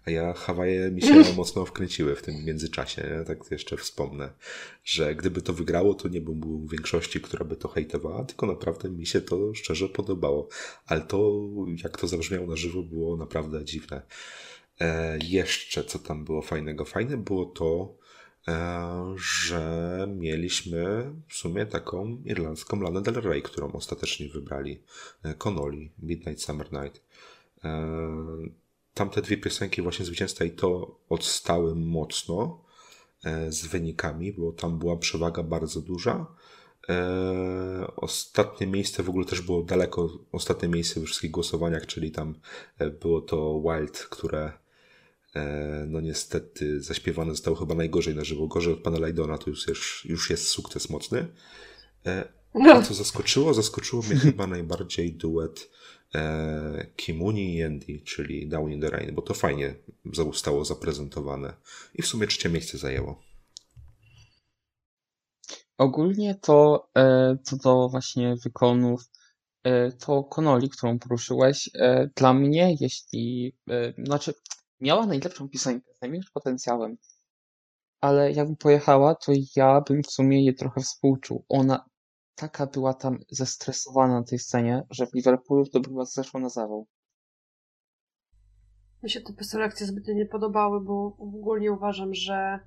A 0.07 0.11
ja 0.11 0.33
Hawaje 0.33 0.91
mi 0.91 1.03
się 1.03 1.15
mocno 1.37 1.65
wkręciły 1.65 2.17
w 2.17 2.23
tym 2.23 2.45
międzyczasie. 2.45 3.03
Nie? 3.03 3.25
Tak 3.25 3.51
jeszcze 3.51 3.77
wspomnę, 3.77 4.33
że 4.85 5.15
gdyby 5.15 5.43
to 5.43 5.53
wygrało, 5.53 5.95
to 5.95 6.09
nie 6.09 6.21
byłbym 6.21 6.69
większości, 6.69 7.21
która 7.21 7.45
by 7.45 7.57
to 7.57 7.69
hejtowała, 7.69 8.25
tylko 8.25 8.47
naprawdę 8.47 8.91
mi 8.91 9.07
się 9.07 9.21
to 9.21 9.55
szczerze 9.55 9.89
podobało. 9.89 10.49
Ale 10.87 11.01
to, 11.01 11.33
jak 11.85 11.99
to 11.99 12.09
zabrzmiało 12.09 12.47
na 12.47 12.57
żywo, 12.57 12.83
było 12.83 13.17
naprawdę 13.17 13.65
dziwne. 13.65 14.03
E, 14.81 15.19
jeszcze 15.23 15.85
co 15.85 15.99
tam 15.99 16.25
było 16.25 16.43
fajnego? 16.43 16.85
Fajne 16.85 17.17
było 17.17 17.45
to, 17.45 17.95
że 19.17 20.07
mieliśmy 20.17 21.13
w 21.29 21.35
sumie 21.35 21.67
taką 21.67 22.23
irlandzką 22.25 22.81
Lana 22.81 23.01
Del 23.01 23.15
Rey, 23.15 23.43
którą 23.43 23.73
ostatecznie 23.73 24.29
wybrali. 24.29 24.83
E, 25.23 25.35
Connolly, 25.35 25.89
Midnight 25.99 26.43
Summer 26.43 26.73
Night. 26.73 27.03
E, 27.65 27.97
tamte 28.95 29.23
dwie 29.23 29.37
piosenki 29.37 29.83
właśnie 29.83 30.05
zwycięstwa 30.05 30.45
i 30.45 30.51
to 30.51 30.99
odstały 31.09 31.75
mocno 31.75 32.65
e, 33.25 33.53
z 33.53 33.67
wynikami, 33.67 34.33
bo 34.33 34.53
tam 34.53 34.79
była 34.79 34.97
przewaga 34.97 35.43
bardzo 35.43 35.81
duża. 35.81 36.27
E, 36.89 37.93
ostatnie 37.97 38.67
miejsce 38.67 39.03
w 39.03 39.09
ogóle 39.09 39.27
też 39.27 39.41
było 39.41 39.63
daleko, 39.63 40.09
ostatnie 40.33 40.69
miejsce 40.69 41.01
we 41.01 41.07
wszystkich 41.07 41.31
głosowaniach, 41.31 41.87
czyli 41.87 42.11
tam 42.11 42.35
e, 42.79 42.91
było 42.91 43.21
to 43.21 43.63
Wild, 43.63 43.99
które 43.99 44.45
e, 44.45 44.53
no 45.87 46.01
niestety 46.01 46.83
zaśpiewane 46.83 47.31
zostało 47.31 47.57
chyba 47.57 47.75
najgorzej 47.75 48.15
na 48.15 48.25
żywo. 48.25 48.47
Gorzej 48.47 48.73
od 48.73 48.81
pana 48.81 48.99
Lajdona, 48.99 49.39
to 49.39 49.51
już 49.51 49.69
jest, 49.69 49.81
już 50.05 50.31
jest 50.31 50.49
sukces 50.49 50.91
mocny. 50.91 51.29
E, 52.07 52.29
a 52.55 52.83
co 52.83 52.95
zaskoczyło? 52.95 53.55
Zaskoczyło 53.55 54.03
mnie 54.03 54.17
chyba 54.31 54.47
najbardziej 54.47 55.13
duet 55.13 55.71
e, 56.15 56.87
Kimuni 56.97 57.57
i 57.57 57.63
Andy, 57.63 58.01
czyli 58.05 58.49
Down 58.49 58.73
in 58.73 58.81
the 58.81 58.91
Rain, 58.91 59.15
bo 59.15 59.23
to 59.23 59.35
fajnie 59.35 59.75
zostało 60.13 60.65
zaprezentowane 60.65 61.55
i 61.95 62.03
w 62.03 62.07
sumie 62.07 62.27
trzecie 62.27 62.49
miejsce 62.49 62.79
zajęło. 62.79 63.23
Ogólnie 65.79 66.35
to 66.35 66.89
e, 66.97 67.37
co 67.43 67.57
do 67.57 67.89
właśnie 67.89 68.37
wykonów, 68.45 69.11
e, 69.65 69.93
to 69.93 70.25
Konoli, 70.25 70.71
którą 70.71 70.99
poruszyłeś, 70.99 71.71
e, 71.75 72.11
dla 72.17 72.35
mnie, 72.35 72.77
jeśli, 72.81 73.57
e, 73.71 73.93
znaczy, 74.05 74.35
miała 74.83 75.07
najlepszą 75.07 75.49
piosenkę, 75.49 75.93
z 75.99 76.01
największym 76.01 76.33
potencjałem, 76.35 76.97
ale 78.01 78.33
jakby 78.33 78.57
pojechała, 78.57 79.15
to 79.15 79.33
ja 79.57 79.81
bym 79.81 80.03
w 80.03 80.11
sumie 80.11 80.45
jej 80.45 80.55
trochę 80.55 80.81
współczuł. 80.81 81.45
Ona 81.49 81.85
taka 82.35 82.67
była 82.67 82.95
tam 82.95 83.19
zestresowana 83.31 84.21
na 84.21 84.27
tej 84.27 84.39
scenie, 84.39 84.83
że 84.91 85.07
w 85.07 85.15
Liverpoolu 85.15 85.67
to 85.67 85.81
była 85.81 86.05
zeszła 86.05 86.41
na 86.41 86.49
zawał. 86.49 86.87
Mi 89.03 89.11
się 89.11 89.21
te 89.21 89.33
preselekcje 89.33 89.87
zbytnio 89.87 90.15
nie 90.15 90.27
podobały, 90.27 90.81
bo 90.81 91.17
ogólnie 91.19 91.73
uważam, 91.73 92.15
że 92.15 92.61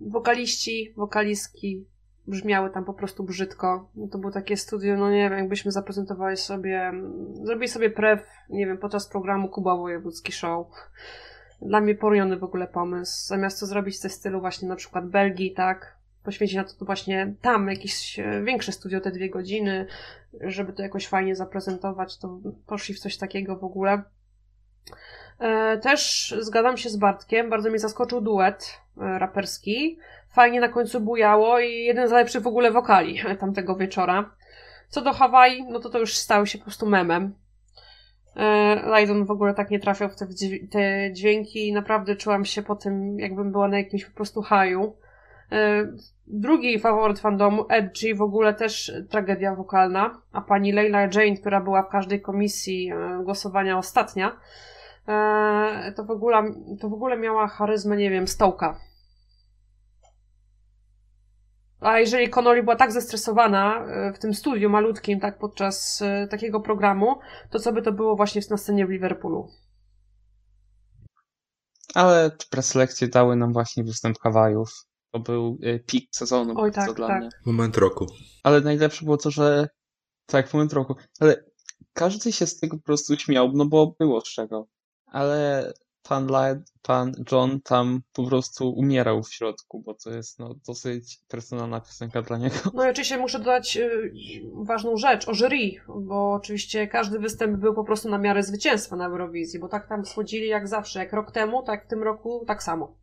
wokaliści, 0.00 0.94
wokalistki 0.96 1.86
brzmiały 2.26 2.70
tam 2.70 2.84
po 2.84 2.94
prostu 2.94 3.24
brzydko. 3.24 3.88
No 3.94 4.08
to 4.08 4.18
było 4.18 4.32
takie 4.32 4.56
studio, 4.56 4.96
no 4.96 5.10
nie 5.10 5.30
wiem, 5.30 5.38
jakbyśmy 5.38 5.72
zaprezentowali 5.72 6.36
sobie, 6.36 6.92
zrobili 7.42 7.68
sobie 7.68 7.90
prew, 7.90 8.26
nie 8.48 8.66
wiem, 8.66 8.78
podczas 8.78 9.08
programu 9.08 9.48
Kuba 9.48 9.76
Wojewódzki 9.76 10.32
Show. 10.32 10.66
Dla 11.62 11.80
mnie 11.80 11.94
poroniony 11.94 12.36
w 12.36 12.44
ogóle 12.44 12.66
pomysł. 12.66 13.26
Zamiast 13.26 13.60
to 13.60 13.66
zrobić 13.66 14.00
tym 14.00 14.10
stylu 14.10 14.40
właśnie 14.40 14.68
na 14.68 14.76
przykład 14.76 15.08
Belgii, 15.08 15.52
tak? 15.52 15.96
Poświęcić 16.24 16.56
na 16.56 16.64
to, 16.64 16.72
to 16.78 16.84
właśnie 16.84 17.34
tam 17.40 17.68
jakieś 17.68 18.18
e, 18.18 18.42
większe 18.42 18.72
studio, 18.72 19.00
te 19.00 19.10
dwie 19.10 19.30
godziny, 19.30 19.86
żeby 20.40 20.72
to 20.72 20.82
jakoś 20.82 21.08
fajnie 21.08 21.36
zaprezentować, 21.36 22.18
to 22.18 22.40
poszli 22.66 22.94
w 22.94 22.98
coś 22.98 23.16
takiego 23.16 23.56
w 23.56 23.64
ogóle. 23.64 24.02
E, 25.38 25.78
Też 25.78 26.34
zgadzam 26.40 26.76
się 26.76 26.88
z 26.88 26.96
Bartkiem, 26.96 27.50
bardzo 27.50 27.70
mnie 27.70 27.78
zaskoczył 27.78 28.20
duet 28.20 28.80
e, 29.00 29.18
raperski. 29.18 29.98
Fajnie 30.32 30.60
na 30.60 30.68
końcu 30.68 31.00
bujało 31.00 31.60
i 31.60 31.84
jeden 31.84 32.08
z 32.08 32.10
najlepszych 32.10 32.42
w 32.42 32.46
ogóle 32.46 32.70
wokali 32.70 33.20
e, 33.26 33.36
tamtego 33.42 33.76
wieczora. 33.76 34.30
Co 34.88 35.02
do 35.02 35.12
Hawaii, 35.12 35.64
no 35.64 35.80
to 35.80 35.90
to 35.90 35.98
już 35.98 36.16
stał 36.16 36.46
się 36.46 36.58
po 36.58 36.64
prostu 36.64 36.86
memem. 36.86 37.34
E, 38.36 39.00
Lydon 39.00 39.24
w 39.24 39.30
ogóle 39.30 39.54
tak 39.54 39.70
nie 39.70 39.80
trafiał 39.80 40.08
w 40.08 40.16
te, 40.16 40.26
te 40.70 41.12
dźwięki. 41.12 41.72
Naprawdę 41.72 42.16
czułam 42.16 42.44
się 42.44 42.62
po 42.62 42.76
tym, 42.76 43.18
jakbym 43.18 43.52
była 43.52 43.68
na 43.68 43.78
jakimś 43.78 44.04
po 44.04 44.16
prostu 44.16 44.42
haju. 44.42 44.96
E, 45.52 45.86
Drugi 46.26 46.78
faworyt 46.78 47.20
fandomu, 47.20 47.64
Edgy, 47.68 48.14
w 48.14 48.22
ogóle 48.22 48.54
też 48.54 48.92
tragedia 49.10 49.54
wokalna, 49.54 50.20
a 50.32 50.40
pani 50.40 50.72
Leila 50.72 51.00
Jane, 51.00 51.36
która 51.40 51.60
była 51.60 51.82
w 51.82 51.88
każdej 51.88 52.20
komisji 52.20 52.90
e, 52.92 53.24
głosowania 53.24 53.78
ostatnia, 53.78 54.36
e, 55.08 55.92
to 55.96 56.04
w 56.04 56.10
ogóle, 56.10 56.42
to 56.80 56.88
w 56.88 56.92
ogóle 56.92 57.16
miała 57.16 57.46
charyzmę, 57.46 57.96
nie 57.96 58.10
wiem, 58.10 58.28
stołka. 58.28 58.78
A 61.82 61.98
jeżeli 61.98 62.30
Connolly 62.30 62.62
była 62.62 62.76
tak 62.76 62.92
zestresowana 62.92 63.86
e, 63.86 64.12
w 64.12 64.18
tym 64.18 64.34
studiu 64.34 64.70
malutkim, 64.70 65.20
tak 65.20 65.38
podczas 65.38 66.02
e, 66.02 66.28
takiego 66.30 66.60
programu, 66.60 67.18
to 67.50 67.58
co 67.58 67.72
by 67.72 67.82
to 67.82 67.92
było 67.92 68.16
właśnie 68.16 68.42
na 68.50 68.56
scenie 68.56 68.86
w 68.86 68.90
Liverpoolu? 68.90 69.48
Ale 71.94 72.30
te 72.30 72.44
preselekcje 72.50 73.08
dały 73.08 73.36
nam 73.36 73.52
właśnie 73.52 73.84
występ 73.84 74.18
Hawajów. 74.18 74.86
To 75.10 75.20
był 75.20 75.58
y, 75.64 75.84
pik 75.86 76.08
sezonu, 76.12 76.54
Oj, 76.56 76.72
tak, 76.72 76.86
co 76.86 76.94
dla 76.94 77.06
tak. 77.06 77.20
mnie. 77.20 77.30
Moment 77.46 77.76
roku. 77.76 78.06
Ale 78.42 78.60
najlepsze 78.60 79.04
było 79.04 79.16
to, 79.16 79.30
że 79.30 79.68
tak, 80.26 80.48
w 80.48 80.54
moment 80.54 80.72
roku. 80.72 80.94
Ale 81.20 81.44
każdy 81.92 82.32
się 82.32 82.46
z 82.46 82.58
tego 82.58 82.76
po 82.76 82.82
prostu 82.82 83.16
śmiał, 83.16 83.50
no 83.54 83.66
bo 83.66 83.94
było 83.98 84.20
z 84.20 84.24
czego. 84.24 84.66
Ale 85.06 85.72
pan, 86.02 86.26
Light, 86.26 86.72
pan 86.82 87.12
John 87.32 87.60
tam 87.60 88.00
po 88.12 88.26
prostu 88.26 88.70
umierał 88.70 89.22
w 89.22 89.34
środku, 89.34 89.80
bo 89.80 89.94
to 89.94 90.10
jest 90.10 90.38
no, 90.38 90.54
dosyć 90.66 91.20
personalna 91.28 91.80
piosenka 91.80 92.22
dla 92.22 92.38
niego. 92.38 92.56
No 92.74 92.86
i 92.86 92.90
oczywiście 92.90 93.18
muszę 93.18 93.38
dodać 93.38 93.76
y, 93.76 94.12
ważną 94.52 94.96
rzecz 94.96 95.28
o 95.28 95.34
jury, 95.34 95.70
bo 95.88 96.32
oczywiście 96.32 96.86
każdy 96.86 97.18
występ 97.18 97.56
był 97.56 97.74
po 97.74 97.84
prostu 97.84 98.08
na 98.08 98.18
miarę 98.18 98.42
zwycięstwa 98.42 98.96
na 98.96 99.06
Eurowizji, 99.06 99.60
bo 99.60 99.68
tak 99.68 99.88
tam 99.88 100.06
schodzili 100.06 100.48
jak 100.48 100.68
zawsze, 100.68 100.98
jak 100.98 101.12
rok 101.12 101.32
temu, 101.32 101.62
tak 101.62 101.84
w 101.84 101.88
tym 101.88 102.02
roku 102.02 102.44
tak 102.46 102.62
samo. 102.62 103.01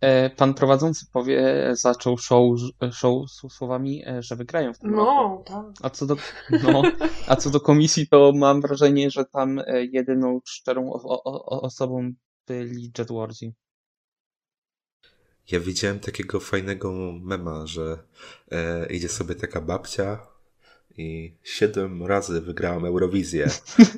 E, 0.00 0.30
Pan 0.30 0.54
prowadzący 0.54 1.06
powie, 1.12 1.68
zaczął 1.72 2.18
show, 2.18 2.58
show 2.92 3.30
z 3.30 3.52
słowami, 3.52 4.02
e, 4.06 4.22
że 4.22 4.36
wygrają 4.36 4.74
w 4.74 4.78
tym 4.78 4.94
roku. 4.94 5.04
No, 5.04 5.44
tak. 5.46 5.64
A 5.82 5.90
co 5.90 6.06
do, 6.06 6.16
no, 6.62 6.82
a 7.26 7.36
co 7.36 7.50
do 7.50 7.60
komisji, 7.60 8.08
to 8.08 8.32
mam 8.34 8.60
wrażenie, 8.60 9.10
że 9.10 9.24
tam 9.24 9.58
e, 9.58 9.84
jedyną 9.84 10.40
szczerą 10.46 10.92
o, 10.92 11.24
o, 11.24 11.62
osobą 11.62 12.12
byli 12.46 12.92
Jedwardzi. 12.98 13.52
Ja 15.50 15.60
widziałem 15.60 16.00
takiego 16.00 16.40
fajnego 16.40 16.92
mema, 17.22 17.66
że 17.66 17.98
e, 18.50 18.86
idzie 18.86 19.08
sobie 19.08 19.34
taka 19.34 19.60
babcia 19.60 20.26
i 20.96 21.36
siedem 21.42 22.06
razy 22.06 22.40
wygrałam 22.40 22.84
Eurowizję. 22.84 23.46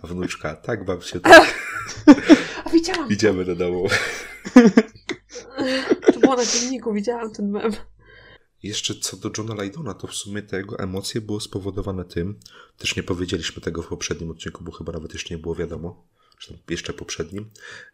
A 0.03 0.07
wnuczka, 0.07 0.57
tak 0.57 0.85
babciu, 0.85 1.21
tak. 1.21 1.55
A 2.65 2.71
widziałam, 2.71 3.09
Idziemy 3.11 3.45
do 3.45 3.57
domu. 3.57 3.87
to 6.15 6.21
było 6.21 6.37
na 6.37 6.45
dzienniku, 6.45 6.93
widziałam 6.93 7.33
ten 7.33 7.51
mem. 7.51 7.73
Jeszcze 8.63 8.95
co 8.95 9.17
do 9.17 9.31
Johna 9.39 9.63
Lydona, 9.63 9.95
to 9.95 10.07
w 10.07 10.15
sumie 10.15 10.43
te 10.43 10.57
jego 10.57 10.79
emocje 10.79 11.21
były 11.21 11.41
spowodowane 11.41 12.05
tym, 12.05 12.41
też 12.79 12.97
nie 12.97 13.03
powiedzieliśmy 13.03 13.63
tego 13.63 13.83
w 13.83 13.89
poprzednim 13.89 14.31
odcinku, 14.31 14.65
bo 14.65 14.73
chyba 14.73 14.93
nawet 14.93 15.13
jeszcze 15.13 15.35
nie 15.35 15.41
było 15.41 15.55
wiadomo, 15.55 16.09
czy 16.39 16.49
tam 16.49 16.63
jeszcze 16.71 16.93
poprzednim, 16.93 17.51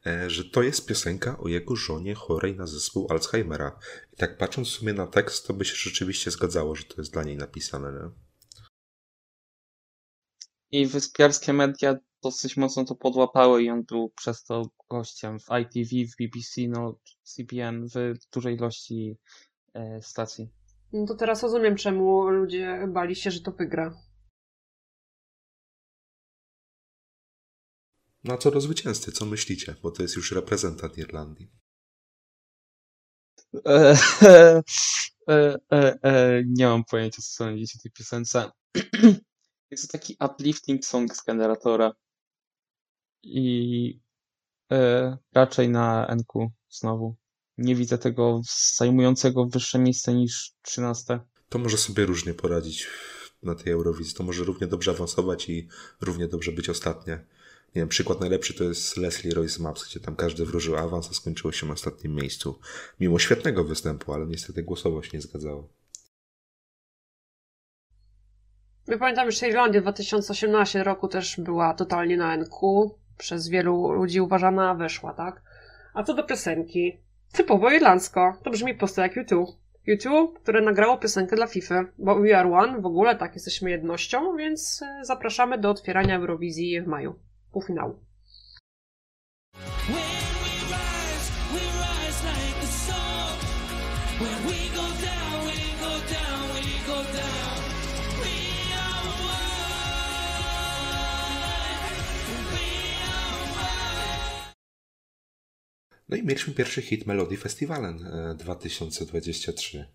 e, 0.06 0.30
że 0.30 0.44
to 0.44 0.62
jest 0.62 0.86
piosenka 0.86 1.38
o 1.38 1.48
jego 1.48 1.76
żonie 1.76 2.14
chorej 2.14 2.54
na 2.56 2.66
zespół 2.66 3.06
Alzheimera. 3.10 3.78
I 4.12 4.16
tak 4.16 4.38
patrząc 4.38 4.68
w 4.68 4.72
sumie 4.72 4.92
na 4.92 5.06
tekst, 5.06 5.46
to 5.46 5.54
by 5.54 5.64
się 5.64 5.74
rzeczywiście 5.76 6.30
zgadzało, 6.30 6.74
że 6.74 6.84
to 6.84 6.94
jest 6.98 7.12
dla 7.12 7.22
niej 7.22 7.36
napisane, 7.36 7.92
nie? 7.92 8.10
I 10.70 10.86
wyspiarskie 10.86 11.52
media 11.52 11.96
dosyć 12.22 12.56
mocno 12.56 12.84
to 12.84 12.94
podłapały 12.94 13.62
i 13.62 13.70
on 13.70 13.82
był 13.82 14.10
przez 14.16 14.44
to 14.44 14.62
gościem 14.90 15.38
w 15.38 15.46
ITV, 15.60 15.90
w 16.12 16.16
BBC, 16.16 16.60
no 16.68 16.98
CBN, 17.22 17.88
w 17.88 18.30
dużej 18.32 18.56
ilości 18.56 19.16
e, 19.74 20.02
stacji. 20.02 20.48
No 20.92 21.06
to 21.06 21.14
teraz 21.14 21.42
rozumiem, 21.42 21.76
czemu 21.76 22.28
ludzie 22.28 22.88
bali 22.88 23.16
się, 23.16 23.30
że 23.30 23.40
to 23.40 23.52
wygra. 23.52 23.94
No 28.24 28.34
a 28.34 28.38
co 28.38 28.50
do 28.50 28.60
zwycięzcy, 28.60 29.12
co 29.12 29.26
myślicie? 29.26 29.74
Bo 29.82 29.90
to 29.90 30.02
jest 30.02 30.16
już 30.16 30.32
reprezentant 30.32 30.98
Irlandii. 30.98 31.50
E, 33.66 33.96
e, 35.28 35.58
e, 35.72 35.98
e, 36.02 36.42
nie 36.46 36.66
mam 36.66 36.84
pojęcia, 36.84 37.22
co 37.22 37.28
sądzicie 37.28 37.78
o 37.78 37.82
tej 37.82 37.92
piosence. 37.92 38.50
Jest 39.70 39.92
to 39.92 39.98
taki 39.98 40.16
uplifting 40.20 40.84
song 40.84 41.16
z 41.16 41.24
generatora. 41.24 41.92
I 43.22 44.00
e, 44.72 45.18
raczej 45.34 45.68
na 45.68 46.06
NQ 46.06 46.50
znowu. 46.68 47.16
Nie 47.58 47.74
widzę 47.74 47.98
tego 47.98 48.40
zajmującego 48.76 49.46
wyższe 49.46 49.78
miejsce 49.78 50.14
niż 50.14 50.54
13. 50.62 51.20
To 51.48 51.58
może 51.58 51.78
sobie 51.78 52.06
różnie 52.06 52.34
poradzić 52.34 52.86
na 53.42 53.54
tej 53.54 53.72
Eurowizji. 53.72 54.14
To 54.14 54.24
może 54.24 54.44
równie 54.44 54.66
dobrze 54.66 54.90
awansować 54.90 55.48
i 55.48 55.68
równie 56.00 56.28
dobrze 56.28 56.52
być 56.52 56.68
ostatnie. 56.68 57.12
Nie 57.74 57.82
wiem, 57.82 57.88
przykład 57.88 58.20
najlepszy 58.20 58.54
to 58.54 58.64
jest 58.64 58.96
Leslie 58.96 59.34
Royce 59.34 59.62
Maps, 59.62 59.88
gdzie 59.88 60.00
tam 60.00 60.16
każdy 60.16 60.44
wróżył 60.44 60.76
awans, 60.76 61.08
a 61.10 61.14
skończyło 61.14 61.52
się 61.52 61.66
na 61.66 61.72
ostatnim 61.72 62.14
miejscu. 62.14 62.58
Mimo 63.00 63.18
świetnego 63.18 63.64
występu, 63.64 64.12
ale 64.12 64.26
niestety 64.26 64.62
głosowo 64.62 65.02
się 65.02 65.10
nie 65.14 65.20
zgadzało. 65.20 65.68
Ja 68.86 68.98
pamiętam, 68.98 69.30
że 69.30 69.48
Irlandia 69.48 69.80
w 69.80 69.82
2018 69.82 70.84
roku 70.84 71.08
też 71.08 71.40
była 71.40 71.74
totalnie 71.74 72.16
na 72.16 72.34
NQ. 72.34 72.90
Przez 73.18 73.48
wielu 73.48 73.92
ludzi 73.92 74.20
uważana 74.20 74.74
weszła, 74.74 75.14
tak? 75.14 75.42
A 75.94 76.02
co 76.02 76.14
do 76.14 76.22
piosenki, 76.22 77.00
typowo 77.32 77.70
irlandzko. 77.70 78.34
To 78.42 78.50
brzmi 78.50 78.74
prosto 78.74 79.02
jak 79.02 79.16
U2. 79.16 79.44
U2, 79.88 80.32
które 80.34 80.60
nagrało 80.60 80.98
piosenkę 80.98 81.36
dla 81.36 81.46
FIFA, 81.46 81.84
bo 81.98 82.20
We 82.20 82.38
Are 82.38 82.52
One 82.52 82.80
w 82.80 82.86
ogóle 82.86 83.16
tak 83.16 83.34
jesteśmy 83.34 83.70
jednością, 83.70 84.36
więc 84.36 84.82
e, 84.82 85.04
zapraszamy 85.04 85.58
do 85.58 85.70
otwierania 85.70 86.16
Eurowizji 86.16 86.80
w 86.82 86.86
maju. 86.86 87.14
Półfinału. 87.52 87.98
No 106.08 106.16
i 106.16 106.22
mieliśmy 106.22 106.54
pierwszy 106.54 106.82
hit 106.82 107.06
Melody 107.06 107.36
Festivalen 107.36 108.06
e, 108.06 108.34
2023. 108.34 109.88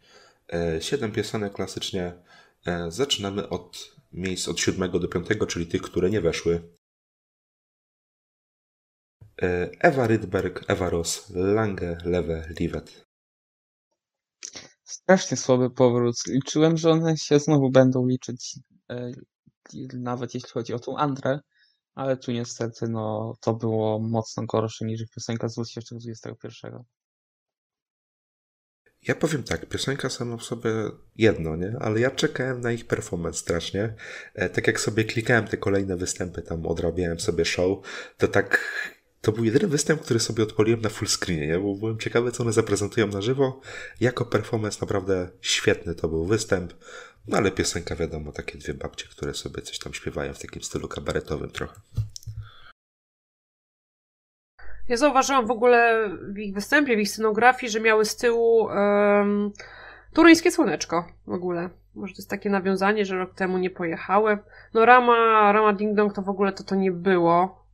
E, 0.54 0.82
Siedem 0.82 1.12
piosenek 1.12 1.54
klasycznie. 1.54 2.14
E, 2.66 2.92
Zaczynamy 2.92 3.50
od 3.50 3.96
miejsc 4.12 4.48
od 4.48 4.60
siódmego 4.60 5.00
do 5.00 5.08
piątego, 5.08 5.46
czyli 5.46 5.68
tych, 5.68 5.82
które 5.82 6.10
nie 6.10 6.22
weszły. 6.22 6.74
E, 9.42 9.70
Ewa 9.80 10.08
Rydberg, 10.08 10.64
Ewa 10.68 10.90
Ross, 10.90 11.30
Lange, 11.30 11.98
Lewe, 12.06 12.50
Livet. 12.60 13.06
Strasznie 14.84 15.38
słaby 15.38 15.70
powrót. 15.70 16.16
Liczyłem, 16.28 16.78
że 16.78 16.92
one 16.92 17.18
się 17.18 17.40
znowu 17.40 17.70
będą 17.70 18.08
liczyć, 18.08 18.60
e, 18.90 19.12
nawet 19.94 20.34
jeśli 20.34 20.50
chodzi 20.50 20.74
o 20.74 20.80
tą 20.80 20.98
Andrę, 20.98 21.40
ale 21.96 22.18
tu 22.18 22.32
niestety 22.32 22.88
no, 22.90 23.36
to 23.42 23.54
było 23.54 24.00
mocno 24.00 24.46
gorsze 24.46 24.86
niż 24.86 25.04
piosenka 25.16 25.50
z 25.50 25.56
2021. 25.56 26.84
Ja 29.08 29.16
powiem 29.16 29.44
tak, 29.44 29.66
piosenka 29.66 30.10
sama 30.10 30.38
w 30.38 30.44
sobie 30.44 30.70
jedno, 31.16 31.56
nie? 31.56 31.76
Ale 31.80 32.00
ja 32.00 32.12
czekałem 32.12 32.62
na 32.62 32.72
ich 32.72 32.88
performance 32.88 33.40
strasznie. 33.40 33.94
E, 34.34 34.50
tak 34.50 34.68
jak 34.68 34.80
sobie 34.80 35.04
klikałem 35.04 35.48
te 35.48 35.58
kolejne 35.58 35.98
występy, 35.98 36.42
tam 36.42 36.66
odrabiałem 36.66 37.20
sobie 37.20 37.46
show, 37.46 37.78
to 38.18 38.28
tak... 38.28 38.74
To 39.22 39.32
był 39.32 39.44
jedyny 39.44 39.68
występ, 39.68 40.02
który 40.02 40.20
sobie 40.20 40.44
odpaliłem 40.44 40.82
na 40.82 40.90
full 40.90 41.08
screenie, 41.08 41.48
nie? 41.48 41.60
Bo 41.60 41.76
byłem 41.76 42.00
ciekawy, 42.00 42.32
co 42.32 42.44
one 42.44 42.54
zaprezentują 42.54 43.08
na 43.08 43.22
żywo. 43.22 43.62
Jako 44.00 44.26
performance 44.26 44.78
naprawdę 44.82 45.30
świetny 45.42 45.96
to 45.96 46.08
był 46.08 46.26
występ. 46.26 46.74
No 47.28 47.38
ale 47.38 47.52
piosenka 47.52 47.96
wiadomo, 47.96 48.32
takie 48.32 48.58
dwie 48.58 48.74
babcie, 48.74 49.08
które 49.08 49.34
sobie 49.34 49.62
coś 49.62 49.80
tam 49.80 49.94
śpiewają 49.94 50.34
w 50.34 50.40
takim 50.40 50.62
stylu 50.62 50.88
kabaretowym 50.88 51.50
trochę. 51.50 51.76
Ja 54.90 54.98
zauważyłam 54.98 55.48
w 55.48 55.52
ogóle 55.52 56.10
w 56.34 56.38
ich 56.38 56.54
występie, 56.54 56.98
w 56.98 57.00
ich 57.00 57.10
scenografii, 57.10 57.72
że 57.72 57.80
miały 57.80 58.06
z 58.06 58.16
tyłu 58.16 58.64
um, 58.64 59.52
turyńskie 60.14 60.52
słoneczko 60.52 61.08
w 61.28 61.32
ogóle. 61.32 61.70
Może 61.96 62.14
to 62.14 62.18
jest 62.18 62.30
takie 62.30 62.50
nawiązanie, 62.50 63.06
że 63.06 63.18
rok 63.18 63.34
temu 63.34 63.58
nie 63.58 63.70
pojechały. 63.70 64.38
No 64.74 64.86
Rama, 64.86 65.52
Rama 65.52 65.74
Ding 65.74 65.96
Dong 65.96 66.14
to 66.14 66.22
w 66.22 66.30
ogóle 66.30 66.54
to 66.54 66.64
to 66.64 66.76
nie 66.76 66.92
było. 66.92 67.66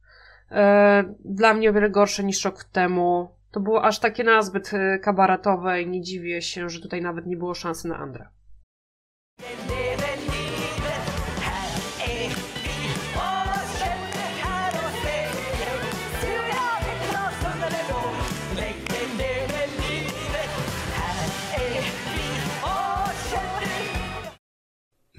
E, 0.52 1.04
dla 1.26 1.54
mnie 1.54 1.70
o 1.70 1.74
wiele 1.74 1.90
gorsze 1.90 2.24
niż 2.24 2.46
rok 2.46 2.64
temu. 2.64 3.30
To 3.52 3.60
było 3.60 3.84
aż 3.84 4.00
takie 4.00 4.24
nazbyt 4.24 4.74
e, 4.74 5.00
kabaretowe 5.00 5.82
i 5.82 5.88
nie 5.88 6.02
dziwię 6.02 6.42
się, 6.42 6.70
że 6.70 6.82
tutaj 6.82 7.02
nawet 7.02 7.26
nie 7.26 7.38
było 7.38 7.54
szansy 7.54 7.88
na 7.88 7.98
Andrę. 7.98 8.28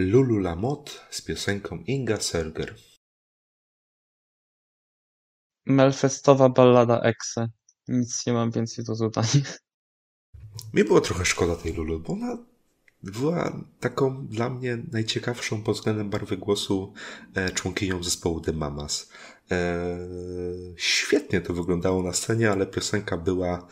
Lulu 0.00 0.38
Lamotte 0.38 0.92
z 1.10 1.22
piosenką 1.22 1.78
Inga 1.86 2.20
Serger. 2.20 2.76
Melfestowa 5.66 6.48
ballada 6.48 7.00
Exe. 7.00 7.48
Nic 7.88 8.26
nie 8.26 8.32
mam 8.32 8.50
więcej 8.50 8.84
do 8.84 8.96
dodania. 8.96 9.44
Mi 10.74 10.84
było 10.84 11.00
trochę 11.00 11.24
szkoda 11.24 11.56
tej 11.56 11.72
Lulu, 11.72 12.00
bo 12.00 12.12
ona 12.12 12.38
była 13.02 13.60
taką 13.80 14.26
dla 14.26 14.50
mnie 14.50 14.78
najciekawszą 14.92 15.62
pod 15.62 15.76
względem 15.76 16.10
barwy 16.10 16.36
głosu 16.36 16.92
e, 17.34 17.50
członkinią 17.50 18.02
zespołu 18.02 18.40
The 18.40 18.52
Mamas. 18.52 19.10
E, 19.50 19.98
świetnie 20.76 21.40
to 21.40 21.54
wyglądało 21.54 22.02
na 22.02 22.12
scenie, 22.12 22.50
ale 22.50 22.66
piosenka 22.66 23.16
była, 23.16 23.66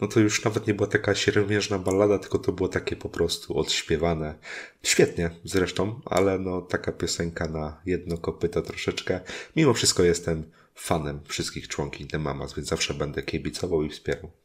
no 0.00 0.08
to 0.08 0.20
już 0.20 0.44
nawet 0.44 0.66
nie 0.66 0.74
była 0.74 0.88
taka 0.88 1.14
siermiężna 1.14 1.78
ballada, 1.78 2.18
tylko 2.18 2.38
to 2.38 2.52
było 2.52 2.68
takie 2.68 2.96
po 2.96 3.08
prostu 3.08 3.58
odśpiewane. 3.58 4.34
Świetnie 4.82 5.30
zresztą, 5.44 6.00
ale 6.04 6.38
no 6.38 6.60
taka 6.60 6.92
piosenka 6.92 7.48
na 7.48 7.80
jedno 7.86 8.18
kopyto 8.18 8.62
troszeczkę. 8.62 9.20
Mimo 9.56 9.74
wszystko 9.74 10.02
jestem 10.02 10.50
fanem 10.74 11.20
wszystkich 11.24 11.68
członkiń 11.68 12.08
The 12.08 12.18
Mamas, 12.18 12.54
więc 12.54 12.68
zawsze 12.68 12.94
będę 12.94 13.22
kibicował 13.22 13.82
i 13.82 13.88
wspierał. 13.88 14.41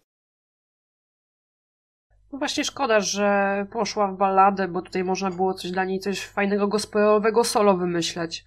No 2.31 2.39
właśnie 2.39 2.63
szkoda, 2.63 2.99
że 2.99 3.65
poszła 3.71 4.07
w 4.07 4.17
balladę, 4.17 4.67
bo 4.67 4.81
tutaj 4.81 5.03
można 5.03 5.31
było 5.31 5.53
coś 5.53 5.71
dla 5.71 5.85
niej, 5.85 5.99
coś 5.99 6.25
fajnego 6.25 6.67
gospelowego 6.67 7.43
solo 7.43 7.77
wymyśleć 7.77 8.45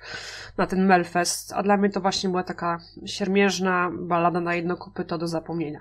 na 0.56 0.66
ten 0.66 0.86
Melfest, 0.86 1.52
a 1.52 1.62
dla 1.62 1.76
mnie 1.76 1.90
to 1.90 2.00
właśnie 2.00 2.30
była 2.30 2.42
taka 2.42 2.78
siermiężna 3.06 3.90
ballada 3.92 4.40
na 4.40 4.54
jedno 4.54 4.76
kopyto 4.76 5.18
do 5.18 5.28
zapomnienia. 5.28 5.80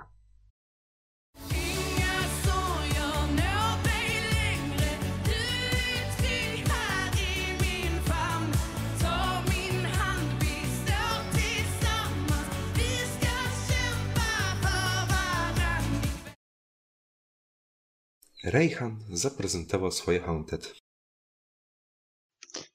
Rejhan 18.43 18.99
zaprezentował 19.09 19.91
swoje 19.91 20.19
Haunted. 20.19 20.75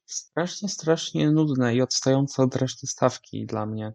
Strasznie, 0.06 0.68
strasznie 0.68 1.30
nudne 1.30 1.74
i 1.74 1.82
odstające 1.82 2.42
od 2.42 2.56
reszty 2.56 2.86
stawki 2.86 3.46
dla 3.46 3.66
mnie. 3.66 3.92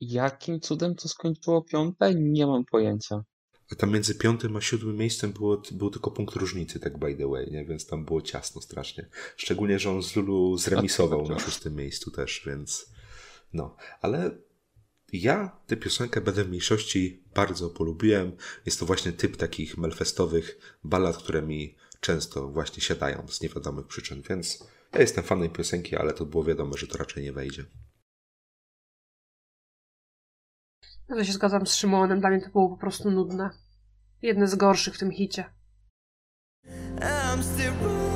Jakim 0.00 0.60
cudem 0.60 0.94
to 0.94 1.08
skończyło 1.08 1.62
piąte? 1.62 2.14
Nie 2.14 2.46
mam 2.46 2.64
pojęcia. 2.64 3.24
A 3.72 3.74
tam 3.74 3.92
między 3.92 4.14
piątym 4.14 4.56
a 4.56 4.60
siódmym 4.60 4.96
miejscem 4.96 5.32
było, 5.32 5.62
był 5.72 5.90
tylko 5.90 6.10
punkt 6.10 6.36
różnicy, 6.36 6.80
tak 6.80 6.98
by 6.98 7.14
the 7.14 7.28
way, 7.28 7.50
nie? 7.50 7.64
więc 7.64 7.86
tam 7.86 8.04
było 8.04 8.22
ciasno 8.22 8.60
strasznie. 8.60 9.08
Szczególnie, 9.36 9.78
że 9.78 9.90
on 9.90 10.02
z 10.02 10.16
Lulu 10.16 10.56
zremisował 10.56 11.28
na 11.28 11.38
szóstym 11.38 11.76
miejscu 11.76 12.10
też, 12.10 12.42
więc 12.46 12.92
no. 13.52 13.76
Ale 14.00 14.30
ja 15.12 15.56
tę 15.66 15.76
piosenkę 15.76 16.20
będę 16.20 16.44
w 16.44 16.48
mniejszości 16.48 17.24
bardzo 17.34 17.70
polubiłem. 17.70 18.36
Jest 18.66 18.80
to 18.80 18.86
właśnie 18.86 19.12
typ 19.12 19.36
takich 19.36 19.78
melfestowych 19.78 20.76
ballad, 20.84 21.16
które 21.16 21.42
mi 21.42 21.76
często 22.00 22.48
właśnie 22.48 22.82
siadają 22.82 23.28
z 23.28 23.40
niewiadomych 23.40 23.86
przyczyn, 23.86 24.22
więc 24.28 24.64
ja 24.92 25.00
jestem 25.00 25.24
fanem 25.24 25.50
piosenki, 25.50 25.96
ale 25.96 26.12
to 26.12 26.26
było 26.26 26.44
wiadomo, 26.44 26.76
że 26.76 26.86
to 26.86 26.98
raczej 26.98 27.22
nie 27.22 27.32
wejdzie. 27.32 27.64
Ja 31.08 31.16
to 31.16 31.24
się 31.24 31.32
zgadzam 31.32 31.66
z 31.66 31.74
Szymonem, 31.74 32.20
dla 32.20 32.30
mnie 32.30 32.40
to 32.40 32.50
było 32.50 32.68
po 32.68 32.76
prostu 32.76 33.10
nudne. 33.10 33.50
Jedne 34.22 34.48
z 34.48 34.54
gorszych 34.54 34.94
w 34.94 34.98
tym 34.98 35.10
hicie. 35.10 35.44
I'm 37.00 37.42
still 37.42 38.11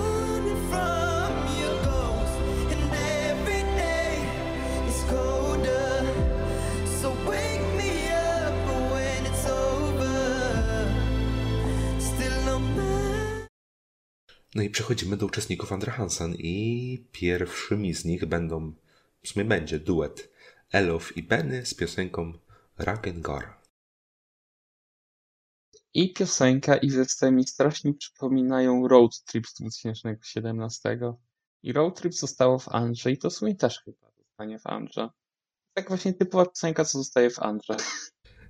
No 14.56 14.62
i 14.62 14.70
przechodzimy 14.70 15.16
do 15.16 15.26
uczestników 15.26 15.72
Andra 15.72 15.92
Hansen 15.92 16.34
i 16.38 17.08
pierwszymi 17.12 17.94
z 17.94 18.04
nich 18.04 18.24
będą, 18.24 18.72
w 19.22 19.28
sumie 19.28 19.44
będzie 19.44 19.78
duet 19.78 20.32
Elof 20.72 21.16
i 21.16 21.22
Benny 21.22 21.66
z 21.66 21.74
piosenką 21.74 22.32
Ragengar. 22.78 23.60
I 25.94 26.12
piosenka, 26.12 26.76
i 26.76 26.90
zestaw 26.90 27.32
mi 27.32 27.46
strasznie 27.46 27.94
przypominają 27.94 28.88
Road 28.88 29.24
Trip 29.24 29.46
z 29.46 29.54
2017. 29.54 30.98
I 31.62 31.72
Road 31.72 32.00
Trip 32.00 32.14
zostało 32.14 32.58
w 32.58 32.68
Andrze 32.68 33.12
i 33.12 33.18
to 33.18 33.30
w 33.30 33.34
sumie 33.34 33.54
też 33.54 33.80
chyba 33.80 34.10
zostanie 34.18 34.58
w 34.58 34.66
Andrze. 34.66 35.10
Tak 35.74 35.88
właśnie 35.88 36.14
typowa 36.14 36.46
piosenka, 36.46 36.84
co 36.84 36.98
zostaje 36.98 37.30
w 37.30 37.38
Andrze. 37.38 37.76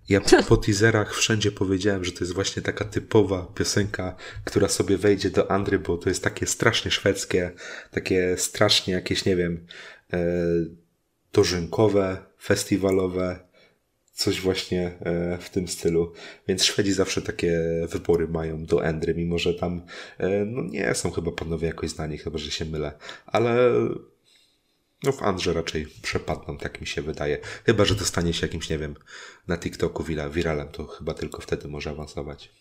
Ja 0.09 0.20
po 0.48 0.57
teaserach 0.57 1.14
wszędzie 1.14 1.52
powiedziałem, 1.52 2.04
że 2.04 2.12
to 2.12 2.18
jest 2.20 2.34
właśnie 2.34 2.62
taka 2.62 2.84
typowa 2.84 3.46
piosenka, 3.54 4.16
która 4.44 4.68
sobie 4.68 4.98
wejdzie 4.98 5.30
do 5.30 5.50
Andry, 5.50 5.78
bo 5.78 5.98
to 5.98 6.09
jest 6.09 6.24
takie 6.24 6.46
strasznie 6.46 6.90
szwedzkie, 6.90 7.50
takie 7.90 8.36
strasznie 8.38 8.94
jakieś, 8.94 9.24
nie 9.24 9.36
wiem, 9.36 9.66
e, 10.12 10.18
dożynkowe, 11.32 12.16
festiwalowe, 12.42 13.46
coś 14.12 14.40
właśnie 14.40 14.92
e, 15.00 15.38
w 15.38 15.50
tym 15.50 15.68
stylu. 15.68 16.12
Więc 16.48 16.64
Szwedzi 16.64 16.92
zawsze 16.92 17.22
takie 17.22 17.61
wybory 17.88 18.28
mają 18.28 18.64
do 18.64 18.84
Endry, 18.84 19.14
mimo 19.14 19.38
że 19.38 19.54
tam 19.54 19.82
e, 20.18 20.44
no 20.44 20.62
nie 20.62 20.94
są 20.94 21.11
chyba 21.11 21.32
panowie 21.32 21.66
jakoś 21.66 21.90
znani, 21.90 22.18
chyba 22.18 22.38
że 22.38 22.50
się 22.50 22.64
mylę. 22.64 22.92
Ale 23.26 23.72
no 25.03 25.12
w 25.12 25.22
Andrze 25.22 25.53
raczej 25.53 25.86
przepadną, 26.03 26.59
tak 26.59 26.80
mi 26.80 26.86
się 26.86 27.03
wydaje. 27.03 27.38
Chyba, 27.66 27.84
że 27.84 27.94
dostanie 27.94 28.32
się 28.32 28.47
jakimś, 28.47 28.70
nie 28.70 28.78
wiem, 28.78 28.94
na 29.49 29.59
TikToku 29.59 30.03
wira- 30.03 30.30
wiralem, 30.30 30.68
to 30.68 30.86
chyba 30.86 31.14
tylko 31.14 31.42
wtedy 31.42 31.68
może 31.68 31.90
awansować. 31.90 32.53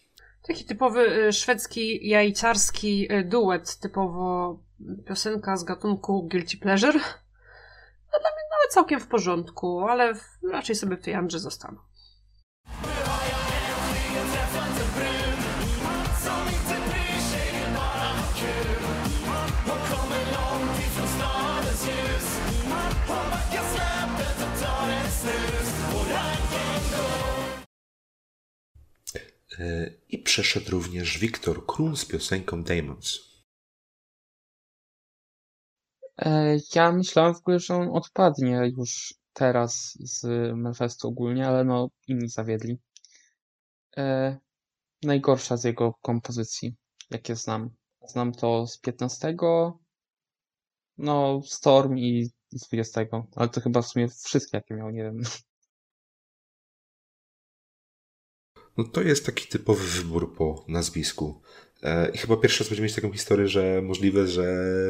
Taki 0.47 0.65
typowy 0.65 1.27
y, 1.27 1.33
szwedzki, 1.33 2.09
jajcarski 2.09 3.13
y, 3.13 3.23
duet, 3.23 3.77
typowo 3.77 4.59
piosenka 5.07 5.57
z 5.57 5.63
gatunku 5.63 6.27
Guilty 6.31 6.57
Pleasure. 6.57 6.99
A 8.07 8.19
dla 8.19 8.29
mnie 8.29 8.43
nawet 8.51 8.73
całkiem 8.73 8.99
w 8.99 9.07
porządku, 9.07 9.79
ale 9.89 10.13
raczej 10.51 10.75
sobie 10.75 10.97
w 10.97 11.01
tej 11.01 11.13
Andrze 11.13 11.39
zostanę. 11.39 11.77
I 30.09 30.17
przeszedł 30.19 30.71
również 30.71 31.17
Wiktor 31.19 31.65
Krum 31.65 31.97
z 31.97 32.05
piosenką 32.05 32.63
Demons. 32.63 33.19
E, 36.17 36.57
Ja 36.75 36.91
myślałem 36.91 37.35
w 37.35 37.37
ogóle, 37.37 37.59
że 37.59 37.75
on 37.75 37.89
odpadnie 37.89 38.71
już 38.77 39.13
teraz 39.33 39.97
z 39.99 40.25
Melfestu 40.57 41.07
ogólnie, 41.07 41.47
ale 41.47 41.63
no 41.63 41.89
inni 42.07 42.29
zawiedli. 42.29 42.77
E, 43.97 44.37
najgorsza 45.03 45.57
z 45.57 45.63
jego 45.63 45.93
kompozycji, 46.01 46.75
jakie 47.11 47.35
znam. 47.35 47.69
Znam 48.07 48.31
to 48.31 48.67
z 48.67 48.77
15, 48.77 49.35
no 50.97 51.41
Storm 51.45 51.97
i 51.97 52.31
z 52.51 52.67
20, 52.67 53.01
ale 53.35 53.49
to 53.49 53.61
chyba 53.61 53.81
w 53.81 53.87
sumie 53.87 54.07
wszystkie 54.07 54.57
jakie 54.57 54.75
miał, 54.75 54.89
nie 54.89 55.03
wiem. 55.03 55.21
No 58.77 58.83
to 58.83 59.01
jest 59.01 59.25
taki 59.25 59.47
typowy 59.47 59.87
wybór 59.87 60.35
po 60.35 60.65
nazwisku. 60.67 61.41
E, 61.83 62.09
I 62.09 62.17
chyba 62.17 62.37
pierwszy 62.37 62.63
raz 62.63 62.69
będziemy 62.69 62.85
mieć 62.85 62.95
taką 62.95 63.11
historię, 63.11 63.47
że 63.47 63.81
możliwe, 63.81 64.27
że 64.27 64.43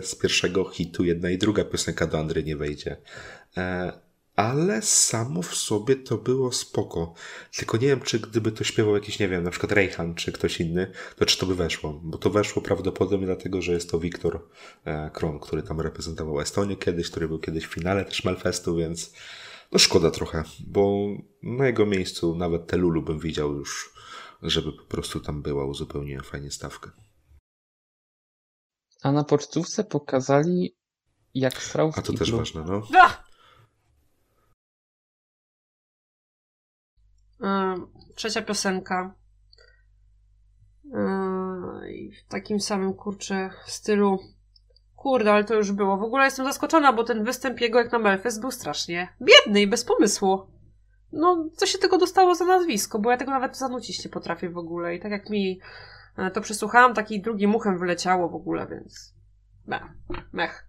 z 0.04 0.16
pierwszego 0.16 0.70
hitu 0.70 1.04
jedna 1.06 1.30
i 1.30 1.38
druga 1.38 1.64
piosenka 1.64 2.08
do 2.08 2.20
Andry 2.20 2.44
nie 2.44 2.58
wejdzie. 2.58 2.98
E, 3.58 3.92
Ale 4.36 4.82
samo 4.82 5.42
w 5.42 5.56
sobie 5.56 5.96
to 5.96 6.18
było 6.18 6.52
spoko. 6.52 7.14
Tylko 7.58 7.78
nie 7.78 7.88
wiem, 7.88 8.02
czy 8.02 8.20
gdyby 8.20 8.52
to 8.52 8.64
śpiewał 8.64 8.96
jakiś, 8.96 9.20
nie 9.20 9.28
wiem, 9.28 9.44
na 9.44 9.52
przykład 9.52 9.72
Rejhan 9.72 10.16
czy 10.16 10.32
ktoś 10.32 10.60
inny, 10.60 10.92
to 11.16 11.26
czy 11.26 11.38
to 11.38 11.46
by 11.46 11.56
weszło. 11.56 12.00
Bo 12.04 12.18
to 12.18 12.30
weszło 12.30 12.62
prawdopodobnie 12.62 13.26
dlatego, 13.26 13.62
że 13.62 13.74
jest 13.74 13.92
to 13.92 14.00
Wiktor 14.00 14.42
e, 14.86 15.10
Kron, 15.14 15.40
który 15.40 15.64
tam 15.64 15.82
reprezentował 15.82 16.40
Estonię 16.42 16.76
kiedyś, 16.78 17.10
który 17.10 17.28
był 17.28 17.40
kiedyś 17.40 17.66
w 17.66 17.74
finale 17.74 18.06
też 18.06 18.24
Melfestu, 18.24 18.76
więc 18.76 19.14
no 19.76 19.80
szkoda 19.80 20.12
trochę, 20.12 20.44
bo 20.68 21.08
na 21.44 21.66
jego 21.66 21.86
miejscu 21.86 22.36
nawet 22.36 22.68
te 22.68 22.78
Lulu 22.78 23.02
bym 23.02 23.20
widział 23.20 23.54
już, 23.54 23.94
żeby 24.42 24.74
po 24.74 24.84
prostu 24.84 25.20
tam 25.20 25.42
była, 25.42 25.66
uzupełniłem 25.66 26.24
fajnie 26.24 26.52
stawkę. 26.52 26.92
A 29.04 29.12
na 29.12 29.24
pocztówce 29.24 29.84
pokazali 29.84 30.76
jak 31.34 31.64
strał 31.64 31.92
w 31.92 31.98
A 31.98 32.02
to 32.02 32.14
też 32.14 32.32
ważne, 32.32 32.66
no. 32.66 32.88
Ym, 37.44 37.88
Trzecia 38.16 38.42
piosenka. 38.42 39.16
I 41.90 42.12
w 42.12 42.24
takim 42.28 42.60
samym 42.60 42.94
kurczę 42.94 43.50
stylu. 43.66 44.20
Kurde, 45.06 45.34
ale 45.34 45.44
to 45.44 45.56
już 45.56 45.72
było. 45.72 45.98
W 45.98 46.04
ogóle 46.04 46.26
jestem 46.26 46.46
zaskoczona, 46.46 46.94
bo 46.94 47.04
ten 47.04 47.24
występ 47.24 47.62
jego 47.62 47.80
jak 47.80 47.92
na 47.92 48.00
Melfest 48.00 48.42
był 48.42 48.52
strasznie 48.52 49.08
biedny 49.22 49.62
i 49.62 49.68
bez 49.68 49.86
pomysłu. 49.86 50.48
No, 51.12 51.50
co 51.56 51.66
się 51.66 51.78
tego 51.78 51.98
dostało 51.98 52.36
za 52.36 52.46
nazwisko, 52.46 53.00
bo 53.00 53.12
ja 53.12 53.18
tego 53.18 53.32
nawet 53.32 53.58
zanucić 53.58 54.06
nie 54.06 54.12
potrafię 54.12 54.50
w 54.50 54.58
ogóle. 54.58 54.96
I 54.96 55.00
tak 55.00 55.12
jak 55.12 55.30
mi 55.30 55.60
e, 56.18 56.32
to 56.32 56.42
przesłuchałam, 56.42 56.94
taki 56.94 57.22
drugi 57.22 57.48
muchem 57.48 57.80
wyleciało 57.80 58.30
w 58.30 58.36
ogóle, 58.36 58.68
więc 58.68 59.16
me, 59.68 59.80
mech. 60.34 60.65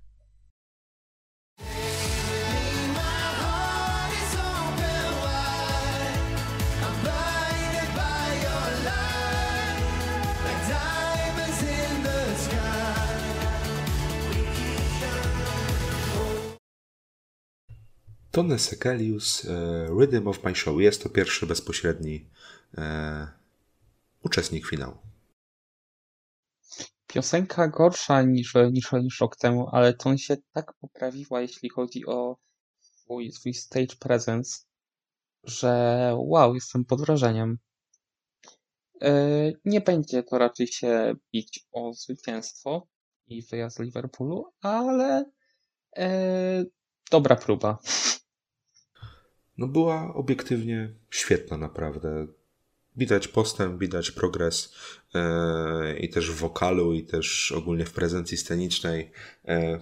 Tony 18.37 18.59
Sekelius, 18.59 19.45
e, 19.45 19.87
Rhythm 19.99 20.29
of 20.29 20.45
My 20.45 20.55
Show. 20.55 20.81
Jest 20.81 21.03
to 21.03 21.09
pierwszy 21.09 21.47
bezpośredni 21.47 22.29
e, 22.79 23.29
uczestnik 24.23 24.67
finału. 24.67 24.97
Piosenka 27.07 27.69
gorsza 27.69 28.23
niż, 28.23 28.55
niż, 28.73 28.93
niż 28.93 29.21
rok 29.21 29.37
temu, 29.37 29.69
ale 29.73 29.95
to 29.95 30.17
się 30.17 30.37
tak 30.53 30.73
poprawiła, 30.81 31.41
jeśli 31.41 31.69
chodzi 31.69 32.07
o 32.07 32.37
swój, 32.81 33.33
swój 33.33 33.55
stage 33.55 33.97
presence, 34.01 34.59
że 35.45 36.13
wow, 36.17 36.55
jestem 36.55 36.85
pod 36.85 37.01
wrażeniem. 37.01 37.59
E, 39.03 39.53
Nie 39.65 39.81
będzie 39.81 40.23
to 40.23 40.39
raczej 40.39 40.67
się 40.67 41.15
bić 41.33 41.67
o 41.73 41.93
zwycięstwo 41.93 42.87
i 43.27 43.43
wyjazd 43.43 43.77
z 43.77 43.81
Liverpoolu, 43.81 44.45
ale 44.61 45.25
e, 45.97 46.65
dobra 47.11 47.37
próba. 47.37 47.79
No 49.59 49.67
była 49.67 50.15
obiektywnie 50.15 50.95
świetna 51.11 51.57
naprawdę. 51.57 52.27
Widać 52.97 53.29
postęp, 53.29 53.81
widać 53.81 54.11
progres 54.11 54.75
e, 55.15 55.99
i 55.99 56.09
też 56.09 56.31
w 56.31 56.35
wokalu, 56.35 56.93
i 56.93 57.05
też 57.05 57.53
ogólnie 57.53 57.85
w 57.85 57.93
prezencji 57.93 58.37
scenicznej. 58.37 59.13
E, 59.45 59.81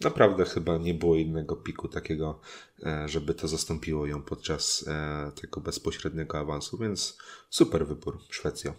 naprawdę 0.00 0.44
chyba 0.44 0.78
nie 0.78 0.94
było 0.94 1.16
innego 1.16 1.56
piku 1.56 1.88
takiego, 1.88 2.40
e, 2.86 3.08
żeby 3.08 3.34
to 3.34 3.48
zastąpiło 3.48 4.06
ją 4.06 4.22
podczas 4.22 4.84
e, 4.88 5.32
tego 5.40 5.60
bezpośredniego 5.60 6.38
awansu, 6.38 6.78
więc 6.78 7.18
super 7.50 7.86
wybór, 7.86 8.18
Szwecja. 8.30 8.74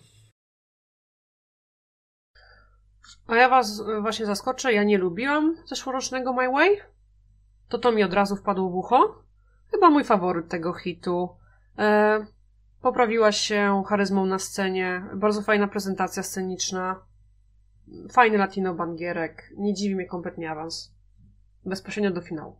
A 3.27 3.35
ja 3.35 3.49
was 3.49 3.81
właśnie 4.01 4.25
zaskoczę, 4.25 4.73
ja 4.73 4.83
nie 4.83 4.97
lubiłam 4.97 5.55
zeszłorocznego 5.65 6.33
My 6.33 6.51
Way. 6.51 6.77
To 7.69 7.77
to 7.77 7.91
mi 7.91 8.03
od 8.03 8.13
razu 8.13 8.35
wpadło 8.35 8.69
w 8.69 8.75
ucho. 8.75 9.26
Chyba 9.71 9.89
mój 9.89 10.03
faworyt 10.03 10.49
tego 10.49 10.73
hitu. 10.73 11.29
E, 11.77 12.25
poprawiła 12.81 13.31
się 13.31 13.83
charyzmą 13.87 14.25
na 14.25 14.39
scenie, 14.39 15.03
bardzo 15.15 15.41
fajna 15.41 15.67
prezentacja 15.67 16.23
sceniczna, 16.23 16.99
fajny 18.11 18.37
latino 18.37 18.73
bangierek, 18.73 19.53
nie 19.57 19.73
dziwi 19.73 19.95
mnie 19.95 20.05
kompletnie 20.05 20.51
awans. 20.51 20.93
Bezpośrednio 21.65 22.11
do 22.11 22.21
finału. 22.21 22.55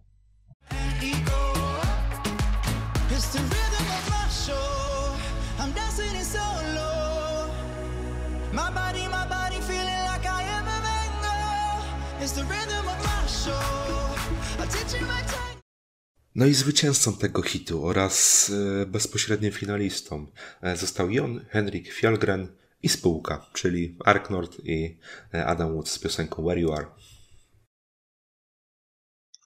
No 16.38 16.46
i 16.46 16.54
zwycięzcą 16.54 17.14
tego 17.14 17.42
hitu 17.42 17.86
oraz 17.86 18.50
e, 18.82 18.86
bezpośrednim 18.86 19.52
finalistą 19.52 20.28
e, 20.62 20.78
został 20.78 21.10
Jon 21.10 21.46
Henrik 21.50 21.94
Fjallgren 21.94 22.56
i 22.84 22.90
spółka, 22.90 23.46
czyli 23.54 23.98
Arknord 24.06 24.60
i 24.64 25.00
e, 25.34 25.46
Adam 25.46 25.74
Woods 25.74 25.92
z 25.92 26.00
piosenką 26.00 26.44
Where 26.44 26.62
You 26.62 26.74
Are. 26.74 26.88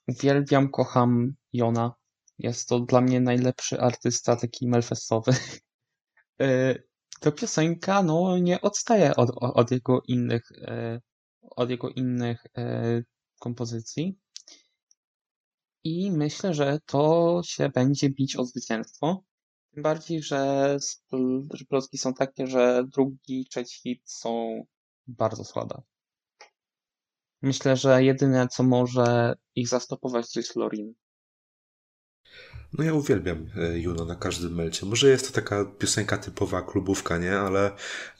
Uwielbiam, 0.08 0.70
kocham 0.70 1.34
Jona. 1.52 1.94
Jest 2.38 2.68
to 2.68 2.80
dla 2.80 3.00
mnie 3.00 3.20
najlepszy 3.20 3.80
artysta 3.80 4.36
taki 4.36 4.68
melfestowy. 4.68 5.32
Ta 7.20 7.32
piosenka 7.32 8.02
no, 8.02 8.38
nie 8.38 8.60
odstaje 8.60 9.16
od, 9.16 9.30
od 9.40 9.70
jego 9.70 10.02
innych 10.08 10.52
od 11.40 11.70
jego 11.70 11.88
innych 11.88 12.46
kompozycji. 13.40 14.21
I 15.84 16.10
myślę, 16.10 16.54
że 16.54 16.78
to 16.86 17.40
się 17.44 17.68
będzie 17.68 18.10
bić 18.10 18.36
o 18.36 18.44
zwycięstwo. 18.44 19.24
Tym 19.74 19.82
bardziej, 19.82 20.22
że, 20.22 20.76
plotki 21.68 21.98
są 21.98 22.14
takie, 22.14 22.46
że 22.46 22.84
drugi 22.88 23.46
trzeci 23.50 23.80
hit 23.80 24.02
są 24.04 24.62
bardzo 25.06 25.44
słabe. 25.44 25.82
Myślę, 27.42 27.76
że 27.76 28.04
jedyne, 28.04 28.48
co 28.48 28.62
może 28.62 29.34
ich 29.54 29.68
zastopować, 29.68 30.32
to 30.32 30.40
jest 30.40 30.56
Lorin. 30.56 30.94
No 32.78 32.84
ja 32.84 32.94
uwielbiam 32.94 33.46
e, 33.56 33.78
Juno 33.78 34.04
na 34.04 34.14
każdym 34.14 34.54
melcie. 34.54 34.86
Może 34.86 35.08
jest 35.08 35.26
to 35.26 35.40
taka 35.40 35.64
piosenka 35.64 36.18
typowa 36.18 36.62
klubówka, 36.62 37.18
nie? 37.18 37.38
Ale 37.38 37.70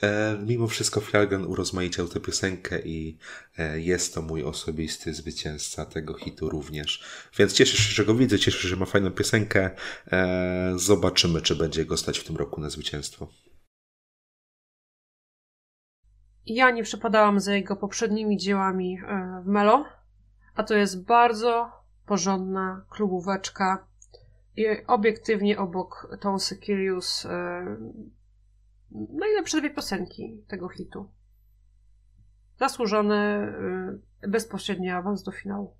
e, 0.02 0.38
mimo 0.46 0.66
wszystko 0.66 1.00
Fjallgren 1.00 1.44
urozmaiciał 1.44 2.08
tę 2.08 2.20
piosenkę 2.20 2.80
i 2.82 3.18
e, 3.58 3.80
jest 3.80 4.14
to 4.14 4.22
mój 4.22 4.44
osobisty 4.44 5.14
zwycięzca 5.14 5.86
tego 5.86 6.14
hitu 6.14 6.48
również. 6.48 7.04
Więc 7.38 7.52
cieszę 7.52 7.76
się, 7.76 7.94
że 7.94 8.04
go 8.04 8.14
widzę, 8.14 8.38
cieszę 8.38 8.58
się, 8.58 8.68
że 8.68 8.76
ma 8.76 8.86
fajną 8.86 9.10
piosenkę. 9.10 9.70
E, 10.12 10.72
zobaczymy, 10.76 11.42
czy 11.42 11.56
będzie 11.56 11.84
go 11.84 11.96
stać 11.96 12.18
w 12.18 12.24
tym 12.24 12.36
roku 12.36 12.60
na 12.60 12.70
zwycięstwo. 12.70 13.28
Ja 16.46 16.70
nie 16.70 16.82
przepadałam 16.82 17.40
za 17.40 17.54
jego 17.54 17.76
poprzednimi 17.76 18.36
dziełami 18.36 18.98
e, 19.08 19.42
w 19.44 19.46
Melo, 19.46 19.84
a 20.54 20.62
to 20.62 20.74
jest 20.74 21.04
bardzo 21.04 21.70
porządna 22.06 22.84
klubóweczka. 22.90 23.91
I 24.56 24.66
obiektywnie 24.86 25.58
obok 25.58 26.16
Tom 26.20 26.40
Sekilius 26.40 27.26
e, 27.26 27.76
najlepsze 28.90 29.60
dwie 29.60 29.70
piosenki 29.70 30.44
tego 30.48 30.68
hitu. 30.68 31.10
Zasłużony 32.58 33.16
e, 34.22 34.28
bezpośredni 34.28 34.90
awans 34.90 35.22
do 35.22 35.32
finału. 35.32 35.76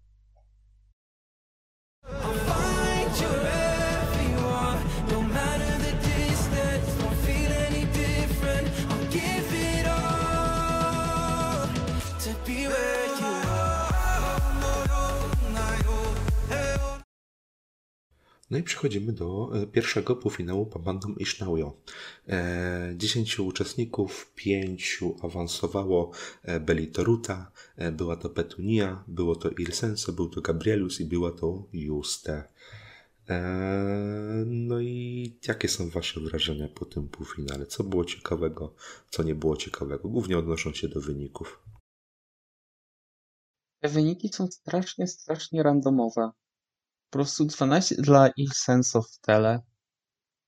No 18.53 18.59
i 18.59 18.63
przechodzimy 18.63 19.13
do 19.13 19.51
e, 19.55 19.67
pierwszego 19.67 20.17
półfinału 20.17 20.67
Babandom 20.67 21.19
i 21.19 21.27
Sznaujo. 21.27 21.77
E, 22.29 22.95
Dziesięciu 22.97 23.47
uczestników, 23.47 24.33
pięciu 24.35 25.17
awansowało 25.23 26.11
e, 26.43 26.61
byli 26.61 26.87
to 26.87 27.05
Ruta, 27.05 27.53
e, 27.77 27.93
była 27.93 28.17
to 28.17 28.31
Petunia, 28.31 29.05
było 29.09 29.37
to 29.37 29.51
Il 29.51 29.73
Senso, 29.73 30.13
był 30.13 30.29
to 30.29 30.41
Gabrielus 30.41 31.01
i 31.01 31.05
była 31.05 31.33
to 31.33 31.69
Juste. 31.73 32.45
No 34.47 34.81
i 34.81 35.39
jakie 35.49 35.69
są 35.69 35.89
Wasze 35.89 36.21
wrażenia 36.21 36.69
po 36.69 36.85
tym 36.85 37.09
półfinale? 37.09 37.67
Co 37.67 37.85
było 37.85 38.05
ciekawego, 38.05 38.75
co 39.11 39.23
nie 39.23 39.35
było 39.35 39.57
ciekawego? 39.57 40.09
Głównie 40.09 40.39
odnoszą 40.39 40.73
się 40.73 40.89
do 40.89 41.01
wyników. 41.01 41.63
Te 43.81 43.89
wyniki 43.89 44.29
są 44.29 44.47
strasznie, 44.47 45.07
strasznie 45.07 45.63
randomowe. 45.63 46.31
Po 47.13 47.19
prostu 47.19 47.45
12 47.45 47.95
dla 47.95 48.29
Ich 48.37 48.55
Senso 48.55 49.03
w 49.03 49.19
tele. 49.19 49.61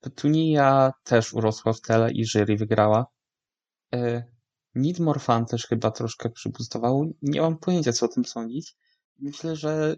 Petunia 0.00 0.92
też 1.02 1.32
urosła 1.32 1.72
w 1.72 1.80
tele 1.80 2.12
i 2.12 2.24
jury 2.26 2.56
wygrała. 2.56 3.06
E, 3.94 4.24
Need 4.74 4.98
More 4.98 5.20
też 5.50 5.66
chyba 5.66 5.90
troszkę 5.90 6.30
przybustowało. 6.30 7.06
Nie 7.22 7.40
mam 7.40 7.58
pojęcia, 7.58 7.92
co 7.92 8.06
o 8.06 8.08
tym 8.08 8.24
sądzić. 8.24 8.76
Myślę, 9.18 9.56
że 9.56 9.96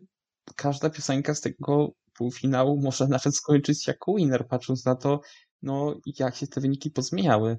każda 0.57 0.91
piosenka 0.91 1.35
z 1.35 1.41
tego 1.41 1.89
półfinału 2.15 2.81
może 2.83 3.09
nawet 3.17 3.37
skończyć 3.37 3.87
jako 3.87 4.15
winner, 4.15 4.49
patrząc 4.49 4.85
na 4.85 4.97
to, 4.97 5.21
no, 5.63 5.95
jak 6.19 6.37
się 6.37 6.47
te 6.47 6.61
wyniki 6.61 6.91
pozmieniały. 6.91 7.59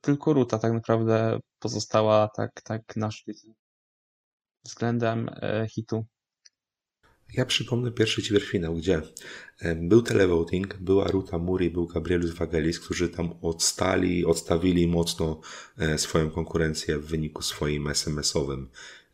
Tylko 0.00 0.32
Ruta 0.32 0.58
tak 0.58 0.72
naprawdę 0.72 1.38
pozostała 1.58 2.28
tak, 2.36 2.62
tak 2.62 2.96
na 2.96 3.10
szczycie 3.10 3.48
względem 4.64 5.28
e, 5.32 5.66
hitu. 5.68 6.06
Ja 7.34 7.46
przypomnę 7.46 7.92
pierwszy 7.92 8.22
ćwierćfinał, 8.22 8.74
gdzie 8.76 9.02
e, 9.60 9.74
był 9.74 10.02
televoting, 10.02 10.76
była 10.76 11.08
Ruta 11.08 11.38
Muri, 11.38 11.70
był 11.70 11.86
Gabrielus 11.86 12.30
Wagelis, 12.30 12.80
którzy 12.80 13.08
tam 13.08 13.34
odstali, 13.42 14.24
odstawili 14.24 14.88
mocno 14.88 15.40
e, 15.78 15.98
swoją 15.98 16.30
konkurencję 16.30 16.98
w 16.98 17.06
wyniku 17.06 17.42
swoim 17.42 17.88
SMS-owym, 17.88 18.68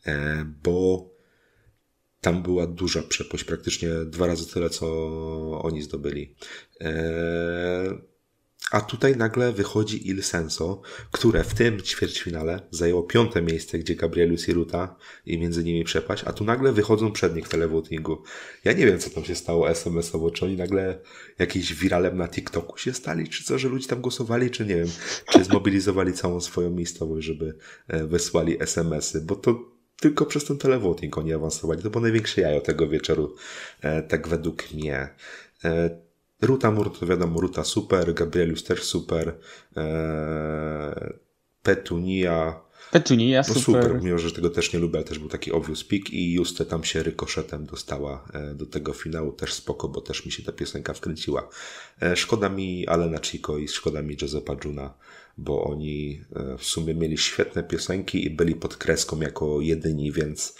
e, 0.06 0.44
bo 0.62 1.08
tam 2.20 2.42
była 2.42 2.66
duża 2.66 3.02
przepaść, 3.02 3.44
praktycznie 3.44 3.88
dwa 4.06 4.26
razy 4.26 4.52
tyle, 4.52 4.70
co 4.70 4.86
oni 5.62 5.82
zdobyli. 5.82 6.34
E, 8.64 8.68
A 8.70 8.80
tutaj 8.80 9.16
nagle 9.16 9.52
wychodzi 9.52 10.08
Il 10.08 10.22
Senso, 10.22 10.80
które 11.10 11.44
w 11.44 11.54
tym 11.54 11.82
ćwierćfinale 11.82 12.60
zajęło 12.70 13.02
piąte 13.02 13.42
miejsce, 13.42 13.78
gdzie 13.78 13.96
Gabrielius 13.96 14.48
i 14.48 14.52
Ruta 14.52 14.96
i 15.26 15.38
między 15.38 15.64
nimi 15.64 15.84
przepaść, 15.84 16.24
a 16.24 16.32
tu 16.32 16.44
nagle 16.44 16.72
wychodzą 16.72 17.12
przed 17.12 17.36
nich 17.36 17.46
w 17.46 17.48
televotingu. 17.48 18.22
Ja 18.64 18.72
nie 18.72 18.86
wiem, 18.86 18.98
co 18.98 19.10
tam 19.10 19.24
się 19.24 19.34
stało 19.34 19.70
SMS-owo, 19.70 20.30
czy 20.30 20.44
oni 20.44 20.56
nagle 20.56 21.00
jakimś 21.38 21.74
wiralem 21.74 22.16
na 22.16 22.28
TikToku 22.28 22.78
się 22.78 22.92
stali, 22.92 23.28
czy 23.28 23.44
co, 23.44 23.58
że 23.58 23.68
ludzie 23.68 23.88
tam 23.88 24.00
głosowali, 24.00 24.50
czy 24.50 24.66
nie 24.66 24.76
wiem, 24.76 24.88
czy 25.32 25.44
zmobilizowali 25.44 26.12
całą 26.12 26.40
swoją 26.40 26.70
miejscowość, 26.70 27.26
żeby 27.26 27.58
e, 27.88 28.06
wysłali 28.06 28.62
SMS-y, 28.62 29.20
bo 29.20 29.36
to 29.36 29.78
tylko 30.00 30.26
przez 30.26 30.44
ten 30.44 30.58
televoting 30.58 31.18
oni 31.18 31.32
awansowali. 31.32 31.82
To 31.82 31.90
było 31.90 32.02
największe 32.02 32.40
jajo 32.40 32.60
tego 32.60 32.88
wieczoru, 32.88 33.34
e, 33.80 34.02
tak 34.02 34.28
według 34.28 34.72
mnie. 34.72 35.08
Ruta 36.40 36.70
Mur 36.70 36.98
to 36.98 37.06
wiadomo, 37.06 37.40
Ruta 37.40 37.64
super, 37.64 38.14
Gabrielius 38.14 38.64
też 38.64 38.82
super, 38.82 39.38
e, 39.76 41.14
Petunia, 41.62 42.60
Petunia, 42.90 43.42
no 43.48 43.54
super. 43.54 43.84
super. 43.84 44.02
mimo 44.02 44.18
że 44.18 44.32
tego 44.32 44.50
też 44.50 44.72
nie 44.72 44.78
lubię, 44.78 44.98
ale 44.98 45.04
też 45.04 45.18
był 45.18 45.28
taki 45.28 45.52
obvious 45.52 45.84
pick 45.84 46.10
i 46.10 46.32
Juste 46.32 46.64
tam 46.64 46.84
się 46.84 47.02
rykoszetem 47.02 47.66
dostała 47.66 48.24
e, 48.32 48.54
do 48.54 48.66
tego 48.66 48.92
finału, 48.92 49.32
też 49.32 49.52
spoko, 49.52 49.88
bo 49.88 50.00
też 50.00 50.26
mi 50.26 50.32
się 50.32 50.42
ta 50.42 50.52
piosenka 50.52 50.94
wkręciła. 50.94 51.48
E, 52.02 52.16
Szkoda 52.16 52.48
mi 52.48 52.86
Alena 52.86 53.20
Chico 53.20 53.58
i 53.58 53.68
szkoda 53.68 54.02
mi 54.02 54.16
Josepa 54.22 54.56
Juna, 54.64 54.94
bo 55.38 55.64
oni 55.64 56.20
e, 56.36 56.58
w 56.58 56.64
sumie 56.64 56.94
mieli 56.94 57.18
świetne 57.18 57.62
piosenki 57.62 58.26
i 58.26 58.30
byli 58.30 58.54
pod 58.54 58.76
kreską 58.76 59.20
jako 59.20 59.60
jedyni, 59.60 60.12
więc 60.12 60.54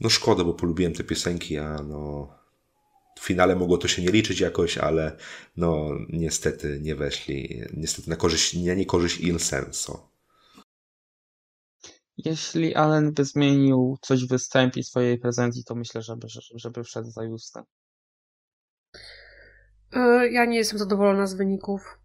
no 0.00 0.10
szkoda, 0.10 0.44
bo 0.44 0.54
polubiłem 0.54 0.92
te 0.92 1.04
piosenki, 1.04 1.58
a 1.58 1.82
no 1.82 2.28
w 3.20 3.26
finale 3.26 3.56
mogło 3.56 3.78
to 3.78 3.88
się 3.88 4.02
nie 4.02 4.10
liczyć 4.10 4.40
jakoś, 4.40 4.78
ale 4.78 5.16
no 5.56 5.88
niestety 6.08 6.78
nie 6.82 6.94
weszli, 6.94 7.62
niestety 7.76 8.10
na 8.10 8.16
korzyść, 8.16 8.56
na 8.56 8.74
niekorzyść 8.74 9.20
Il 9.20 9.38
Senso. 9.38 10.10
Jeśli 12.16 12.74
Allen 12.74 13.12
by 13.12 13.24
zmienił 13.24 13.96
coś 14.00 14.24
w 14.24 14.28
występie 14.28 14.82
swojej 14.82 15.18
prezencji, 15.18 15.64
to 15.64 15.74
myślę, 15.74 16.02
żeby, 16.02 16.26
żeby 16.54 16.84
wszedł 16.84 17.10
za 17.10 17.24
Justę. 17.24 17.62
E, 19.92 20.28
Ja 20.28 20.44
nie 20.44 20.56
jestem 20.56 20.78
zadowolona 20.78 21.26
z 21.26 21.34
wyników. 21.34 21.98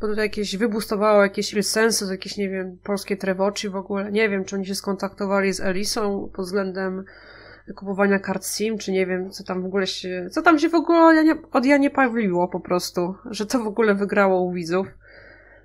Bo 0.00 0.06
tutaj 0.06 0.24
jakieś 0.24 0.56
wybustowało 0.56 1.22
jakieś 1.22 1.66
sensy, 1.66 2.06
jakieś, 2.10 2.36
nie 2.36 2.48
wiem, 2.48 2.78
polskie 2.82 3.16
trewoci 3.16 3.68
w 3.68 3.76
ogóle. 3.76 4.12
Nie 4.12 4.28
wiem, 4.28 4.44
czy 4.44 4.56
oni 4.56 4.66
się 4.66 4.74
skontaktowali 4.74 5.52
z 5.52 5.60
Elisą 5.60 6.30
pod 6.34 6.44
względem 6.44 7.04
kupowania 7.74 8.18
kart 8.18 8.46
SIM, 8.46 8.78
czy 8.78 8.92
nie 8.92 9.06
wiem, 9.06 9.30
co 9.30 9.44
tam 9.44 9.62
w 9.62 9.66
ogóle 9.66 9.86
się, 9.86 10.28
co 10.30 10.42
tam 10.42 10.58
się 10.58 10.68
w 10.68 10.74
ogóle 10.74 11.24
od 11.52 11.66
Janie, 11.66 11.90
Pawliło 11.90 12.48
po 12.48 12.60
prostu, 12.60 13.14
że 13.30 13.46
to 13.46 13.58
w 13.58 13.66
ogóle 13.66 13.94
wygrało 13.94 14.40
u 14.40 14.52
widzów. 14.52 14.86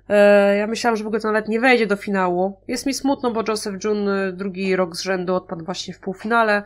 E, 0.08 0.56
ja 0.56 0.66
myślałam, 0.66 0.96
że 0.96 1.04
w 1.04 1.06
ogóle 1.06 1.20
to 1.20 1.28
nawet 1.28 1.48
nie 1.48 1.60
wejdzie 1.60 1.86
do 1.86 1.96
finału. 1.96 2.56
Jest 2.68 2.86
mi 2.86 2.94
smutno, 2.94 3.30
bo 3.30 3.42
Joseph 3.48 3.84
June 3.84 4.32
drugi 4.32 4.76
rok 4.76 4.96
z 4.96 5.00
rzędu 5.00 5.34
odpadł 5.34 5.64
właśnie 5.64 5.94
w 5.94 6.00
półfinale. 6.00 6.62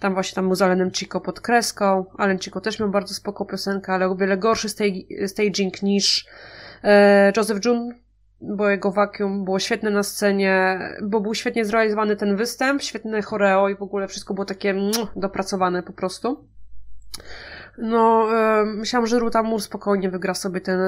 Tam 0.00 0.14
właśnie 0.14 0.34
tam 0.34 0.44
mu 0.44 0.54
z 0.54 0.62
Alenem 0.62 0.90
Chico 0.90 1.20
pod 1.20 1.40
kreską. 1.40 2.04
Alen 2.16 2.38
Chico 2.38 2.60
też 2.60 2.80
miał 2.80 2.88
bardzo 2.88 3.14
spoko 3.14 3.44
piosenkę, 3.44 3.92
ale 3.92 4.08
o 4.08 4.16
wiele 4.16 4.36
gorszy 4.36 4.68
stag- 4.68 5.26
staging 5.26 5.82
niż 5.82 6.26
e, 6.84 7.32
Joseph 7.36 7.64
June, 7.64 7.94
bo 8.40 8.68
jego 8.68 8.92
vacuum 8.92 9.44
było 9.44 9.58
świetne 9.58 9.90
na 9.90 10.02
scenie, 10.02 10.78
bo 11.02 11.20
był 11.20 11.34
świetnie 11.34 11.64
zrealizowany 11.64 12.16
ten 12.16 12.36
występ, 12.36 12.82
świetne 12.82 13.22
choreo 13.22 13.68
i 13.68 13.76
w 13.76 13.82
ogóle 13.82 14.08
wszystko 14.08 14.34
było 14.34 14.44
takie 14.44 14.70
mm, 14.70 14.92
dopracowane 15.16 15.82
po 15.82 15.92
prostu. 15.92 16.44
No, 17.78 18.28
myślałam, 18.64 19.06
że 19.06 19.18
Ruta 19.18 19.42
Mur 19.42 19.62
spokojnie 19.62 20.10
wygra 20.10 20.34
sobie 20.34 20.60
ten 20.60 20.80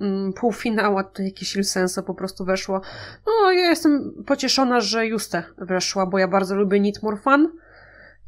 mm, 0.00 0.32
półfinał, 0.32 0.98
a 0.98 1.04
tutaj 1.04 1.26
jakieś 1.26 1.68
senso 1.68 2.02
po 2.02 2.14
prostu 2.14 2.44
weszło. 2.44 2.80
No, 3.26 3.52
ja 3.52 3.70
jestem 3.70 4.12
pocieszona, 4.26 4.80
że 4.80 5.06
Juste 5.06 5.42
weszła, 5.58 6.06
bo 6.06 6.18
ja 6.18 6.28
bardzo 6.28 6.56
lubię 6.56 6.80
Need 6.80 7.02
More 7.02 7.16
Fun 7.16 7.52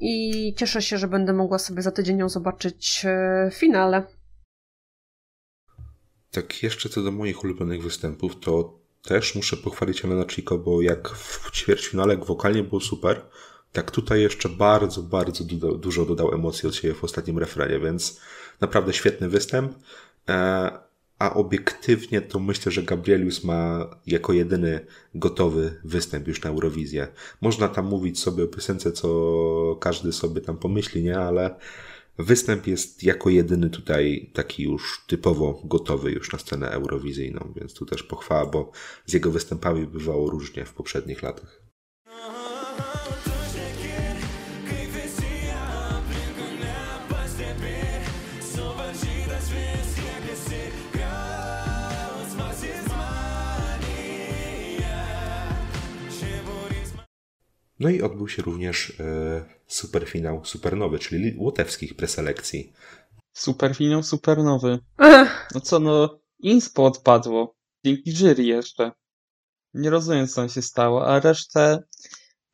i 0.00 0.54
cieszę 0.54 0.82
się, 0.82 0.98
że 0.98 1.08
będę 1.08 1.32
mogła 1.32 1.58
sobie 1.58 1.82
za 1.82 1.90
tydzień 1.90 2.18
ją 2.18 2.28
zobaczyć 2.28 3.06
e, 3.06 3.50
w 3.50 3.54
finale. 3.54 4.02
Tak, 6.30 6.62
jeszcze 6.62 6.88
co 6.88 7.02
do 7.02 7.12
moich 7.12 7.44
ulubionych 7.44 7.82
występów, 7.82 8.40
to 8.40 8.78
też 9.02 9.34
muszę 9.34 9.56
pochwalić 9.56 10.04
Elena 10.04 10.24
Chico, 10.28 10.58
bo 10.58 10.82
jak 10.82 11.08
w 11.08 11.50
ćwierćfinale 11.52 12.16
wokalnie 12.16 12.62
było 12.62 12.80
super, 12.80 13.22
tak 13.72 13.90
tutaj 13.90 14.22
jeszcze 14.22 14.48
bardzo, 14.48 15.02
bardzo 15.02 15.44
du- 15.44 15.78
dużo 15.78 16.04
dodał 16.04 16.34
emocji 16.34 16.68
od 16.68 16.74
siebie 16.74 16.94
w 16.94 17.04
ostatnim 17.04 17.38
refrenie, 17.38 17.80
więc 17.80 18.20
naprawdę 18.60 18.92
świetny 18.92 19.28
występ. 19.28 19.74
E, 20.28 20.70
a 21.18 21.34
obiektywnie 21.34 22.20
to 22.20 22.38
myślę, 22.38 22.72
że 22.72 22.82
Gabrielius 22.82 23.44
ma 23.44 23.90
jako 24.06 24.32
jedyny 24.32 24.86
gotowy 25.14 25.80
występ 25.84 26.28
już 26.28 26.42
na 26.42 26.50
Eurowizję. 26.50 27.08
Można 27.40 27.68
tam 27.68 27.86
mówić 27.86 28.20
sobie 28.20 28.44
o 28.44 28.46
piosence, 28.46 28.92
co 28.92 29.78
każdy 29.80 30.12
sobie 30.12 30.40
tam 30.40 30.56
pomyśli, 30.56 31.02
nie? 31.02 31.18
Ale 31.18 31.54
występ 32.18 32.66
jest 32.66 33.02
jako 33.02 33.30
jedyny 33.30 33.70
tutaj 33.70 34.30
taki 34.34 34.62
już 34.62 35.04
typowo 35.06 35.62
gotowy 35.64 36.10
już 36.10 36.32
na 36.32 36.38
scenę 36.38 36.70
eurowizyjną, 36.70 37.52
więc 37.56 37.74
tu 37.74 37.86
też 37.86 38.02
pochwała, 38.02 38.46
bo 38.46 38.72
z 39.06 39.12
jego 39.12 39.30
występami 39.30 39.86
bywało 39.86 40.30
różnie 40.30 40.64
w 40.64 40.74
poprzednich 40.74 41.22
latach. 41.22 41.62
No 57.80 57.90
i 57.90 58.02
odbył 58.02 58.28
się 58.28 58.42
również 58.42 59.00
e, 59.00 59.57
superfinał 59.68 60.44
supernowy, 60.44 60.98
czyli 60.98 61.34
łotewskich 61.38 61.96
preselekcji. 61.96 62.72
Super 63.32 63.76
finał, 63.76 64.02
super 64.02 64.38
nowy. 64.38 64.78
Ech, 64.98 65.48
No 65.54 65.60
co, 65.60 65.78
no, 65.78 66.20
Inspo 66.38 66.84
odpadło. 66.84 67.56
Dzięki 67.84 68.12
jury 68.12 68.44
jeszcze. 68.44 68.92
Nie 69.74 69.90
rozumiem, 69.90 70.28
co 70.28 70.34
tam 70.34 70.48
się 70.48 70.62
stało, 70.62 71.06
a 71.06 71.20
resztę... 71.20 71.82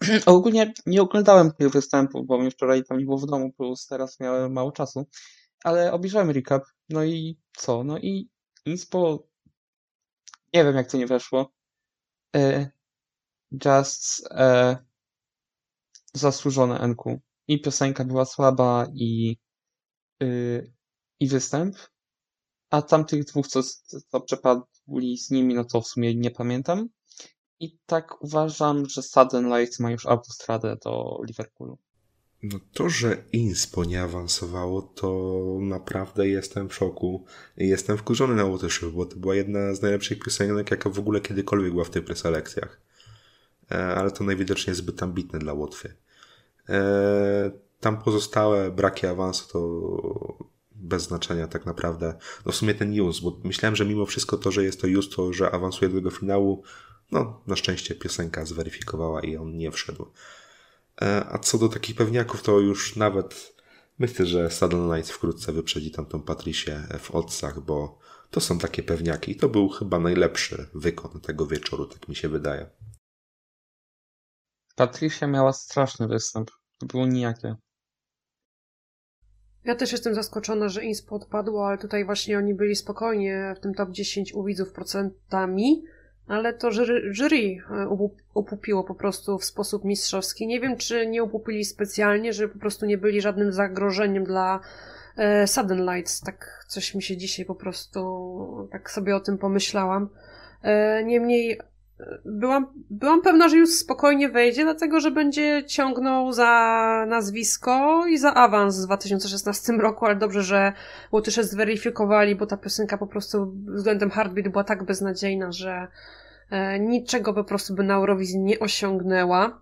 Ogólnie 0.26 0.72
nie 0.86 1.02
oglądałem 1.02 1.52
tych 1.52 1.70
występów, 1.70 2.26
bo 2.26 2.38
mnie 2.38 2.50
wczoraj 2.50 2.84
tam 2.84 2.98
nie 2.98 3.04
było 3.04 3.18
w 3.18 3.26
domu, 3.26 3.52
plus 3.52 3.86
teraz 3.86 4.20
miałem 4.20 4.52
mało 4.52 4.72
czasu. 4.72 5.06
Ale 5.64 5.92
obejrzałem 5.92 6.30
recap. 6.30 6.62
No 6.88 7.04
i 7.04 7.38
co? 7.56 7.84
No 7.84 7.98
i 7.98 8.28
Inspo... 8.66 9.26
Nie 10.54 10.64
wiem, 10.64 10.76
jak 10.76 10.90
to 10.90 10.96
nie 10.96 11.06
weszło. 11.06 11.52
E, 12.36 12.70
Just 13.64 14.26
e, 14.30 14.76
zasłużone 16.14 16.78
NQ. 16.78 17.20
I 17.48 17.60
piosenka 17.60 18.04
była 18.04 18.24
słaba, 18.24 18.86
i, 18.94 19.36
y, 20.22 20.72
i 21.20 21.28
występ. 21.28 21.76
A 22.70 22.82
tamtych 22.82 23.24
dwóch, 23.24 23.46
co, 23.46 23.62
co 24.08 24.20
przepadli 24.20 25.18
z 25.18 25.30
nimi, 25.30 25.54
no 25.54 25.64
to 25.64 25.80
w 25.80 25.86
sumie 25.86 26.14
nie 26.14 26.30
pamiętam. 26.30 26.88
I 27.60 27.78
tak 27.86 28.22
uważam, 28.22 28.86
że 28.86 29.02
Sudden 29.02 29.48
Lights 29.48 29.80
ma 29.80 29.90
już 29.90 30.06
autostradę 30.06 30.76
do 30.84 31.20
Liverpoolu. 31.26 31.78
No 32.42 32.58
to, 32.72 32.88
że 32.88 33.24
Inspo 33.32 33.84
nie 33.84 34.02
awansowało, 34.02 34.82
to 34.82 35.40
naprawdę 35.60 36.28
jestem 36.28 36.68
w 36.68 36.74
szoku. 36.74 37.24
Jestem 37.56 37.98
wkurzony 37.98 38.34
na 38.34 38.44
Łotyszów, 38.44 38.94
bo 38.94 39.06
to 39.06 39.16
była 39.16 39.34
jedna 39.34 39.74
z 39.74 39.82
najlepszych 39.82 40.18
piosenek, 40.18 40.70
jaka 40.70 40.90
w 40.90 40.98
ogóle 40.98 41.20
kiedykolwiek 41.20 41.72
była 41.72 41.84
w 41.84 41.90
tych 41.90 42.04
preselekcjach. 42.04 42.80
E, 43.70 43.76
ale 43.76 44.10
to 44.10 44.24
najwidoczniej 44.24 44.76
zbyt 44.76 45.02
ambitne 45.02 45.38
dla 45.38 45.52
Łotwy. 45.52 45.94
E, 46.68 47.50
tam 47.80 48.02
pozostałe 48.02 48.70
braki 48.70 49.06
awansu 49.06 49.48
to 49.52 50.48
bez 50.72 51.02
znaczenia 51.02 51.48
tak 51.48 51.66
naprawdę. 51.66 52.14
No 52.46 52.52
w 52.52 52.56
sumie 52.56 52.74
ten 52.74 52.90
news, 52.90 53.20
bo 53.20 53.40
myślałem, 53.44 53.76
że 53.76 53.84
mimo 53.84 54.06
wszystko 54.06 54.36
to, 54.36 54.52
że 54.52 54.64
jest 54.64 54.80
to 54.80 54.86
just, 54.86 55.16
to, 55.16 55.32
że 55.32 55.50
awansuje 55.50 55.88
do 55.88 55.96
tego 55.96 56.10
finału, 56.10 56.62
no 57.12 57.40
na 57.46 57.56
szczęście 57.56 57.94
piosenka 57.94 58.44
zweryfikowała 58.44 59.20
i 59.20 59.36
on 59.36 59.56
nie 59.56 59.70
wszedł. 59.70 60.06
E, 61.02 61.26
A 61.30 61.38
co 61.38 61.58
do 61.58 61.68
takich 61.68 61.96
pewniaków, 61.96 62.42
to 62.42 62.60
już 62.60 62.96
nawet 62.96 63.54
myślę, 63.98 64.26
że 64.26 64.50
Sudden 64.50 64.86
Nights 64.86 65.10
wkrótce 65.10 65.52
wyprzedzi 65.52 65.90
tamtą 65.90 66.22
Patricię 66.22 66.86
w 67.00 67.10
odcach, 67.10 67.60
bo 67.60 67.98
to 68.30 68.40
są 68.40 68.58
takie 68.58 68.82
pewniaki 68.82 69.32
i 69.32 69.36
to 69.36 69.48
był 69.48 69.68
chyba 69.68 69.98
najlepszy 69.98 70.66
wykon 70.74 71.20
tego 71.20 71.46
wieczoru, 71.46 71.86
tak 71.86 72.08
mi 72.08 72.16
się 72.16 72.28
wydaje. 72.28 72.70
Patricia 74.74 75.26
miała 75.26 75.52
straszny 75.52 76.08
występ. 76.08 76.50
To 76.78 76.86
było 76.86 77.06
nijakie. 77.06 77.54
Ja 79.64 79.74
też 79.74 79.92
jestem 79.92 80.14
zaskoczona, 80.14 80.68
że 80.68 80.84
Inspo 80.84 81.16
odpadło, 81.16 81.68
ale 81.68 81.78
tutaj 81.78 82.04
właśnie 82.04 82.38
oni 82.38 82.54
byli 82.54 82.76
spokojnie 82.76 83.54
w 83.56 83.60
tym 83.60 83.74
top 83.74 83.90
10 83.90 84.34
u 84.34 84.44
widzów 84.44 84.72
procentami, 84.72 85.84
ale 86.26 86.54
to 86.54 86.70
jury, 87.12 87.56
e, 87.70 87.86
upu- 87.86 88.16
upupiło 88.34 88.84
po 88.84 88.94
prostu 88.94 89.38
w 89.38 89.44
sposób 89.44 89.84
mistrzowski. 89.84 90.46
Nie 90.46 90.60
wiem, 90.60 90.76
czy 90.76 91.06
nie 91.06 91.22
upupili 91.22 91.64
specjalnie, 91.64 92.32
że 92.32 92.48
po 92.48 92.58
prostu 92.58 92.86
nie 92.86 92.98
byli 92.98 93.20
żadnym 93.20 93.52
zagrożeniem 93.52 94.24
dla 94.24 94.60
E, 95.16 95.46
Sudden 95.46 95.86
Lights, 95.94 96.20
tak 96.20 96.64
coś 96.68 96.94
mi 96.94 97.02
się 97.02 97.16
dzisiaj 97.16 97.46
po 97.46 97.54
prostu, 97.54 98.68
tak 98.72 98.90
sobie 98.90 99.16
o 99.16 99.20
tym 99.20 99.38
pomyślałam. 99.38 100.08
E, 100.62 101.04
Niemniej 101.04 101.60
byłam, 102.24 102.66
byłam 102.90 103.22
pewna, 103.22 103.48
że 103.48 103.56
już 103.56 103.70
spokojnie 103.70 104.28
wejdzie, 104.28 104.64
dlatego 104.64 105.00
że 105.00 105.10
będzie 105.10 105.64
ciągnął 105.66 106.32
za 106.32 107.04
nazwisko 107.08 108.06
i 108.06 108.18
za 108.18 108.34
awans 108.34 108.80
w 108.80 108.86
2016 108.86 109.72
roku, 109.72 110.06
ale 110.06 110.16
dobrze, 110.16 110.42
że 110.42 110.72
Łotysze 111.12 111.44
zweryfikowali, 111.44 112.36
bo 112.36 112.46
ta 112.46 112.56
piosenka 112.56 112.98
po 112.98 113.06
prostu 113.06 113.52
względem 113.66 114.10
Heartbeat 114.10 114.48
była 114.48 114.64
tak 114.64 114.84
beznadziejna, 114.84 115.52
że 115.52 115.88
e, 116.50 116.80
niczego 116.80 117.34
po 117.34 117.44
prostu 117.44 117.74
by 117.74 117.82
na 117.82 117.94
Eurowizji 117.94 118.38
nie 118.38 118.58
osiągnęła. 118.58 119.60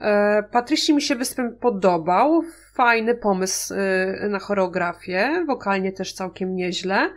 E, 0.00 0.42
Patrycji 0.42 0.94
mi 0.94 1.02
się 1.02 1.16
występ 1.16 1.58
podobał. 1.58 2.42
Fajny 2.74 3.14
pomysł 3.14 3.74
e, 3.74 4.28
na 4.28 4.38
choreografię. 4.38 5.44
Wokalnie 5.46 5.92
też 5.92 6.12
całkiem 6.12 6.56
nieźle. 6.56 7.10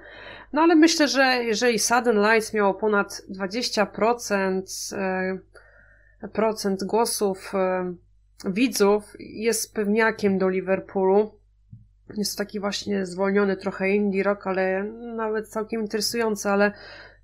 No 0.53 0.61
ale 0.61 0.75
myślę, 0.75 1.07
że 1.07 1.23
jeżeli 1.43 1.79
Sudden 1.79 2.21
Lights 2.21 2.53
miało 2.53 2.73
ponad 2.73 3.21
20% 3.29 4.95
e, 4.97 5.39
procent 6.27 6.83
głosów 6.83 7.51
e, 7.55 7.93
widzów, 8.45 9.15
jest 9.19 9.73
pewniakiem 9.73 10.37
do 10.37 10.49
Liverpoolu. 10.49 11.31
Jest 12.17 12.37
taki 12.37 12.59
właśnie 12.59 13.05
zwolniony 13.05 13.57
trochę 13.57 13.89
indie 13.89 14.23
rock, 14.23 14.47
ale 14.47 14.83
nawet 15.15 15.47
całkiem 15.47 15.81
interesujący, 15.81 16.49
ale 16.49 16.71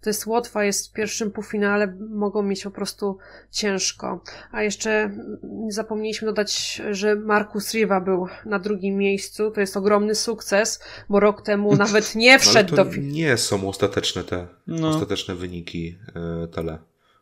to 0.01 0.09
jest 0.09 0.25
Łotwa, 0.27 0.63
jest 0.63 0.89
w 0.89 0.93
pierwszym 0.93 1.31
półfinale, 1.31 1.97
mogą 2.09 2.41
mieć 2.43 2.63
po 2.63 2.71
prostu 2.71 3.17
ciężko. 3.51 4.23
A 4.51 4.63
jeszcze 4.63 5.11
nie 5.43 5.71
zapomnieliśmy 5.71 6.25
dodać, 6.27 6.81
że 6.91 7.15
Markus 7.15 7.73
Riva 7.73 8.01
był 8.01 8.27
na 8.45 8.59
drugim 8.59 8.97
miejscu. 8.97 9.51
To 9.51 9.61
jest 9.61 9.77
ogromny 9.77 10.15
sukces, 10.15 10.83
bo 11.09 11.19
rok 11.19 11.41
temu 11.41 11.75
nawet 11.75 12.15
nie 12.15 12.27
No, 12.27 12.31
ale 12.33 12.39
wszedł 12.39 12.75
to 12.75 12.85
do 12.85 12.91
fi- 12.91 13.01
nie 13.01 13.37
są 13.37 13.69
ostateczne 13.69 14.23
te 14.23 14.47
No. 14.67 14.89
ostateczne 14.89 15.35
wyniki 15.35 15.97
e, 16.15 16.47
tele. 16.47 16.79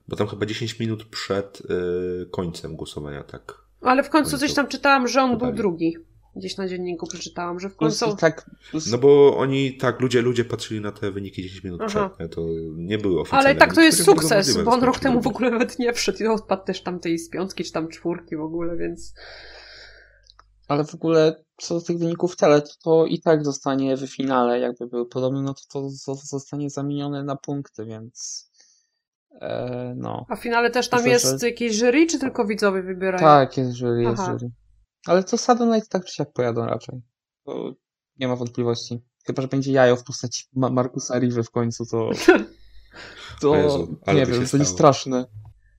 Bo 0.08 0.16
tam 0.16 0.28
chyba 0.28 0.46
10 0.46 0.80
minut 0.80 1.06
przed 1.06 1.62
e, 1.62 2.26
końcem 2.26 2.76
głosowania, 2.76 3.24
tak. 3.24 3.54
Ale 3.82 4.04
w 4.04 4.10
końcu 4.10 4.32
końcu 4.32 4.46
coś 4.48 4.54
tam 4.54 4.68
czytałam, 4.68 5.08
że 5.08 5.22
on 5.22 5.30
był 5.30 5.40
podali. 5.40 5.58
drugi. 5.58 5.98
Gdzieś 6.36 6.58
na 6.58 6.68
dzienniku 6.68 7.08
przeczytałam, 7.08 7.60
że 7.60 7.70
w 7.70 7.76
końcu. 7.76 8.16
tak, 8.16 8.50
No 8.92 8.98
bo 8.98 9.38
oni, 9.38 9.78
tak, 9.78 10.00
ludzie, 10.02 10.22
ludzie 10.22 10.46
patrzyli 10.46 10.82
na 10.82 10.92
te 10.92 11.12
wyniki 11.12 11.44
10 11.44 11.64
minut 11.64 11.82
Aha. 11.84 12.10
przed. 12.10 12.20
nie? 12.20 12.30
To 12.30 12.42
nie 12.76 12.98
były 12.98 13.20
oficjalne 13.22 13.50
Ale 13.50 13.60
tak 13.60 13.76
to 13.76 13.82
jest 13.82 14.04
sukces, 14.04 14.32
możliwe 14.48 14.64
bo 14.64 14.72
on 14.72 14.84
rok 14.84 15.00
temu 15.00 15.20
w 15.20 15.24
drugi. 15.24 15.36
ogóle 15.36 15.52
nawet 15.52 15.80
nie 15.80 15.94
wszedł 15.94 16.24
i 16.24 16.28
odpadł 16.28 16.64
też 16.66 16.84
tam 16.84 17.00
tej 17.00 17.20
z 17.20 17.30
piątki 17.30 17.64
czy 17.64 17.72
tam 17.72 17.88
czwórki 17.88 18.36
w 18.38 18.42
ogóle, 18.42 18.78
więc. 18.78 19.14
ale 20.68 20.84
w 20.86 20.96
ogóle 20.96 21.44
co 21.62 21.76
do 21.76 21.82
tych 21.82 21.98
wyników 21.98 22.36
tele, 22.36 22.62
to, 22.62 22.70
to 22.84 23.06
i 23.06 23.20
tak 23.22 23.46
zostanie 23.46 23.98
w 23.98 24.08
finale, 24.08 24.60
jakby 24.60 24.88
były 24.88 25.06
podobne, 25.06 25.42
no 25.42 25.54
to 25.54 25.62
to 25.74 25.80
zo- 25.88 26.16
zostanie 26.26 26.70
zamienione 26.70 27.24
na 27.24 27.36
punkty, 27.36 27.86
więc 27.86 28.50
e, 29.42 29.94
no. 29.98 30.26
A 30.30 30.36
w 30.36 30.40
finale 30.40 30.72
też 30.72 30.90
tam 30.90 31.00
Myślę, 31.00 31.14
jest 31.14 31.40
że- 31.42 31.48
jakieś 31.50 31.76
jury, 31.80 32.08
czy 32.08 32.20
tylko 32.20 32.46
widzowie 32.46 32.82
wybierają? 32.82 33.24
Tak, 33.24 33.58
jest 33.58 33.72
jury, 33.80 34.02
jest 34.04 34.20
Aha. 34.22 34.32
jury. 34.40 34.52
Ale 35.06 35.24
to 35.24 35.38
Sudden 35.38 35.70
Night 35.70 35.90
tak 35.90 36.06
czy 36.06 36.14
siak 36.14 36.34
pojadą 36.34 36.66
raczej. 36.66 37.02
To 37.46 37.74
nie 38.20 38.28
ma 38.28 38.36
wątpliwości. 38.36 39.04
Chyba, 39.26 39.42
że 39.42 39.48
będzie 39.48 39.72
jajo 39.72 39.96
w 39.96 40.04
postaci 40.04 40.44
Ma 40.56 40.70
Markusa 40.70 41.20
Riwy 41.20 41.44
w 41.44 41.52
końcu, 41.52 41.86
to... 41.86 42.10
To 43.42 43.56
Jezu, 43.56 43.98
nie 44.08 44.26
wiem, 44.26 44.42
to 44.42 44.48
stało. 44.48 44.66
straszne. 44.66 45.26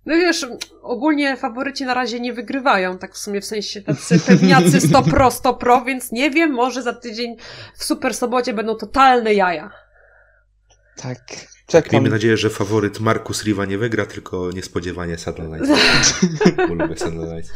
No 0.07 0.15
wiesz, 0.15 0.47
ogólnie 0.83 1.37
faworyci 1.37 1.85
na 1.85 1.95
razie 1.95 2.21
nie 2.21 2.33
wygrywają, 2.33 2.99
tak 2.99 3.15
w 3.15 3.19
sumie 3.19 3.41
w 3.41 3.45
sensie 3.45 3.83
tacy 3.83 4.21
pewniacy 4.21 4.81
100 4.81 5.03
pro, 5.03 5.31
100 5.31 5.55
pro, 5.55 5.85
więc 5.85 6.13
nie 6.13 6.31
wiem, 6.31 6.53
może 6.53 6.83
za 6.83 6.93
tydzień 6.93 7.37
w 7.77 7.85
Super 7.85 8.15
Sobocie 8.15 8.55
będą 8.55 8.75
totalne 8.75 9.35
jaja. 9.35 9.71
Tak. 10.97 11.19
Czekam. 11.67 11.93
Miejmy 11.93 12.11
nadzieję, 12.11 12.37
że 12.37 12.51
faworyt 12.51 13.01
Markus 13.01 13.45
Riva 13.45 13.65
nie 13.65 13.79
wygra, 13.79 14.07
tylko 14.07 14.51
niespodziewanie 14.55 15.19
Sudden 15.19 15.55
Lights. 15.55 15.71
Bo 16.69 16.75
lubię 16.75 16.99
Sudden 16.99 17.35
Lights. 17.35 17.53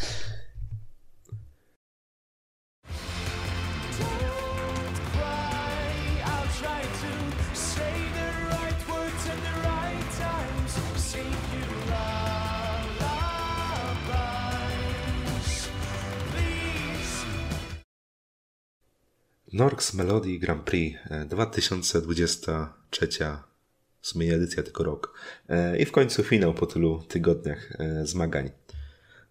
Norks 19.52 19.94
Melody 19.94 20.38
Grand 20.38 20.62
Prix 20.62 20.98
e, 21.10 21.24
2023 21.24 23.08
w 24.00 24.06
sumie 24.06 24.34
edycja 24.34 24.62
tylko 24.62 24.84
rok. 24.84 25.20
E, 25.48 25.78
I 25.78 25.84
w 25.84 25.92
końcu 25.92 26.22
finał 26.22 26.54
po 26.54 26.66
tylu 26.66 27.02
tygodniach 27.02 27.72
e, 27.80 28.06
zmagań. 28.06 28.50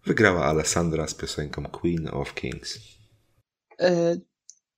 Wygrała 0.05 0.45
Alessandra 0.45 1.07
z 1.07 1.13
piosenką 1.13 1.65
Queen 1.65 2.07
of 2.07 2.33
Kings. 2.33 2.79
E, 3.79 4.15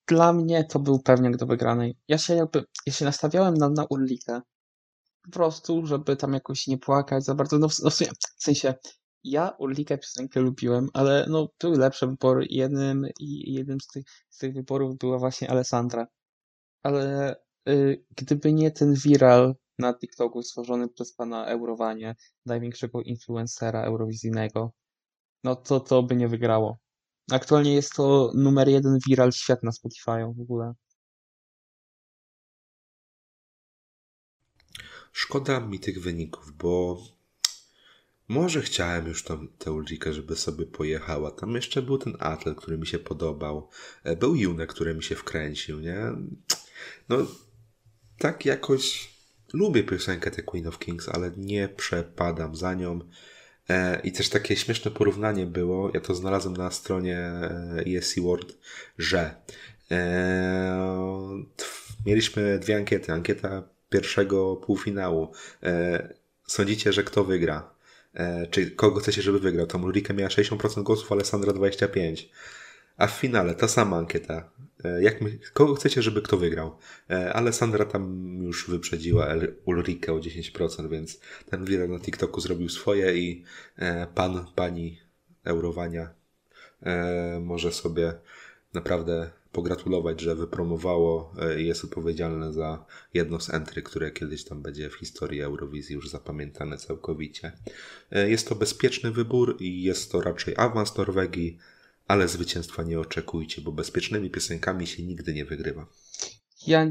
Dla 0.07 0.33
mnie 0.33 0.63
to 0.63 0.79
był 0.79 0.99
pewniak 0.99 1.37
do 1.37 1.45
wygranej. 1.45 1.97
Ja 2.07 2.17
się 2.17 2.35
jakby, 2.35 2.63
ja 2.85 2.93
się 2.93 3.05
nastawiałem 3.05 3.53
na, 3.53 3.69
na 3.69 3.85
Urlikę. 3.85 4.41
Po 5.23 5.31
prostu, 5.31 5.85
żeby 5.85 6.15
tam 6.15 6.33
jakoś 6.33 6.67
nie 6.67 6.77
płakać 6.77 7.23
za 7.23 7.35
bardzo. 7.35 7.57
No 7.57 7.69
w, 7.69 7.79
no 7.79 7.89
w 7.89 8.43
sensie, 8.43 8.73
ja 9.23 9.49
Urlikę 9.59 9.97
piosenkę 9.97 10.39
lubiłem, 10.39 10.89
ale 10.93 11.25
no 11.29 11.47
były 11.59 11.77
lepsze 11.77 12.07
wybory. 12.07 12.45
Jednym, 12.49 13.07
jednym 13.45 13.81
z 13.81 13.87
tych, 13.87 14.05
z 14.29 14.37
tych 14.37 14.53
wyborów 14.53 14.97
była 14.97 15.19
właśnie 15.19 15.49
Alessandra. 15.49 16.07
Ale 16.83 17.35
y, 17.69 18.05
gdyby 18.17 18.53
nie 18.53 18.71
ten 18.71 18.93
viral 18.93 19.55
na 19.79 19.93
TikToku 19.93 20.43
stworzony 20.43 20.89
przez 20.89 21.13
pana 21.13 21.45
Eurowanie, 21.45 22.15
największego 22.45 23.01
influencera 23.01 23.83
eurowizyjnego, 23.83 24.71
no 25.43 25.55
to 25.55 25.79
to 25.79 26.03
by 26.03 26.15
nie 26.15 26.27
wygrało. 26.27 26.77
Aktualnie 27.31 27.73
jest 27.73 27.93
to 27.95 28.31
numer 28.35 28.69
jeden 28.69 28.97
viral 29.07 29.31
świat 29.31 29.63
na 29.63 29.71
Spotify 29.71 30.33
w 30.37 30.41
ogóle. 30.41 30.73
Szkoda 35.11 35.59
mi 35.59 35.79
tych 35.79 36.03
wyników, 36.03 36.53
bo 36.57 36.97
może 38.31 38.61
chciałem 38.61 39.07
już 39.07 39.23
tą, 39.23 39.47
tę 39.47 39.71
Ulrikę, 39.71 40.13
żeby 40.13 40.35
sobie 40.35 40.65
pojechała. 40.65 41.31
Tam 41.31 41.55
jeszcze 41.55 41.81
był 41.81 41.97
ten 41.97 42.13
Atle, 42.19 42.55
który 42.55 42.77
mi 42.77 42.87
się 42.87 42.99
podobał. 42.99 43.69
E, 44.03 44.15
Był 44.15 44.35
Junek, 44.35 44.69
który 44.73 44.95
mi 44.95 45.03
się 45.03 45.15
wkręcił, 45.15 45.79
nie? 45.79 45.97
No, 47.09 47.17
tak 48.17 48.45
jakoś 48.45 49.09
lubię 49.53 49.83
piosenkę 49.83 50.31
The 50.31 50.43
Queen 50.43 50.67
of 50.67 50.79
Kings, 50.79 51.09
ale 51.09 51.31
nie 51.37 51.69
przepadam 51.69 52.55
za 52.55 52.73
nią. 52.73 52.99
E, 53.69 54.01
I 54.03 54.11
też 54.11 54.29
takie 54.29 54.55
śmieszne 54.55 54.91
porównanie 54.91 55.45
było, 55.45 55.91
ja 55.93 56.01
to 56.01 56.15
znalazłem 56.15 56.57
na 56.57 56.71
stronie 56.71 57.17
e, 57.17 57.83
ESC 57.97 58.19
World, 58.19 58.57
że 58.97 59.35
e, 59.91 61.21
mieliśmy 62.05 62.59
dwie 62.59 62.75
ankiety. 62.75 63.11
Ankieta 63.11 63.63
pierwszego 63.89 64.55
półfinału. 64.55 65.31
E, 65.63 66.13
sądzicie, 66.47 66.93
że 66.93 67.03
kto 67.03 67.23
wygra? 67.23 67.70
E, 68.13 68.47
czy 68.47 68.71
kogo 68.71 68.99
chcecie, 68.99 69.21
żeby 69.21 69.39
wygrał? 69.39 69.67
Tam 69.67 69.83
Ulrika 69.83 70.13
miała 70.13 70.29
60% 70.29 70.83
głosów, 70.83 71.11
Alessandra 71.11 71.53
25%. 71.53 72.15
A 72.97 73.07
w 73.07 73.11
finale 73.11 73.55
ta 73.55 73.67
sama 73.67 73.97
ankieta. 73.97 74.51
E, 74.83 75.03
Jak 75.03 75.21
my, 75.21 75.39
kogo 75.53 75.75
chcecie, 75.75 76.01
żeby 76.01 76.21
kto 76.21 76.37
wygrał? 76.37 76.77
E, 77.09 77.33
Alessandra 77.33 77.85
tam 77.85 78.35
już 78.43 78.69
wyprzedziła 78.69 79.27
Ulrikę 79.65 80.13
o 80.13 80.19
10%, 80.19 80.89
więc 80.89 81.19
ten 81.49 81.65
viral 81.65 81.89
na 81.89 81.99
TikToku 81.99 82.41
zrobił 82.41 82.69
swoje 82.69 83.17
i 83.17 83.43
pan, 84.15 84.45
pani 84.55 84.99
Eurowania 85.43 86.13
może 87.41 87.71
sobie 87.71 88.13
naprawdę 88.73 89.31
pogratulować, 89.51 90.21
że 90.21 90.35
wypromowało 90.35 91.33
e, 91.41 91.61
jest 91.61 91.83
odpowiedzialne 91.83 92.53
za 92.53 92.85
jedno 93.13 93.39
z 93.39 93.49
entry, 93.49 93.81
które 93.81 94.11
kiedyś 94.11 94.43
tam 94.43 94.61
będzie 94.61 94.89
w 94.89 94.93
historii 94.95 95.41
Eurowizji 95.41 95.95
już 95.95 96.09
zapamiętane 96.09 96.77
całkowicie. 96.77 97.51
E, 98.11 98.29
Jest 98.29 98.49
to 98.49 98.55
bezpieczny 98.55 99.11
wybór 99.11 99.57
i 99.59 99.83
jest 99.83 100.11
to 100.11 100.21
raczej 100.21 100.53
awans 100.57 100.97
Norwegii, 100.97 101.57
ale 102.07 102.27
zwycięstwa 102.27 102.83
nie 102.83 102.99
oczekujcie, 102.99 103.61
bo 103.61 103.71
bezpiecznymi 103.71 104.29
piosenkami 104.29 104.87
się 104.87 105.03
nigdy 105.03 105.33
nie 105.33 105.45
wygrywa. 105.45 105.87
Ja, 106.67 106.87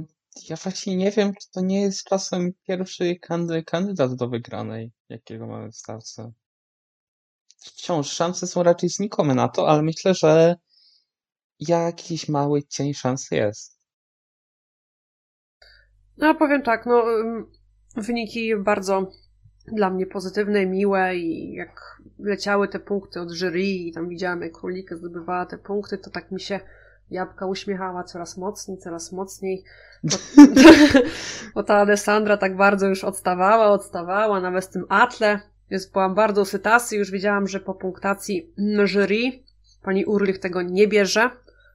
ja 0.48 0.56
właśnie 0.56 0.96
nie 0.96 1.10
wiem, 1.10 1.32
czy 1.40 1.50
to 1.50 1.60
nie 1.60 1.80
jest 1.82 2.04
czasem 2.04 2.52
pierwszy 2.66 3.16
kandy, 3.16 3.62
kandydat 3.62 4.14
do 4.14 4.28
wygranej, 4.28 4.92
jakiego 5.08 5.46
mamy 5.46 5.72
w 5.72 5.76
stawce. 5.76 6.32
Wciąż 7.58 8.10
szanse 8.10 8.46
są 8.46 8.62
raczej 8.62 8.88
znikome 8.88 9.34
na 9.34 9.48
to, 9.48 9.68
ale 9.68 9.82
myślę, 9.82 10.14
że 10.14 10.56
jakiś 11.60 12.28
mały 12.28 12.62
cień 12.62 12.94
szansy 12.94 13.34
jest. 13.34 13.80
No 16.16 16.34
powiem 16.34 16.62
tak, 16.62 16.86
no 16.86 17.04
wyniki 17.96 18.56
bardzo 18.56 19.10
dla 19.72 19.90
mnie 19.90 20.06
pozytywne, 20.06 20.66
miłe 20.66 21.16
i 21.16 21.54
jak 21.54 22.00
leciały 22.18 22.68
te 22.68 22.80
punkty 22.80 23.20
od 23.20 23.32
jury 23.32 23.62
i 23.62 23.92
tam 23.92 24.08
widziałam 24.08 24.42
jak 24.42 24.52
królika 24.52 24.96
zdobywała 24.96 25.46
te 25.46 25.58
punkty, 25.58 25.98
to 25.98 26.10
tak 26.10 26.30
mi 26.30 26.40
się 26.40 26.60
Jabłka 27.10 27.46
uśmiechała 27.46 28.04
coraz 28.04 28.36
mocniej, 28.36 28.78
coraz 28.78 29.12
mocniej. 29.12 29.64
Bo, 30.04 30.16
bo 31.54 31.62
ta 31.62 31.74
Alessandra 31.74 32.36
tak 32.36 32.56
bardzo 32.56 32.86
już 32.86 33.04
odstawała, 33.04 33.66
odstawała, 33.66 34.40
nawet 34.40 34.64
z 34.64 34.68
tym 34.68 34.84
Atle. 34.88 35.40
Więc 35.70 35.86
byłam 35.86 36.14
bardzo 36.14 36.42
usytasy, 36.42 36.96
już 36.96 37.10
wiedziałam, 37.10 37.48
że 37.48 37.60
po 37.60 37.74
punktacji 37.74 38.52
jury 38.84 39.18
pani 39.82 40.04
Urlich 40.04 40.38
tego 40.38 40.62
nie 40.62 40.88
bierze. 40.88 41.30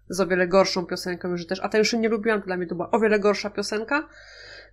Z 0.09 0.19
o 0.19 0.27
wiele 0.27 0.47
gorszą 0.47 0.85
piosenką 0.85 1.27
już 1.27 1.47
też. 1.47 1.59
A 1.63 1.69
ta 1.69 1.77
już 1.77 1.93
nie 1.93 2.09
lubiłam, 2.09 2.39
to 2.41 2.45
dla 2.45 2.57
mnie 2.57 2.67
to 2.67 2.75
była 2.75 2.91
o 2.91 2.99
wiele 2.99 3.19
gorsza 3.19 3.49
piosenka. 3.49 4.07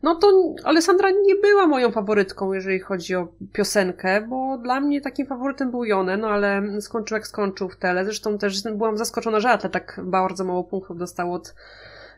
No 0.03 0.15
to 0.15 0.55
Alessandra 0.65 1.11
nie 1.11 1.35
była 1.35 1.67
moją 1.67 1.93
faworytką, 1.93 2.53
jeżeli 2.53 2.81
chodzi 2.81 3.15
o 3.15 3.29
piosenkę, 3.53 4.21
bo 4.21 4.59
dla 4.59 4.81
mnie 4.81 5.01
takim 5.01 5.27
faworytem 5.27 5.71
był 5.71 5.85
Jone, 5.85 6.17
no 6.17 6.29
ale 6.29 6.63
skończył 6.81 7.15
jak 7.17 7.27
skończył 7.27 7.69
w 7.69 7.77
tele. 7.77 8.05
Zresztą 8.05 8.39
też 8.39 8.63
byłam 8.63 8.99
zaskoczona, 8.99 9.41
że 9.41 9.51
Atle 9.51 9.71
tak 9.71 10.01
bardzo 10.05 10.45
mało 10.45 10.65
punktów 10.65 10.99
dostał 10.99 11.35
od 11.35 11.55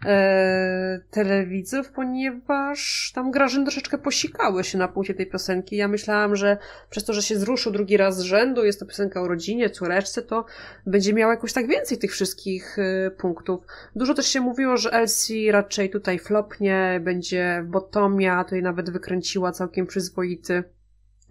e, 0.04 1.00
telewidzów, 1.10 1.92
ponieważ 1.92 3.12
tam 3.14 3.30
Grażyny 3.30 3.64
troszeczkę 3.64 3.98
posikały 3.98 4.64
się 4.64 4.78
na 4.78 4.88
punkcie 4.88 5.14
tej 5.14 5.26
piosenki. 5.26 5.76
Ja 5.76 5.88
myślałam, 5.88 6.36
że 6.36 6.56
przez 6.90 7.04
to, 7.04 7.12
że 7.12 7.22
się 7.22 7.38
zruszył 7.38 7.72
drugi 7.72 7.96
raz 7.96 8.18
z 8.18 8.20
rzędu, 8.20 8.64
jest 8.64 8.80
to 8.80 8.86
piosenka 8.86 9.22
o 9.22 9.28
rodzinie, 9.28 9.70
córeczce, 9.70 10.22
to 10.22 10.44
będzie 10.86 11.12
miała 11.12 11.32
jakoś 11.32 11.52
tak 11.52 11.66
więcej 11.66 11.98
tych 11.98 12.12
wszystkich 12.12 12.78
e, 12.78 13.10
punktów. 13.10 13.64
Dużo 13.96 14.14
też 14.14 14.26
się 14.26 14.40
mówiło, 14.40 14.76
że 14.76 14.92
Elsie 14.92 15.52
raczej 15.52 15.90
tutaj 15.90 16.18
flopnie, 16.18 17.00
będzie 17.04 17.62
w 17.64 17.70
bottomie, 17.70 18.32
a 18.32 18.44
tutaj 18.44 18.62
nawet 18.62 18.90
wykręciła 18.90 19.52
całkiem 19.52 19.86
przyzwoity 19.86 20.64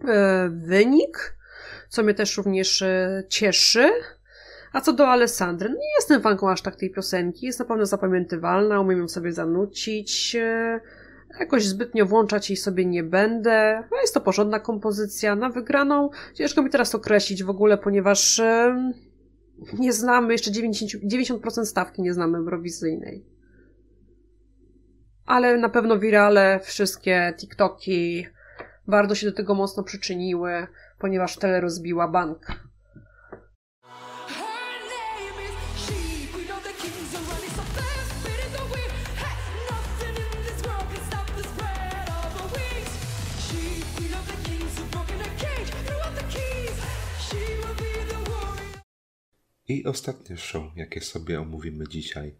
e, 0.08 0.48
wynik, 0.48 1.36
co 1.88 2.02
mnie 2.02 2.14
też 2.14 2.36
również 2.36 2.82
e, 2.82 3.24
cieszy. 3.28 3.90
A 4.74 4.80
co 4.80 4.92
do 4.92 5.08
Alessandry, 5.08 5.68
nie 5.68 5.94
jestem 5.98 6.22
fanką 6.22 6.50
aż 6.50 6.62
tak 6.62 6.76
tej 6.76 6.90
piosenki, 6.90 7.46
jest 7.46 7.58
na 7.58 7.64
pewno 7.64 7.86
zapamiętywalna, 7.86 8.80
umiem 8.80 8.98
ją 8.98 9.08
sobie 9.08 9.32
zanucić, 9.32 10.36
e, 10.36 10.80
jakoś 11.40 11.66
zbytnio 11.66 12.06
włączać 12.06 12.50
jej 12.50 12.56
sobie 12.56 12.84
nie 12.84 13.02
będę, 13.02 13.84
no 13.90 14.00
jest 14.00 14.14
to 14.14 14.20
porządna 14.20 14.60
kompozycja, 14.60 15.36
na 15.36 15.48
wygraną 15.48 16.10
ciężko 16.34 16.62
mi 16.62 16.70
teraz 16.70 16.94
określić 16.94 17.44
w 17.44 17.50
ogóle, 17.50 17.78
ponieważ 17.78 18.38
e, 18.40 18.76
nie 19.78 19.92
znamy, 19.92 20.32
jeszcze 20.32 20.50
90%, 20.50 21.38
90% 21.40 21.64
stawki 21.64 22.02
nie 22.02 22.14
znamy 22.14 22.38
eurowizyjnej. 22.38 23.24
Ale 25.26 25.56
na 25.56 25.68
pewno 25.68 25.98
wirale, 25.98 26.60
wszystkie 26.62 27.34
TikToki 27.36 28.26
bardzo 28.86 29.14
się 29.14 29.26
do 29.26 29.36
tego 29.36 29.54
mocno 29.54 29.82
przyczyniły, 29.82 30.66
ponieważ 30.98 31.36
tele 31.36 31.60
rozbiła 31.60 32.08
bank. 32.08 32.63
I 49.68 49.84
ostatnie 49.84 50.36
show, 50.36 50.62
jakie 50.76 51.00
sobie 51.00 51.40
omówimy 51.40 51.88
dzisiaj. 51.88 52.34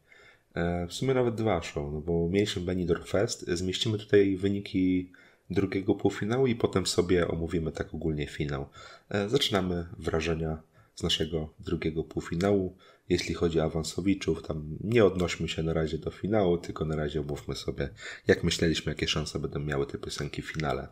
E, 0.55 0.87
W 0.87 0.93
sumie 0.93 1.14
nawet 1.14 1.35
dwa 1.35 1.62
show, 1.62 1.93
no 1.93 2.01
bo 2.01 2.29
mieliśmy 2.29 2.62
Benidorm 2.62 3.05
Fest. 3.05 3.45
Zmieścimy 3.49 3.99
tutaj 3.99 4.37
wyniki 4.37 5.12
drugiego 5.51 5.95
półfinału 5.95 6.47
i 6.47 6.55
potem 6.55 6.87
sobie 6.87 7.29
omówimy 7.29 7.72
tak 7.72 7.95
ogólnie 7.95 8.27
finał. 8.27 8.68
E, 9.11 9.29
Zaczynamy 9.29 9.87
wrażenia 9.99 10.62
z 10.95 11.03
naszego 11.03 11.55
drugiego 11.61 12.05
półfinału. 12.05 12.77
Jeśli 13.09 13.35
chodzi 13.35 13.61
o 13.61 13.64
awansowiczów, 13.64 14.43
tam 14.43 14.79
nie 14.81 15.05
odnośmy 15.05 15.49
się 15.49 15.62
na 15.62 15.72
razie 15.72 15.99
do 15.99 16.11
finału, 16.11 16.59
tylko 16.59 16.85
na 16.85 16.97
razie 16.97 17.20
omówmy 17.20 17.57
sobie, 17.57 17.89
jak 18.27 18.45
myśleliśmy, 18.45 18.93
jakie 18.93 19.09
szanse 19.09 19.39
będą 19.39 19.61
miały 19.61 19.87
te 19.87 19.99
piosenki 19.99 20.43
w 20.43 20.53
finale. 20.53 20.89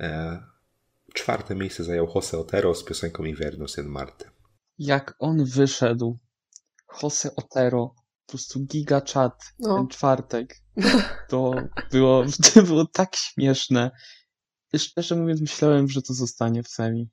E, 0.00 0.42
Czwarte 1.14 1.54
miejsce 1.54 1.84
zajął 1.84 2.08
Jose 2.14 2.38
Otero 2.38 2.74
z 2.74 2.84
piosenką 2.84 3.24
Inviernos 3.24 3.78
en 3.78 3.86
Marte. 3.86 4.31
Jak 4.78 5.14
on 5.18 5.44
wyszedł, 5.44 6.18
Jose 7.02 7.36
Otero, 7.36 7.94
po 8.26 8.30
prostu 8.32 8.60
giga 8.60 9.00
chat, 9.14 9.42
No. 9.58 9.76
ten 9.76 9.88
czwartek, 9.88 10.56
to 11.30 11.54
było, 11.90 12.24
to 12.54 12.62
było 12.62 12.86
tak 12.86 13.16
śmieszne. 13.16 13.90
Szczerze 14.76 15.16
mówiąc, 15.16 15.40
myślałem, 15.40 15.88
że 15.88 16.02
to 16.02 16.14
zostanie 16.14 16.62
w 16.62 16.68
semi. 16.68 17.10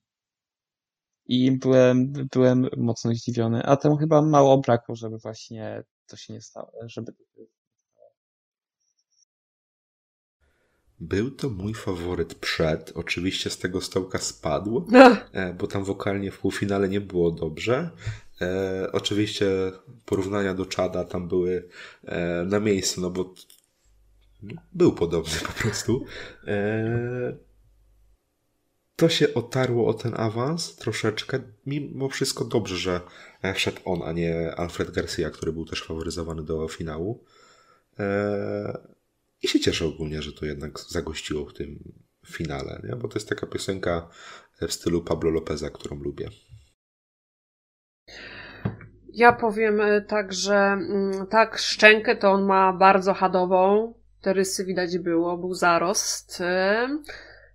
I 1.25 1.51
byłem, 1.51 2.13
byłem 2.31 2.67
mocno 2.77 3.13
zdziwiony. 3.13 3.63
A 3.63 3.77
temu 3.77 3.97
chyba 3.97 4.21
mało 4.21 4.57
brakło, 4.57 4.95
żeby 4.95 5.17
właśnie 5.17 5.83
to 6.07 6.17
się 6.17 6.33
nie 6.33 6.41
stało, 6.41 6.71
żeby 6.85 7.13
Był 10.99 11.31
to 11.31 11.49
mój 11.49 11.73
faworyt 11.73 12.35
przed. 12.35 12.91
Oczywiście 12.95 13.49
z 13.49 13.57
tego 13.57 13.81
stołka 13.81 14.19
spadł, 14.19 14.87
e, 15.33 15.53
bo 15.53 15.67
tam 15.67 15.83
wokalnie 15.83 16.31
w 16.31 16.39
półfinale 16.39 16.89
nie 16.89 17.01
było 17.01 17.31
dobrze. 17.31 17.89
E, 18.41 18.89
oczywiście 18.91 19.47
porównania 20.05 20.53
do 20.53 20.65
Czada 20.65 21.03
tam 21.03 21.27
były 21.27 21.69
e, 22.05 22.45
na 22.45 22.59
miejscu, 22.59 23.01
no 23.01 23.09
bo 23.09 23.33
był 24.73 24.91
podobny 24.93 25.39
po 25.47 25.53
prostu. 25.53 26.05
E, 26.47 27.49
to 28.95 29.09
się 29.09 29.33
otarło 29.33 29.87
o 29.87 29.93
ten 29.93 30.13
awans 30.17 30.75
troszeczkę. 30.75 31.39
Mimo 31.65 32.09
wszystko 32.09 32.45
dobrze, 32.45 32.77
że 32.77 33.01
wszedł 33.55 33.81
on, 33.85 34.01
a 34.03 34.11
nie 34.11 34.55
Alfred 34.55 34.91
Garcia, 34.91 35.29
który 35.29 35.53
był 35.53 35.65
też 35.65 35.83
faworyzowany 35.83 36.43
do 36.43 36.67
finału. 36.67 37.23
E, 37.99 38.98
i 39.43 39.47
się 39.47 39.59
cieszę 39.59 39.85
ogólnie, 39.85 40.21
że 40.21 40.33
to 40.33 40.45
jednak 40.45 40.79
zagościło 40.79 41.45
w 41.45 41.53
tym 41.53 41.93
finale, 42.27 42.81
nie? 42.83 42.95
bo 42.95 43.07
to 43.07 43.15
jest 43.15 43.29
taka 43.29 43.47
piosenka 43.47 44.09
w 44.61 44.73
stylu 44.73 45.01
Pablo 45.01 45.29
Lopeza, 45.29 45.69
którą 45.69 45.99
lubię. 45.99 46.29
Ja 49.13 49.33
powiem 49.33 49.81
e, 49.81 50.01
tak, 50.01 50.33
że 50.33 50.55
mm, 50.55 51.27
tak, 51.27 51.57
szczękę 51.57 52.15
to 52.15 52.31
on 52.31 52.45
ma 52.45 52.73
bardzo 52.73 53.13
hadową. 53.13 53.93
Te 54.21 54.33
rysy 54.33 54.65
widać 54.65 54.97
było, 54.97 55.37
był 55.37 55.53
zarost. 55.53 56.41
E, 56.41 56.89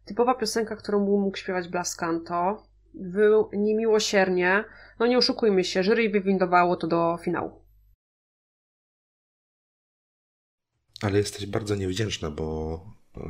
Typowa 0.04 0.34
piosenka, 0.34 0.76
którą 0.76 1.00
mógł 1.00 1.36
śpiewać 1.36 1.68
Blaskanto. 1.68 2.66
Był 2.94 3.50
niemiłosiernie. 3.52 4.64
No 4.98 5.06
nie 5.06 5.18
oszukujmy 5.18 5.64
się, 5.64 5.82
jury 5.82 6.10
wywindowało 6.10 6.76
to 6.76 6.86
do 6.86 7.18
finału. 7.22 7.63
Ale 11.04 11.18
jesteś 11.18 11.46
bardzo 11.46 11.74
niewdzięczna, 11.74 12.30
bo 12.30 12.80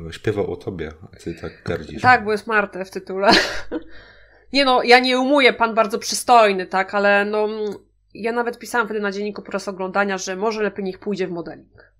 e, 0.09 0.13
śpiewał 0.13 0.51
o 0.51 0.55
tobie, 0.55 0.91
a 1.13 1.15
ty 1.15 1.35
tak 1.35 1.63
gardzisz. 1.65 2.01
Tak, 2.01 2.25
bo 2.25 2.31
jest 2.31 2.47
Marte 2.47 2.85
w 2.85 2.91
tytule. 2.91 3.31
Nie 4.53 4.65
no, 4.65 4.83
ja 4.83 4.99
nie 4.99 5.19
umuję, 5.19 5.53
pan 5.53 5.75
bardzo 5.75 5.99
przystojny, 5.99 6.65
tak, 6.65 6.95
ale 6.95 7.25
no, 7.25 7.47
ja 8.13 8.31
nawet 8.31 8.59
pisałam 8.59 8.87
wtedy 8.87 8.99
na 8.99 9.11
dzienniku 9.11 9.41
podczas 9.41 9.67
oglądania, 9.67 10.17
że 10.17 10.35
może 10.35 10.63
lepiej 10.63 10.85
niech 10.85 10.99
pójdzie 10.99 11.27
w 11.27 11.31
modeling. 11.31 11.94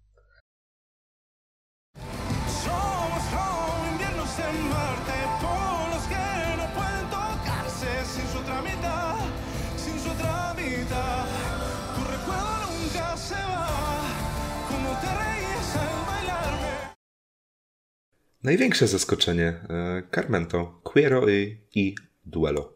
Największe 18.46 18.88
zaskoczenie 18.88 19.48
e, 19.70 20.04
Carmento, 20.16 20.82
Quiero 20.84 21.30
y, 21.30 21.58
i 21.76 21.96
Duelo. 22.26 22.74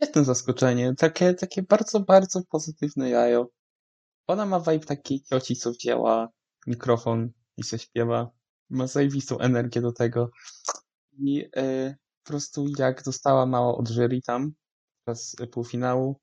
Jedno 0.00 0.24
zaskoczenie, 0.24 0.94
takie, 0.98 1.34
takie 1.34 1.62
bardzo, 1.62 2.00
bardzo 2.00 2.42
pozytywne 2.50 3.10
jajo. 3.10 3.48
Ona 4.26 4.46
ma 4.46 4.60
vibe 4.60 4.86
takiej 4.86 5.20
cioci, 5.20 5.56
co 5.56 5.72
wzięła 5.72 6.28
mikrofon 6.66 7.30
i 7.56 7.64
się 7.64 7.78
śpiewa. 7.78 8.30
Ma 8.70 8.86
zajebistą 8.86 9.38
energię 9.38 9.80
do 9.80 9.92
tego. 9.92 10.30
I 11.18 11.48
e, 11.56 11.96
po 12.22 12.28
prostu 12.28 12.66
jak 12.78 13.02
dostała 13.02 13.46
mało 13.46 13.78
od 13.78 13.88
jury 13.88 14.20
tam, 14.26 14.52
podczas 15.04 15.36
półfinału, 15.52 16.20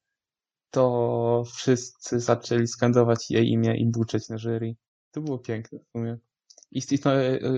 to 0.71 1.43
wszyscy 1.55 2.19
zaczęli 2.19 2.67
skandować 2.67 3.32
jej 3.32 3.49
imię 3.49 3.77
i 3.77 3.91
buczeć 3.91 4.30
na 4.30 4.38
jury. 4.38 4.75
To 5.11 5.21
było 5.21 5.39
piękne 5.39 5.80
w 5.80 5.97
sumie. 5.97 6.17
I, 6.72 6.80
i, 6.91 6.99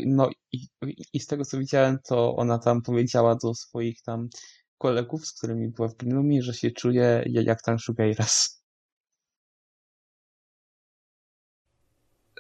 no, 0.06 0.30
i, 0.52 0.68
i- 1.14 1.20
z 1.20 1.28
tego 1.28 1.46
co 1.46 1.58
widziałem, 1.60 1.98
to 2.08 2.36
ona 2.36 2.60
tam 2.60 2.82
powiedziała 2.82 3.36
do 3.36 3.54
swoich 3.56 4.02
tam 4.02 4.30
kolegów, 4.78 5.26
z 5.28 5.34
którymi 5.38 5.68
była 5.70 5.88
w 5.88 5.96
Greenroomie, 5.98 6.44
że 6.44 6.54
się 6.54 6.72
czuje 6.72 7.24
ja- 7.30 7.42
jak 7.42 7.62
tam 7.62 7.80
Shugeiras. 7.80 8.62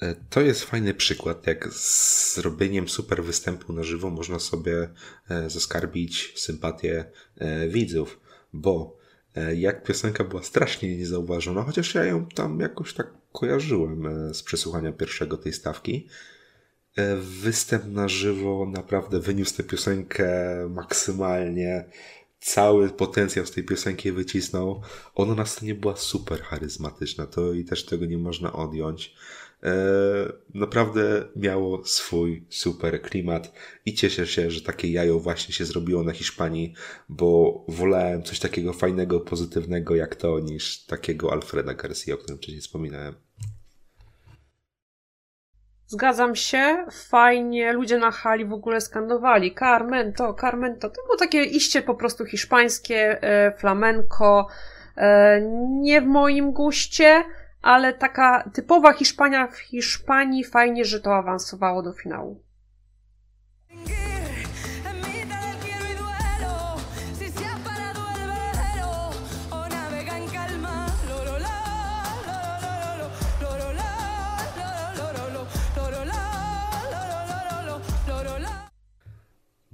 E, 0.01 0.15
To 0.29 0.41
jest 0.41 0.63
fajny 0.63 0.93
przykład, 0.93 1.47
jak 1.47 1.73
z 1.73 2.35
zrobieniem 2.35 2.89
super 2.89 3.23
występu 3.23 3.73
na 3.73 3.83
żywo 3.83 4.09
można 4.09 4.39
sobie 4.39 4.89
e, 5.29 5.49
zaskarbić 5.49 6.33
sympatię 6.35 7.05
e, 7.37 7.67
widzów, 7.67 8.19
bo 8.53 9.01
jak 9.55 9.83
piosenka 9.83 10.23
była 10.23 10.43
strasznie 10.43 10.97
niezauważona, 10.97 11.63
chociaż 11.63 11.95
ja 11.95 12.03
ją 12.03 12.25
tam 12.25 12.59
jakoś 12.59 12.93
tak 12.93 13.07
kojarzyłem 13.33 14.07
z 14.33 14.43
przesłuchania 14.43 14.91
pierwszego 14.91 15.37
tej 15.37 15.53
stawki. 15.53 16.07
E, 16.95 17.15
Występ 17.15 17.85
na 17.85 18.07
żywo 18.07 18.65
naprawdę 18.65 19.19
wyniósł 19.19 19.57
tę 19.57 19.63
piosenkę 19.63 20.29
maksymalnie. 20.69 21.85
Cały 22.39 22.89
potencjał 22.89 23.45
z 23.45 23.51
tej 23.51 23.63
piosenki 23.63 24.11
wycisnął. 24.11 24.81
Ona 25.15 25.35
na 25.35 25.45
scenie 25.45 25.75
była 25.75 25.95
super 25.95 26.41
charyzmatyczna, 26.41 27.25
to 27.25 27.53
i 27.53 27.65
też 27.65 27.85
tego 27.85 28.05
nie 28.05 28.17
można 28.17 28.53
odjąć. 28.53 29.15
E, 29.63 29.73
naprawdę 30.53 31.27
miało 31.35 31.85
swój 31.85 32.45
super 32.49 33.01
klimat 33.01 33.53
i 33.85 33.93
cieszę 33.93 34.27
się, 34.27 34.51
że 34.51 34.61
takie 34.61 34.91
jajo 34.91 35.19
właśnie 35.19 35.53
się 35.53 35.65
zrobiło 35.65 36.03
na 36.03 36.11
Hiszpanii, 36.11 36.73
bo 37.09 37.65
wolałem 37.67 38.23
coś 38.23 38.39
takiego 38.39 38.73
fajnego, 38.73 39.19
pozytywnego 39.19 39.95
jak 39.95 40.15
to, 40.15 40.39
niż 40.39 40.85
takiego 40.85 41.31
Alfreda 41.31 41.73
Garcia, 41.73 42.13
o 42.13 42.17
którym 42.17 42.37
wcześniej 42.37 42.61
wspominałem. 42.61 43.15
Zgadzam 45.91 46.35
się, 46.35 46.85
fajnie, 46.91 47.73
ludzie 47.73 47.97
na 47.97 48.11
hali 48.11 48.45
w 48.45 48.53
ogóle 48.53 48.81
skandowali 48.81 49.55
Carmento, 49.55 50.33
Carmento. 50.33 50.89
To 50.89 51.03
było 51.03 51.17
takie 51.17 51.43
iście 51.43 51.81
po 51.81 51.95
prostu 51.95 52.25
hiszpańskie, 52.25 53.21
e, 53.21 53.51
flamenko, 53.57 54.47
e, 54.97 55.41
nie 55.69 56.01
w 56.01 56.05
moim 56.05 56.51
guście, 56.51 57.23
ale 57.61 57.93
taka 57.93 58.49
typowa 58.53 58.93
Hiszpania 58.93 59.47
w 59.47 59.57
Hiszpanii, 59.57 60.43
fajnie, 60.43 60.85
że 60.85 60.99
to 60.99 61.15
awansowało 61.15 61.81
do 61.81 61.93
finału. 61.93 62.41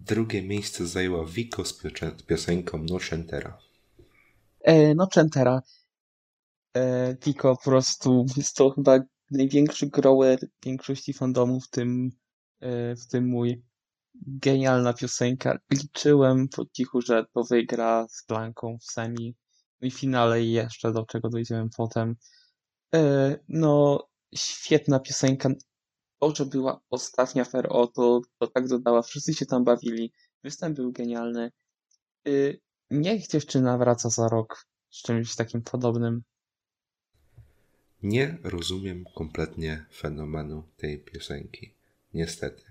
Drugie 0.08 0.43
miejsce 0.43 0.88
zajęła 0.88 1.26
Vico 1.26 1.66
z 1.66 1.84
piosenką 2.28 2.86
No 2.89 2.97
Chentera. 2.99 3.58
E, 4.62 4.95
no, 4.95 5.08
Chentera. 5.14 5.62
E, 6.74 7.16
Pico 7.16 7.55
po 7.55 7.64
prostu 7.64 8.26
jest 8.38 8.55
to 8.55 8.70
chyba 8.70 8.99
największy 9.32 9.88
grower 9.88 10.39
większości 10.66 11.14
fandomów, 11.14 11.66
w 11.66 11.70
tym, 11.70 12.12
e, 12.60 12.95
w 12.95 13.08
tym 13.08 13.28
mój. 13.28 13.64
Genialna 14.28 14.93
piosenka. 14.93 15.60
Liczyłem 15.72 16.47
po 16.47 16.66
cichu, 16.66 17.01
że 17.01 17.26
to 17.34 17.43
wygra 17.43 18.08
z 18.10 18.26
Blanką 18.28 18.78
w 18.82 18.91
semi. 18.91 19.36
No 19.82 19.88
i 19.88 19.91
finale 19.91 20.43
i 20.43 20.51
jeszcze 20.51 20.91
do 20.91 21.05
czego 21.05 21.30
dojdziemy 21.30 21.70
potem. 21.78 22.16
E, 22.95 23.36
no, 23.49 24.08
świetna 24.36 24.99
piosenka. 24.99 25.49
To, 26.20 26.36
że 26.36 26.45
była 26.45 26.82
ostatnia 26.89 27.45
fair 27.45 27.68
o 27.70 27.88
to, 27.88 28.22
to 28.39 28.47
tak 28.47 28.68
dodała. 28.68 29.01
Wszyscy 29.01 29.34
się 29.34 29.45
tam 29.45 29.63
bawili. 29.63 30.13
Występ 30.43 30.76
był 30.76 30.91
genialny. 30.91 31.51
Y, 32.28 32.59
Niech 32.91 33.28
dziewczyna 33.28 33.78
wraca 33.78 34.09
za 34.09 34.30
rok 34.30 34.68
z 34.89 35.01
czymś 35.01 35.36
takim 35.36 35.61
podobnym. 35.61 36.24
Nie 38.03 38.38
rozumiem 38.43 39.05
kompletnie 39.15 39.86
fenomenu 39.93 40.63
tej 40.78 40.99
piosenki. 40.99 41.74
Niestety. 42.13 42.63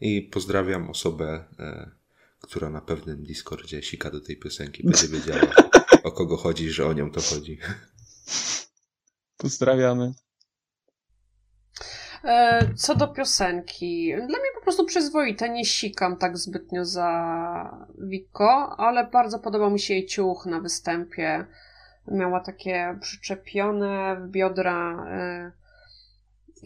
I 0.00 0.22
pozdrawiam 0.22 0.90
osobę, 0.90 1.44
e, 1.58 1.90
która 2.40 2.70
na 2.70 2.80
pewnym 2.80 3.24
Discordzie 3.24 3.82
sika 3.82 4.10
do 4.10 4.20
tej 4.20 4.36
piosenki. 4.36 4.84
Będzie 4.84 5.08
wiedziała, 5.08 5.54
o 6.04 6.12
kogo 6.12 6.36
chodzi, 6.36 6.70
że 6.70 6.86
o 6.86 6.92
nią 6.92 7.10
to 7.10 7.20
chodzi. 7.20 7.58
Pozdrawiamy. 9.36 10.14
E, 12.24 12.68
Co 12.76 12.94
do 12.94 13.08
piosenki, 13.08 14.14
dla 14.16 14.38
mnie 14.38 14.50
po 14.54 14.62
prostu 14.62 14.84
przyzwoite, 14.84 15.48
nie 15.48 15.64
sikam 15.64 16.16
tak 16.16 16.38
zbytnio 16.38 16.84
za 16.84 17.88
Wiko, 17.98 18.76
ale 18.78 19.06
bardzo 19.06 19.38
podobał 19.38 19.70
mi 19.70 19.80
się 19.80 19.94
jej 19.94 20.06
ciuch 20.06 20.46
na 20.46 20.60
występie. 20.60 21.44
Miała 22.08 22.40
takie 22.40 22.98
przyczepione 23.00 24.16
w 24.16 24.28
biodra 24.28 25.06
e, 25.06 25.52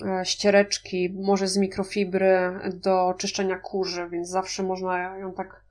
e, 0.06 0.24
ściereczki, 0.24 1.14
może 1.20 1.48
z 1.48 1.56
mikrofibry 1.56 2.60
do 2.74 3.14
czyszczenia 3.18 3.58
kurzy, 3.58 4.08
więc 4.08 4.28
zawsze 4.28 4.62
można 4.62 5.18
ją 5.18 5.32
tak 5.32 5.62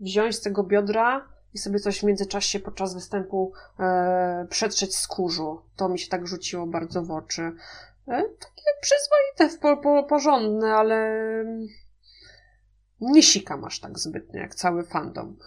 wziąć 0.00 0.36
z 0.36 0.40
tego 0.40 0.62
biodra 0.62 1.28
i 1.54 1.58
sobie 1.58 1.78
coś 1.78 2.00
w 2.00 2.02
międzyczasie 2.02 2.60
podczas 2.60 2.94
występu 2.94 3.52
e, 3.78 4.46
przetrzeć 4.50 4.96
z 4.96 5.06
kurzu. 5.06 5.62
To 5.76 5.88
mi 5.88 5.98
się 5.98 6.08
tak 6.08 6.26
rzuciło 6.26 6.66
bardzo 6.66 7.02
w 7.02 7.10
oczy. 7.10 7.52
E, 8.08 8.22
takie 8.22 8.70
przyzwoite, 8.80 9.58
po, 9.58 9.76
po, 9.76 10.02
porządne, 10.02 10.74
ale 10.74 11.18
nie 13.00 13.22
sikam 13.22 13.64
aż 13.64 13.80
tak 13.80 13.98
zbytnio 13.98 14.40
jak 14.40 14.54
cały 14.54 14.84
fandom. 14.84 15.38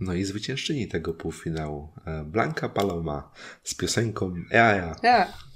No 0.00 0.14
i 0.14 0.24
zwyciężczyni 0.24 0.88
tego 0.88 1.14
półfinału, 1.14 1.92
e, 2.06 2.24
Blanka 2.24 2.68
Paloma 2.68 3.32
z 3.64 3.74
piosenką 3.74 4.34
EA 4.52 4.96
Yeah. 5.02 5.50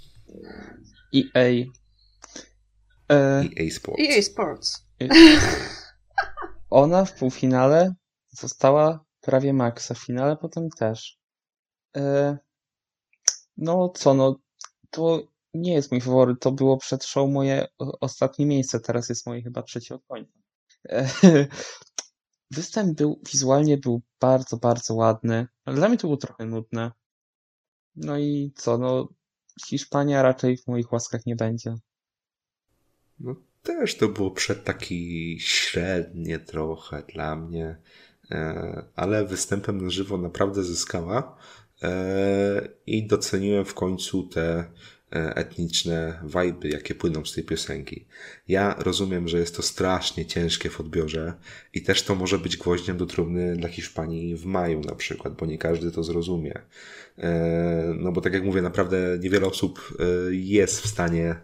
EA. 1.14 1.64
E, 3.08 3.44
i 3.44 3.68
A-Sport. 3.68 3.98
EA 4.00 4.22
Sports. 4.22 4.86
ona 6.70 7.04
w 7.04 7.14
półfinale 7.14 7.94
została 8.30 9.04
prawie 9.20 9.52
maksa, 9.52 9.94
w 9.94 9.98
finale 9.98 10.36
potem 10.36 10.70
też. 10.70 11.18
E, 11.96 12.38
no 13.56 13.88
co, 13.88 14.14
no 14.14 14.40
to 14.90 15.22
nie 15.54 15.74
jest 15.74 15.92
mój 15.92 16.00
faworyt, 16.00 16.40
to 16.40 16.52
było 16.52 16.76
przed 16.76 17.04
show 17.04 17.30
moje 17.30 17.66
ostatnie 18.00 18.46
miejsce, 18.46 18.80
teraz 18.80 19.08
jest 19.08 19.26
moje 19.26 19.42
chyba 19.42 19.62
trzecie 19.62 19.94
od 19.94 20.04
końca. 20.06 20.38
E, 20.88 21.08
występ 22.50 22.98
był, 22.98 23.20
wizualnie 23.32 23.78
był 23.78 24.02
bardzo, 24.20 24.56
bardzo 24.56 24.94
ładny, 24.94 25.46
ale 25.64 25.76
dla 25.76 25.88
mnie 25.88 25.98
to 25.98 26.06
było 26.06 26.16
trochę 26.16 26.46
nudne. 26.46 26.92
No 27.96 28.18
i 28.18 28.52
co, 28.56 28.78
no 28.78 29.08
Hiszpania 29.66 30.22
raczej 30.22 30.56
w 30.56 30.66
moich 30.66 30.92
łaskach 30.92 31.26
nie 31.26 31.36
będzie. 31.36 31.74
No 33.20 33.34
też 33.62 33.96
to 33.96 34.08
było 34.08 34.30
przed 34.30 34.64
taki 34.64 35.36
średnie 35.40 36.38
trochę 36.38 37.02
dla 37.02 37.36
mnie, 37.36 37.76
e, 38.30 38.84
ale 38.96 39.24
występem 39.24 39.80
na 39.80 39.90
żywo 39.90 40.18
naprawdę 40.18 40.62
zyskała 40.62 41.36
e, 41.82 42.68
i 42.86 43.06
doceniłem 43.06 43.64
w 43.64 43.74
końcu 43.74 44.22
te 44.22 44.70
etniczne 45.14 46.20
wajby, 46.22 46.68
jakie 46.68 46.94
płyną 46.94 47.24
z 47.24 47.32
tej 47.32 47.44
piosenki. 47.44 48.06
Ja 48.48 48.74
rozumiem, 48.78 49.28
że 49.28 49.38
jest 49.38 49.56
to 49.56 49.62
strasznie 49.62 50.26
ciężkie 50.26 50.70
w 50.70 50.80
odbiorze 50.80 51.34
i 51.74 51.82
też 51.82 52.02
to 52.02 52.14
może 52.14 52.38
być 52.38 52.56
gwoździem 52.56 52.96
do 52.96 53.06
trumny 53.06 53.56
dla 53.56 53.68
Hiszpanii 53.68 54.36
w 54.36 54.44
maju 54.44 54.80
na 54.80 54.94
przykład, 54.94 55.34
bo 55.34 55.46
nie 55.46 55.58
każdy 55.58 55.90
to 55.90 56.04
zrozumie. 56.04 56.62
E, 57.18 57.94
No 57.98 58.12
bo 58.12 58.20
tak 58.20 58.32
jak 58.32 58.44
mówię, 58.44 58.62
naprawdę 58.62 59.18
niewiele 59.20 59.46
osób 59.46 59.96
e, 59.98 60.34
jest 60.34 60.80
w 60.80 60.86
stanie 60.86 61.36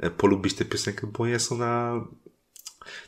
e, 0.00 0.10
polubić 0.10 0.54
tę 0.54 0.64
piosenkę, 0.64 1.06
bo 1.06 1.26
jest 1.26 1.52
ona 1.52 2.04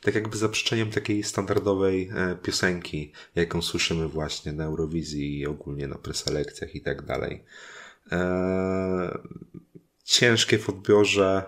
tak 0.03 0.15
jakby 0.15 0.37
zaprzeczeniem 0.37 0.91
takiej 0.91 1.23
standardowej 1.23 2.11
e, 2.17 2.37
piosenki, 2.43 3.13
jaką 3.35 3.63
słyszymy 3.63 4.09
właśnie 4.09 4.53
na 4.53 4.65
Eurowizji 4.65 5.39
i 5.39 5.47
ogólnie 5.47 5.89
na 5.89 5.97
preselekcjach 5.99 6.75
i 6.75 6.81
tak 6.81 7.03
dalej. 7.03 7.45
E, 8.13 9.19
Ciężkie 10.11 10.59
w 10.59 10.69
odbiorze, 10.69 11.45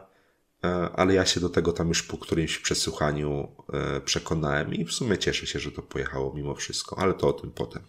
e, 0.65 0.69
ale 0.97 1.15
ja 1.15 1.27
się 1.27 1.41
do 1.41 1.49
tego 1.49 1.73
tam 1.73 1.89
już 1.89 2.03
po 2.03 2.19
którymś 2.19 2.59
przesłuchaniu 2.59 3.49
e, 3.73 4.01
przekonałem 4.01 4.75
i 4.75 4.85
w 4.85 4.93
sumie 4.93 5.19
cieszę 5.19 5.47
się, 5.47 5.59
że 5.59 5.73
to 5.73 5.83
pojechało 5.83 6.35
mimo 6.35 6.55
wszystko, 6.55 6.99
ale 6.99 7.15
to 7.15 7.29
o 7.29 7.33
tym 7.33 7.51
potem. 7.51 7.83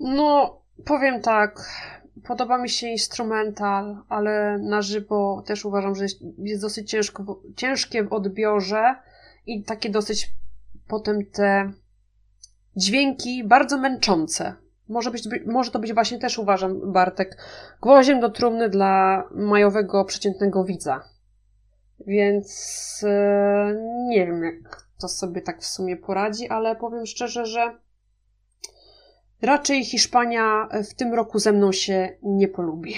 No, 0.00 0.60
powiem 0.84 1.22
tak. 1.22 1.70
Podoba 2.24 2.58
mi 2.58 2.68
się 2.68 2.88
instrumental, 2.88 4.02
ale 4.08 4.58
na 4.58 4.82
żywo 4.82 5.42
też 5.46 5.64
uważam, 5.64 5.94
że 5.94 6.04
jest, 6.38 6.62
dosyć 6.62 6.90
ciężko, 6.90 7.42
ciężkie 7.56 8.04
w 8.04 8.12
odbiorze 8.12 8.94
i 9.46 9.62
takie 9.62 9.90
dosyć 9.90 10.30
potem 10.88 11.26
te 11.26 11.72
dźwięki 12.76 13.44
bardzo 13.44 13.78
męczące. 13.78 14.63
Może, 14.88 15.10
być, 15.10 15.28
by- 15.28 15.44
może 15.46 15.70
to 15.70 15.78
być 15.78 15.94
właśnie 15.94 16.18
też, 16.18 16.38
uważam, 16.38 16.92
Bartek, 16.92 17.36
gwoździem 17.82 18.20
do 18.20 18.30
trumny 18.30 18.68
dla 18.68 19.24
majowego, 19.34 20.04
przeciętnego 20.04 20.64
widza. 20.64 21.04
Więc 22.06 23.00
e, 23.06 23.74
nie 24.08 24.26
wiem, 24.26 24.44
jak 24.44 24.84
kto 24.96 25.08
sobie 25.08 25.42
tak 25.42 25.60
w 25.62 25.66
sumie 25.66 25.96
poradzi, 25.96 26.48
ale 26.48 26.76
powiem 26.76 27.06
szczerze, 27.06 27.46
że 27.46 27.78
raczej 29.42 29.84
Hiszpania 29.84 30.68
w 30.90 30.94
tym 30.94 31.14
roku 31.14 31.38
ze 31.38 31.52
mną 31.52 31.72
się 31.72 32.16
nie 32.22 32.48
polubi. 32.48 32.94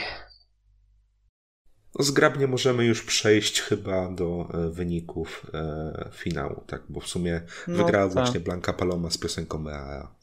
Zgrabnie 2.01 2.47
możemy 2.47 2.85
już 2.85 3.03
przejść 3.03 3.61
chyba 3.61 4.09
do 4.11 4.49
e, 4.55 4.71
wyników 4.71 5.47
e, 5.55 6.11
finału, 6.13 6.61
tak? 6.67 6.83
Bo 6.89 7.01
w 7.01 7.07
sumie 7.07 7.41
No, 7.69 7.77
wygrała 7.77 8.05
tak. 8.07 8.15
właśnie 8.15 8.41
Blanka 8.41 8.73
Paloma 8.73 9.11
z 9.11 9.19
piosenką 9.19 9.59
Mea. 9.59 10.16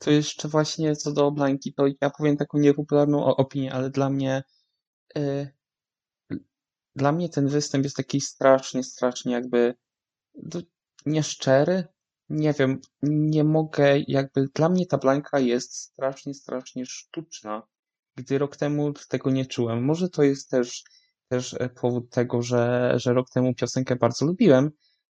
To 0.00 0.10
jeszcze 0.10 0.48
właśnie 0.48 0.96
co 0.96 1.12
do 1.12 1.30
Blanki, 1.30 1.74
to 1.74 1.84
ja 2.00 2.10
powiem 2.10 2.36
taką 2.36 2.58
niepopularną 2.58 3.24
opinię, 3.24 3.72
ale 3.72 3.90
dla 3.90 4.10
mnie 4.10 4.42
y, 5.18 5.48
dla 6.96 7.12
mnie 7.12 7.28
ten 7.28 7.48
występ 7.48 7.84
jest 7.84 7.96
taki 7.96 8.20
strasznie, 8.20 8.84
strasznie 8.84 9.32
jakby 9.32 9.74
d- 10.34 10.62
nieszczery. 11.06 11.84
Nie 12.28 12.52
wiem, 12.52 12.80
nie 13.02 13.44
mogę 13.44 13.98
jakby 14.08 14.48
dla 14.54 14.68
mnie 14.68 14.86
ta 14.86 14.98
Blanka 14.98 15.38
jest 15.40 15.76
strasznie, 15.76 16.34
strasznie 16.34 16.86
sztuczna, 16.86 17.62
gdy 18.16 18.38
rok 18.38 18.56
temu 18.56 18.92
tego 19.08 19.30
nie 19.30 19.46
czułem. 19.46 19.84
Może 19.84 20.08
to 20.08 20.22
jest 20.22 20.50
też 20.50 20.84
też 21.28 21.54
e, 21.54 21.68
powód 21.68 22.10
tego, 22.10 22.42
że, 22.42 22.92
że 22.96 23.12
rok 23.14 23.30
temu 23.30 23.54
piosenkę 23.54 23.96
bardzo 23.96 24.26
lubiłem, 24.26 24.70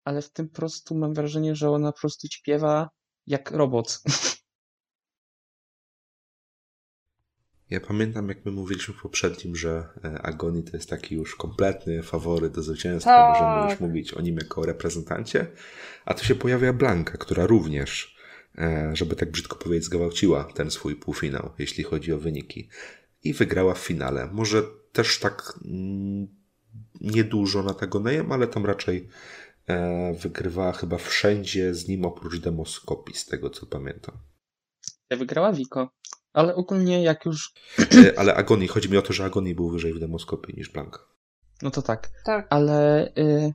ale 0.04 0.22
w 0.22 0.32
tym 0.32 0.48
prostu 0.48 0.94
mam 0.94 1.14
wrażenie, 1.14 1.56
że 1.56 1.70
ona 1.70 1.92
po 1.92 1.98
prostu 2.00 2.28
śpiewa 2.30 2.90
jak 3.26 3.50
robot. 3.50 4.02
Ja 7.72 7.80
pamiętam, 7.80 8.28
jak 8.28 8.44
my 8.44 8.52
mówiliśmy 8.52 8.94
w 8.94 9.02
poprzednim, 9.02 9.56
że 9.56 9.88
e, 10.04 10.22
Agoni 10.22 10.62
to 10.62 10.76
jest 10.76 10.90
taki 10.90 11.14
już 11.14 11.36
kompletny 11.36 12.02
faworyt 12.02 12.52
do 12.52 12.62
zwycięstwa. 12.62 13.10
Tak. 13.10 13.42
Możemy 13.42 13.70
już 13.70 13.80
mówić 13.80 14.14
o 14.14 14.20
nim 14.20 14.36
jako 14.36 14.60
o 14.60 14.66
reprezentancie. 14.66 15.46
A 16.04 16.14
tu 16.14 16.24
się 16.24 16.34
pojawia 16.34 16.72
Blanka, 16.72 17.18
która 17.18 17.46
również, 17.46 18.16
e, 18.58 18.90
żeby 18.94 19.16
tak 19.16 19.30
brzydko 19.30 19.56
powiedzieć, 19.56 19.84
zgwałciła 19.84 20.44
ten 20.44 20.70
swój 20.70 20.96
półfinał, 20.96 21.50
jeśli 21.58 21.84
chodzi 21.84 22.12
o 22.12 22.18
wyniki. 22.18 22.68
I 23.24 23.32
wygrała 23.32 23.74
w 23.74 23.78
finale. 23.78 24.28
Może 24.32 24.62
też 24.92 25.18
tak 25.18 25.58
mm, 25.64 26.28
niedużo 27.00 27.62
nad 27.62 27.82
Agonejem, 27.82 28.32
ale 28.32 28.46
tam 28.46 28.66
raczej 28.66 29.08
e, 29.66 30.14
wygrywała 30.14 30.72
chyba 30.72 30.98
wszędzie 30.98 31.74
z 31.74 31.88
nim 31.88 32.04
oprócz 32.04 32.40
Demoskopii, 32.40 33.16
z 33.16 33.26
tego 33.26 33.50
co 33.50 33.66
pamiętam. 33.66 34.14
Wygrała 35.10 35.52
Wiko. 35.52 35.90
Ale 36.32 36.54
ogólnie 36.54 37.02
jak 37.02 37.24
już, 37.24 37.52
E, 37.78 38.18
Ale 38.18 38.34
Agoni, 38.34 38.68
chodzi 38.68 38.90
mi 38.90 38.96
o 38.96 39.02
to, 39.02 39.12
że 39.12 39.24
Agoni 39.24 39.54
był 39.54 39.70
wyżej 39.70 39.94
w 39.94 39.98
Demoskopii 39.98 40.54
niż 40.56 40.68
Blanka. 40.70 40.98
no 41.62 41.70
to 41.70 41.82
tak. 41.82 42.10
Tak. 42.24 42.46
Ale 42.50 43.08
y, 43.18 43.52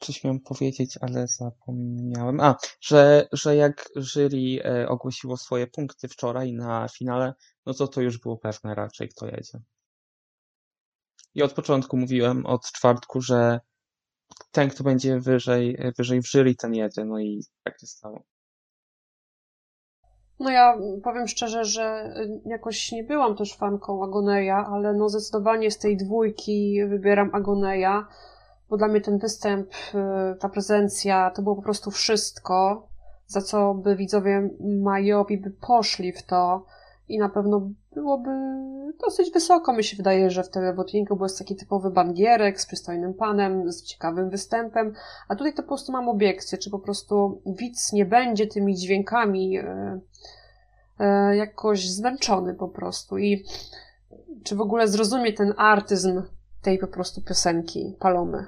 coś 0.00 0.24
miałem 0.24 0.40
powiedzieć, 0.40 0.98
ale 1.00 1.26
zapomniałem. 1.28 2.40
A, 2.40 2.56
że, 2.80 3.28
że 3.32 3.56
jak 3.56 3.88
jury 3.96 4.38
y, 4.82 4.88
ogłosiło 4.88 5.36
swoje 5.36 5.66
punkty 5.66 6.08
wczoraj 6.08 6.52
na 6.52 6.88
finale, 6.88 7.34
no 7.66 7.74
to 7.74 7.88
to 7.88 8.00
już 8.00 8.18
było 8.18 8.36
pewne 8.38 8.74
raczej, 8.74 9.08
kto 9.08 9.26
jedzie. 9.26 9.58
I 11.34 11.42
od 11.42 11.52
początku 11.52 11.96
mówiłem, 11.96 12.46
od 12.46 12.72
czwartku, 12.72 13.20
że 13.20 13.60
ten, 14.50 14.70
kto 14.70 14.84
będzie 14.84 15.20
wyżej, 15.20 15.78
wyżej 15.98 16.22
w 16.22 16.26
jury, 16.34 16.54
ten 16.54 16.74
jedzie. 16.74 17.04
No 17.04 17.18
i 17.20 17.42
tak 17.62 17.80
się 17.80 17.86
stało. 17.86 18.22
No 20.40 20.50
ja 20.50 20.78
powiem 21.02 21.28
szczerze, 21.28 21.64
że 21.64 22.14
jakoś 22.46 22.92
nie 22.92 23.04
byłam 23.04 23.36
też 23.36 23.56
fanką 23.56 24.04
Agoneja, 24.04 24.66
ale 24.72 24.92
no 24.92 25.08
zdecydowanie 25.08 25.70
z 25.70 25.78
tej 25.78 25.96
dwójki 25.96 26.84
wybieram 26.88 27.30
Agoneja, 27.32 28.06
bo 28.70 28.76
dla 28.76 28.88
mnie 28.88 29.00
ten 29.00 29.18
występ, 29.18 29.70
y, 29.72 30.38
ta 30.38 30.48
prezencja, 30.48 31.30
to 31.30 31.42
było 31.42 31.56
po 31.56 31.62
prostu 31.62 31.90
wszystko, 31.90 32.86
za 33.26 33.40
co 33.40 33.74
by 33.74 33.96
widzowie 33.96 34.50
Majowi 34.60 35.38
by 35.38 35.50
poszli 35.50 36.12
w 36.12 36.22
to 36.22 36.66
i 37.08 37.18
na 37.18 37.28
pewno 37.28 37.70
byłoby 37.94 38.30
dosyć 39.00 39.30
wysoko, 39.30 39.72
mi 39.72 39.84
się 39.84 39.96
wydaje, 39.96 40.30
że 40.30 40.42
w 40.42 40.50
televotingu, 40.50 41.22
jest 41.22 41.38
taki 41.38 41.56
typowy 41.56 41.90
bangierek 41.90 42.60
z 42.60 42.66
przystojnym 42.66 43.14
panem, 43.14 43.72
z 43.72 43.82
ciekawym 43.82 44.30
występem, 44.30 44.92
a 45.28 45.36
tutaj 45.36 45.54
to 45.54 45.62
po 45.62 45.68
prostu 45.68 45.92
mam 45.92 46.08
obiekcję, 46.08 46.58
czy 46.58 46.70
po 46.70 46.78
prostu 46.78 47.42
widz 47.46 47.92
nie 47.92 48.04
będzie 48.04 48.46
tymi 48.46 48.76
dźwiękami 48.76 49.58
y, 49.58 49.64
e, 50.98 51.36
jakoś 51.36 51.90
zmęczony 51.90 52.54
po 52.54 52.68
prostu 52.68 53.18
i 53.18 53.44
czy 54.44 54.56
w 54.56 54.60
ogóle 54.60 54.88
zrozumie 54.88 55.32
ten 55.32 55.54
artyzm 55.56 56.22
tej 56.62 56.78
po 56.78 56.88
prostu 56.88 57.22
piosenki 57.22 57.96
Palomy. 58.00 58.46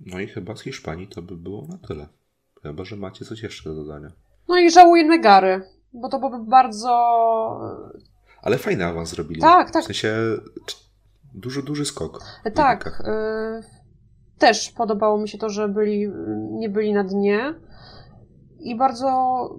No 0.00 0.20
i 0.20 0.26
chyba 0.26 0.56
z 0.56 0.62
Hiszpanii 0.62 1.08
to 1.08 1.22
by 1.22 1.36
było 1.36 1.66
na 1.66 1.78
tyle. 1.78 2.08
Chyba, 2.64 2.84
że 2.84 2.96
macie 2.96 3.24
coś 3.24 3.42
jeszcze 3.42 3.70
do 3.70 3.74
dodania. 3.74 4.12
No 4.48 4.58
i 4.58 4.70
żałuję 4.70 5.04
Negary, 5.04 5.62
bo 5.92 6.08
to 6.08 6.18
byłoby 6.18 6.50
bardzo... 6.50 6.90
Ale 8.42 8.58
fajny 8.58 8.84
awans 8.84 9.10
zrobili. 9.10 9.40
Tak, 9.40 9.70
tak. 9.70 9.82
W 9.82 9.86
sensie 9.86 10.16
duży, 11.34 11.62
duży 11.62 11.84
skok. 11.84 12.22
w 12.44 12.50
Tak, 12.50 13.00
y, 13.00 14.38
też 14.38 14.70
podobało 14.70 15.18
mi 15.18 15.28
się 15.28 15.38
to, 15.38 15.48
że 15.48 15.68
byli, 15.68 16.08
nie 16.50 16.68
byli 16.68 16.92
na 16.92 17.04
dnie 17.04 17.54
i 18.60 18.76
bardzo 18.76 19.08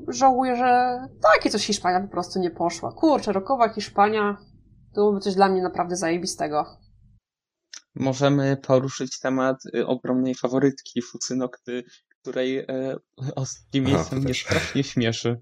żałuję, 0.07 0.55
że 0.55 0.99
takie 1.33 1.49
coś 1.49 1.65
Hiszpania 1.65 1.99
po 1.99 2.07
prostu 2.07 2.39
nie 2.39 2.51
poszła. 2.51 2.91
Kurczę, 2.91 3.31
rokowa 3.31 3.69
Hiszpania 3.69 4.37
to 4.93 5.01
byłoby 5.01 5.19
coś 5.19 5.35
dla 5.35 5.49
mnie 5.49 5.61
naprawdę 5.61 5.95
zajebistego. 5.95 6.65
Możemy 7.95 8.57
poruszyć 8.57 9.19
temat 9.19 9.57
y, 9.75 9.87
ogromnej 9.87 10.35
faworytki 10.35 11.01
Fucynokty, 11.01 11.83
której 12.25 12.59
y, 12.59 12.65
ostatnim 13.35 13.83
miejscem 13.83 14.19
mnie 14.19 14.33
strasznie 14.33 14.83
śmieszy. 14.83 15.41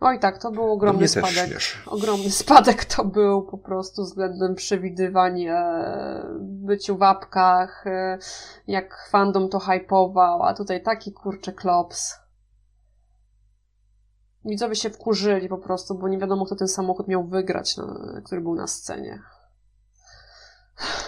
Oj 0.00 0.18
tak, 0.18 0.42
to 0.42 0.50
był 0.50 0.72
ogromny 0.72 1.08
spadek. 1.08 1.58
Ogromny 1.86 2.30
spadek 2.42 2.84
to 2.84 3.04
był 3.04 3.42
po 3.42 3.58
prostu 3.58 4.02
względem 4.02 4.54
przewidywań, 4.54 5.42
e, 5.42 5.54
byciu 6.40 6.96
w 6.96 7.02
apkach, 7.02 7.86
e, 7.86 8.18
jak 8.66 9.08
fandom 9.10 9.48
to 9.48 9.58
hypował, 9.58 10.42
a 10.42 10.54
tutaj 10.54 10.82
taki 10.82 11.12
kurczę 11.12 11.52
klops. 11.52 12.14
Widzowie 14.44 14.76
się 14.76 14.90
wkurzyli 14.90 15.48
po 15.48 15.58
prostu, 15.58 15.98
bo 15.98 16.08
nie 16.08 16.18
wiadomo, 16.18 16.46
kto 16.46 16.56
ten 16.56 16.68
samochód 16.68 17.08
miał 17.08 17.28
wygrać, 17.28 17.76
no, 17.76 17.96
który 18.24 18.40
był 18.40 18.54
na 18.54 18.66
scenie. 18.66 19.22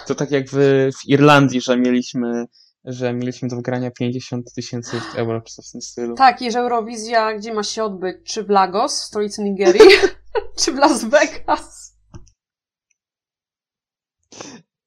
To 0.07 0.15
tak 0.15 0.31
jak 0.31 0.45
w, 0.49 0.55
w 1.01 1.07
Irlandii, 1.07 1.61
że 1.61 1.77
mieliśmy, 1.77 2.45
że 2.85 3.13
mieliśmy 3.13 3.47
do 3.47 3.55
wygrania 3.55 3.91
50 3.91 4.53
tysięcy 4.53 4.97
euro, 5.15 5.41
czy 5.41 5.53
coś 5.53 5.69
w 5.69 5.71
tym 5.71 5.81
stylu. 5.81 6.15
Tak, 6.15 6.41
i 6.41 6.51
że 6.51 6.59
Eurowizja 6.59 7.37
gdzie 7.37 7.53
ma 7.53 7.63
się 7.63 7.83
odbyć? 7.83 8.17
Czy 8.23 8.43
w 8.43 8.49
Lagos, 8.49 9.01
w 9.01 9.05
stolicy 9.05 9.43
Nigerii? 9.43 9.89
czy 10.59 10.71
w 10.71 10.75
Las 10.75 11.05
Vegas? 11.05 11.95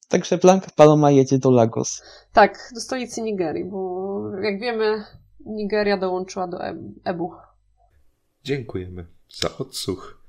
Także 0.08 0.38
Blanka 0.38 0.70
Paloma 0.76 1.10
jedzie 1.10 1.38
do 1.38 1.50
Lagos. 1.50 2.02
Tak, 2.32 2.70
do 2.74 2.80
stolicy 2.80 3.22
Nigerii, 3.22 3.64
bo 3.64 4.20
jak 4.42 4.60
wiemy, 4.60 5.04
Nigeria 5.40 5.96
dołączyła 5.96 6.48
do 6.48 6.66
E- 6.66 6.92
EBU. 7.04 7.32
Dziękujemy 8.44 9.06
za 9.28 9.58
odsłuch. 9.58 10.22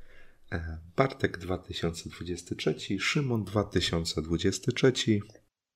E, 0.52 0.78
Bartek 0.98 1.38
2023, 1.38 2.76
Szymon 3.00 3.44
2023 3.44 4.94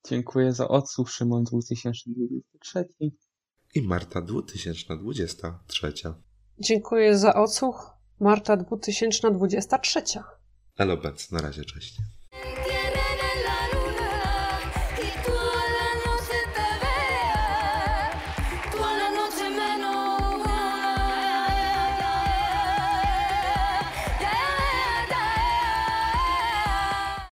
Dziękuję 0.08 0.52
za 0.52 0.68
odsłuch, 0.68 1.10
Szymon 1.10 1.44
2023. 1.44 2.88
i 3.74 3.82
Marta 3.82 4.22
2023. 4.22 5.92
Dziękuję 6.58 7.18
za 7.18 7.34
odsłuch. 7.34 7.90
Marta 8.20 8.56
2023. 8.56 10.02
Elobec, 10.76 11.30
na 11.30 11.40
razie, 11.40 11.64
cześć. 11.64 11.96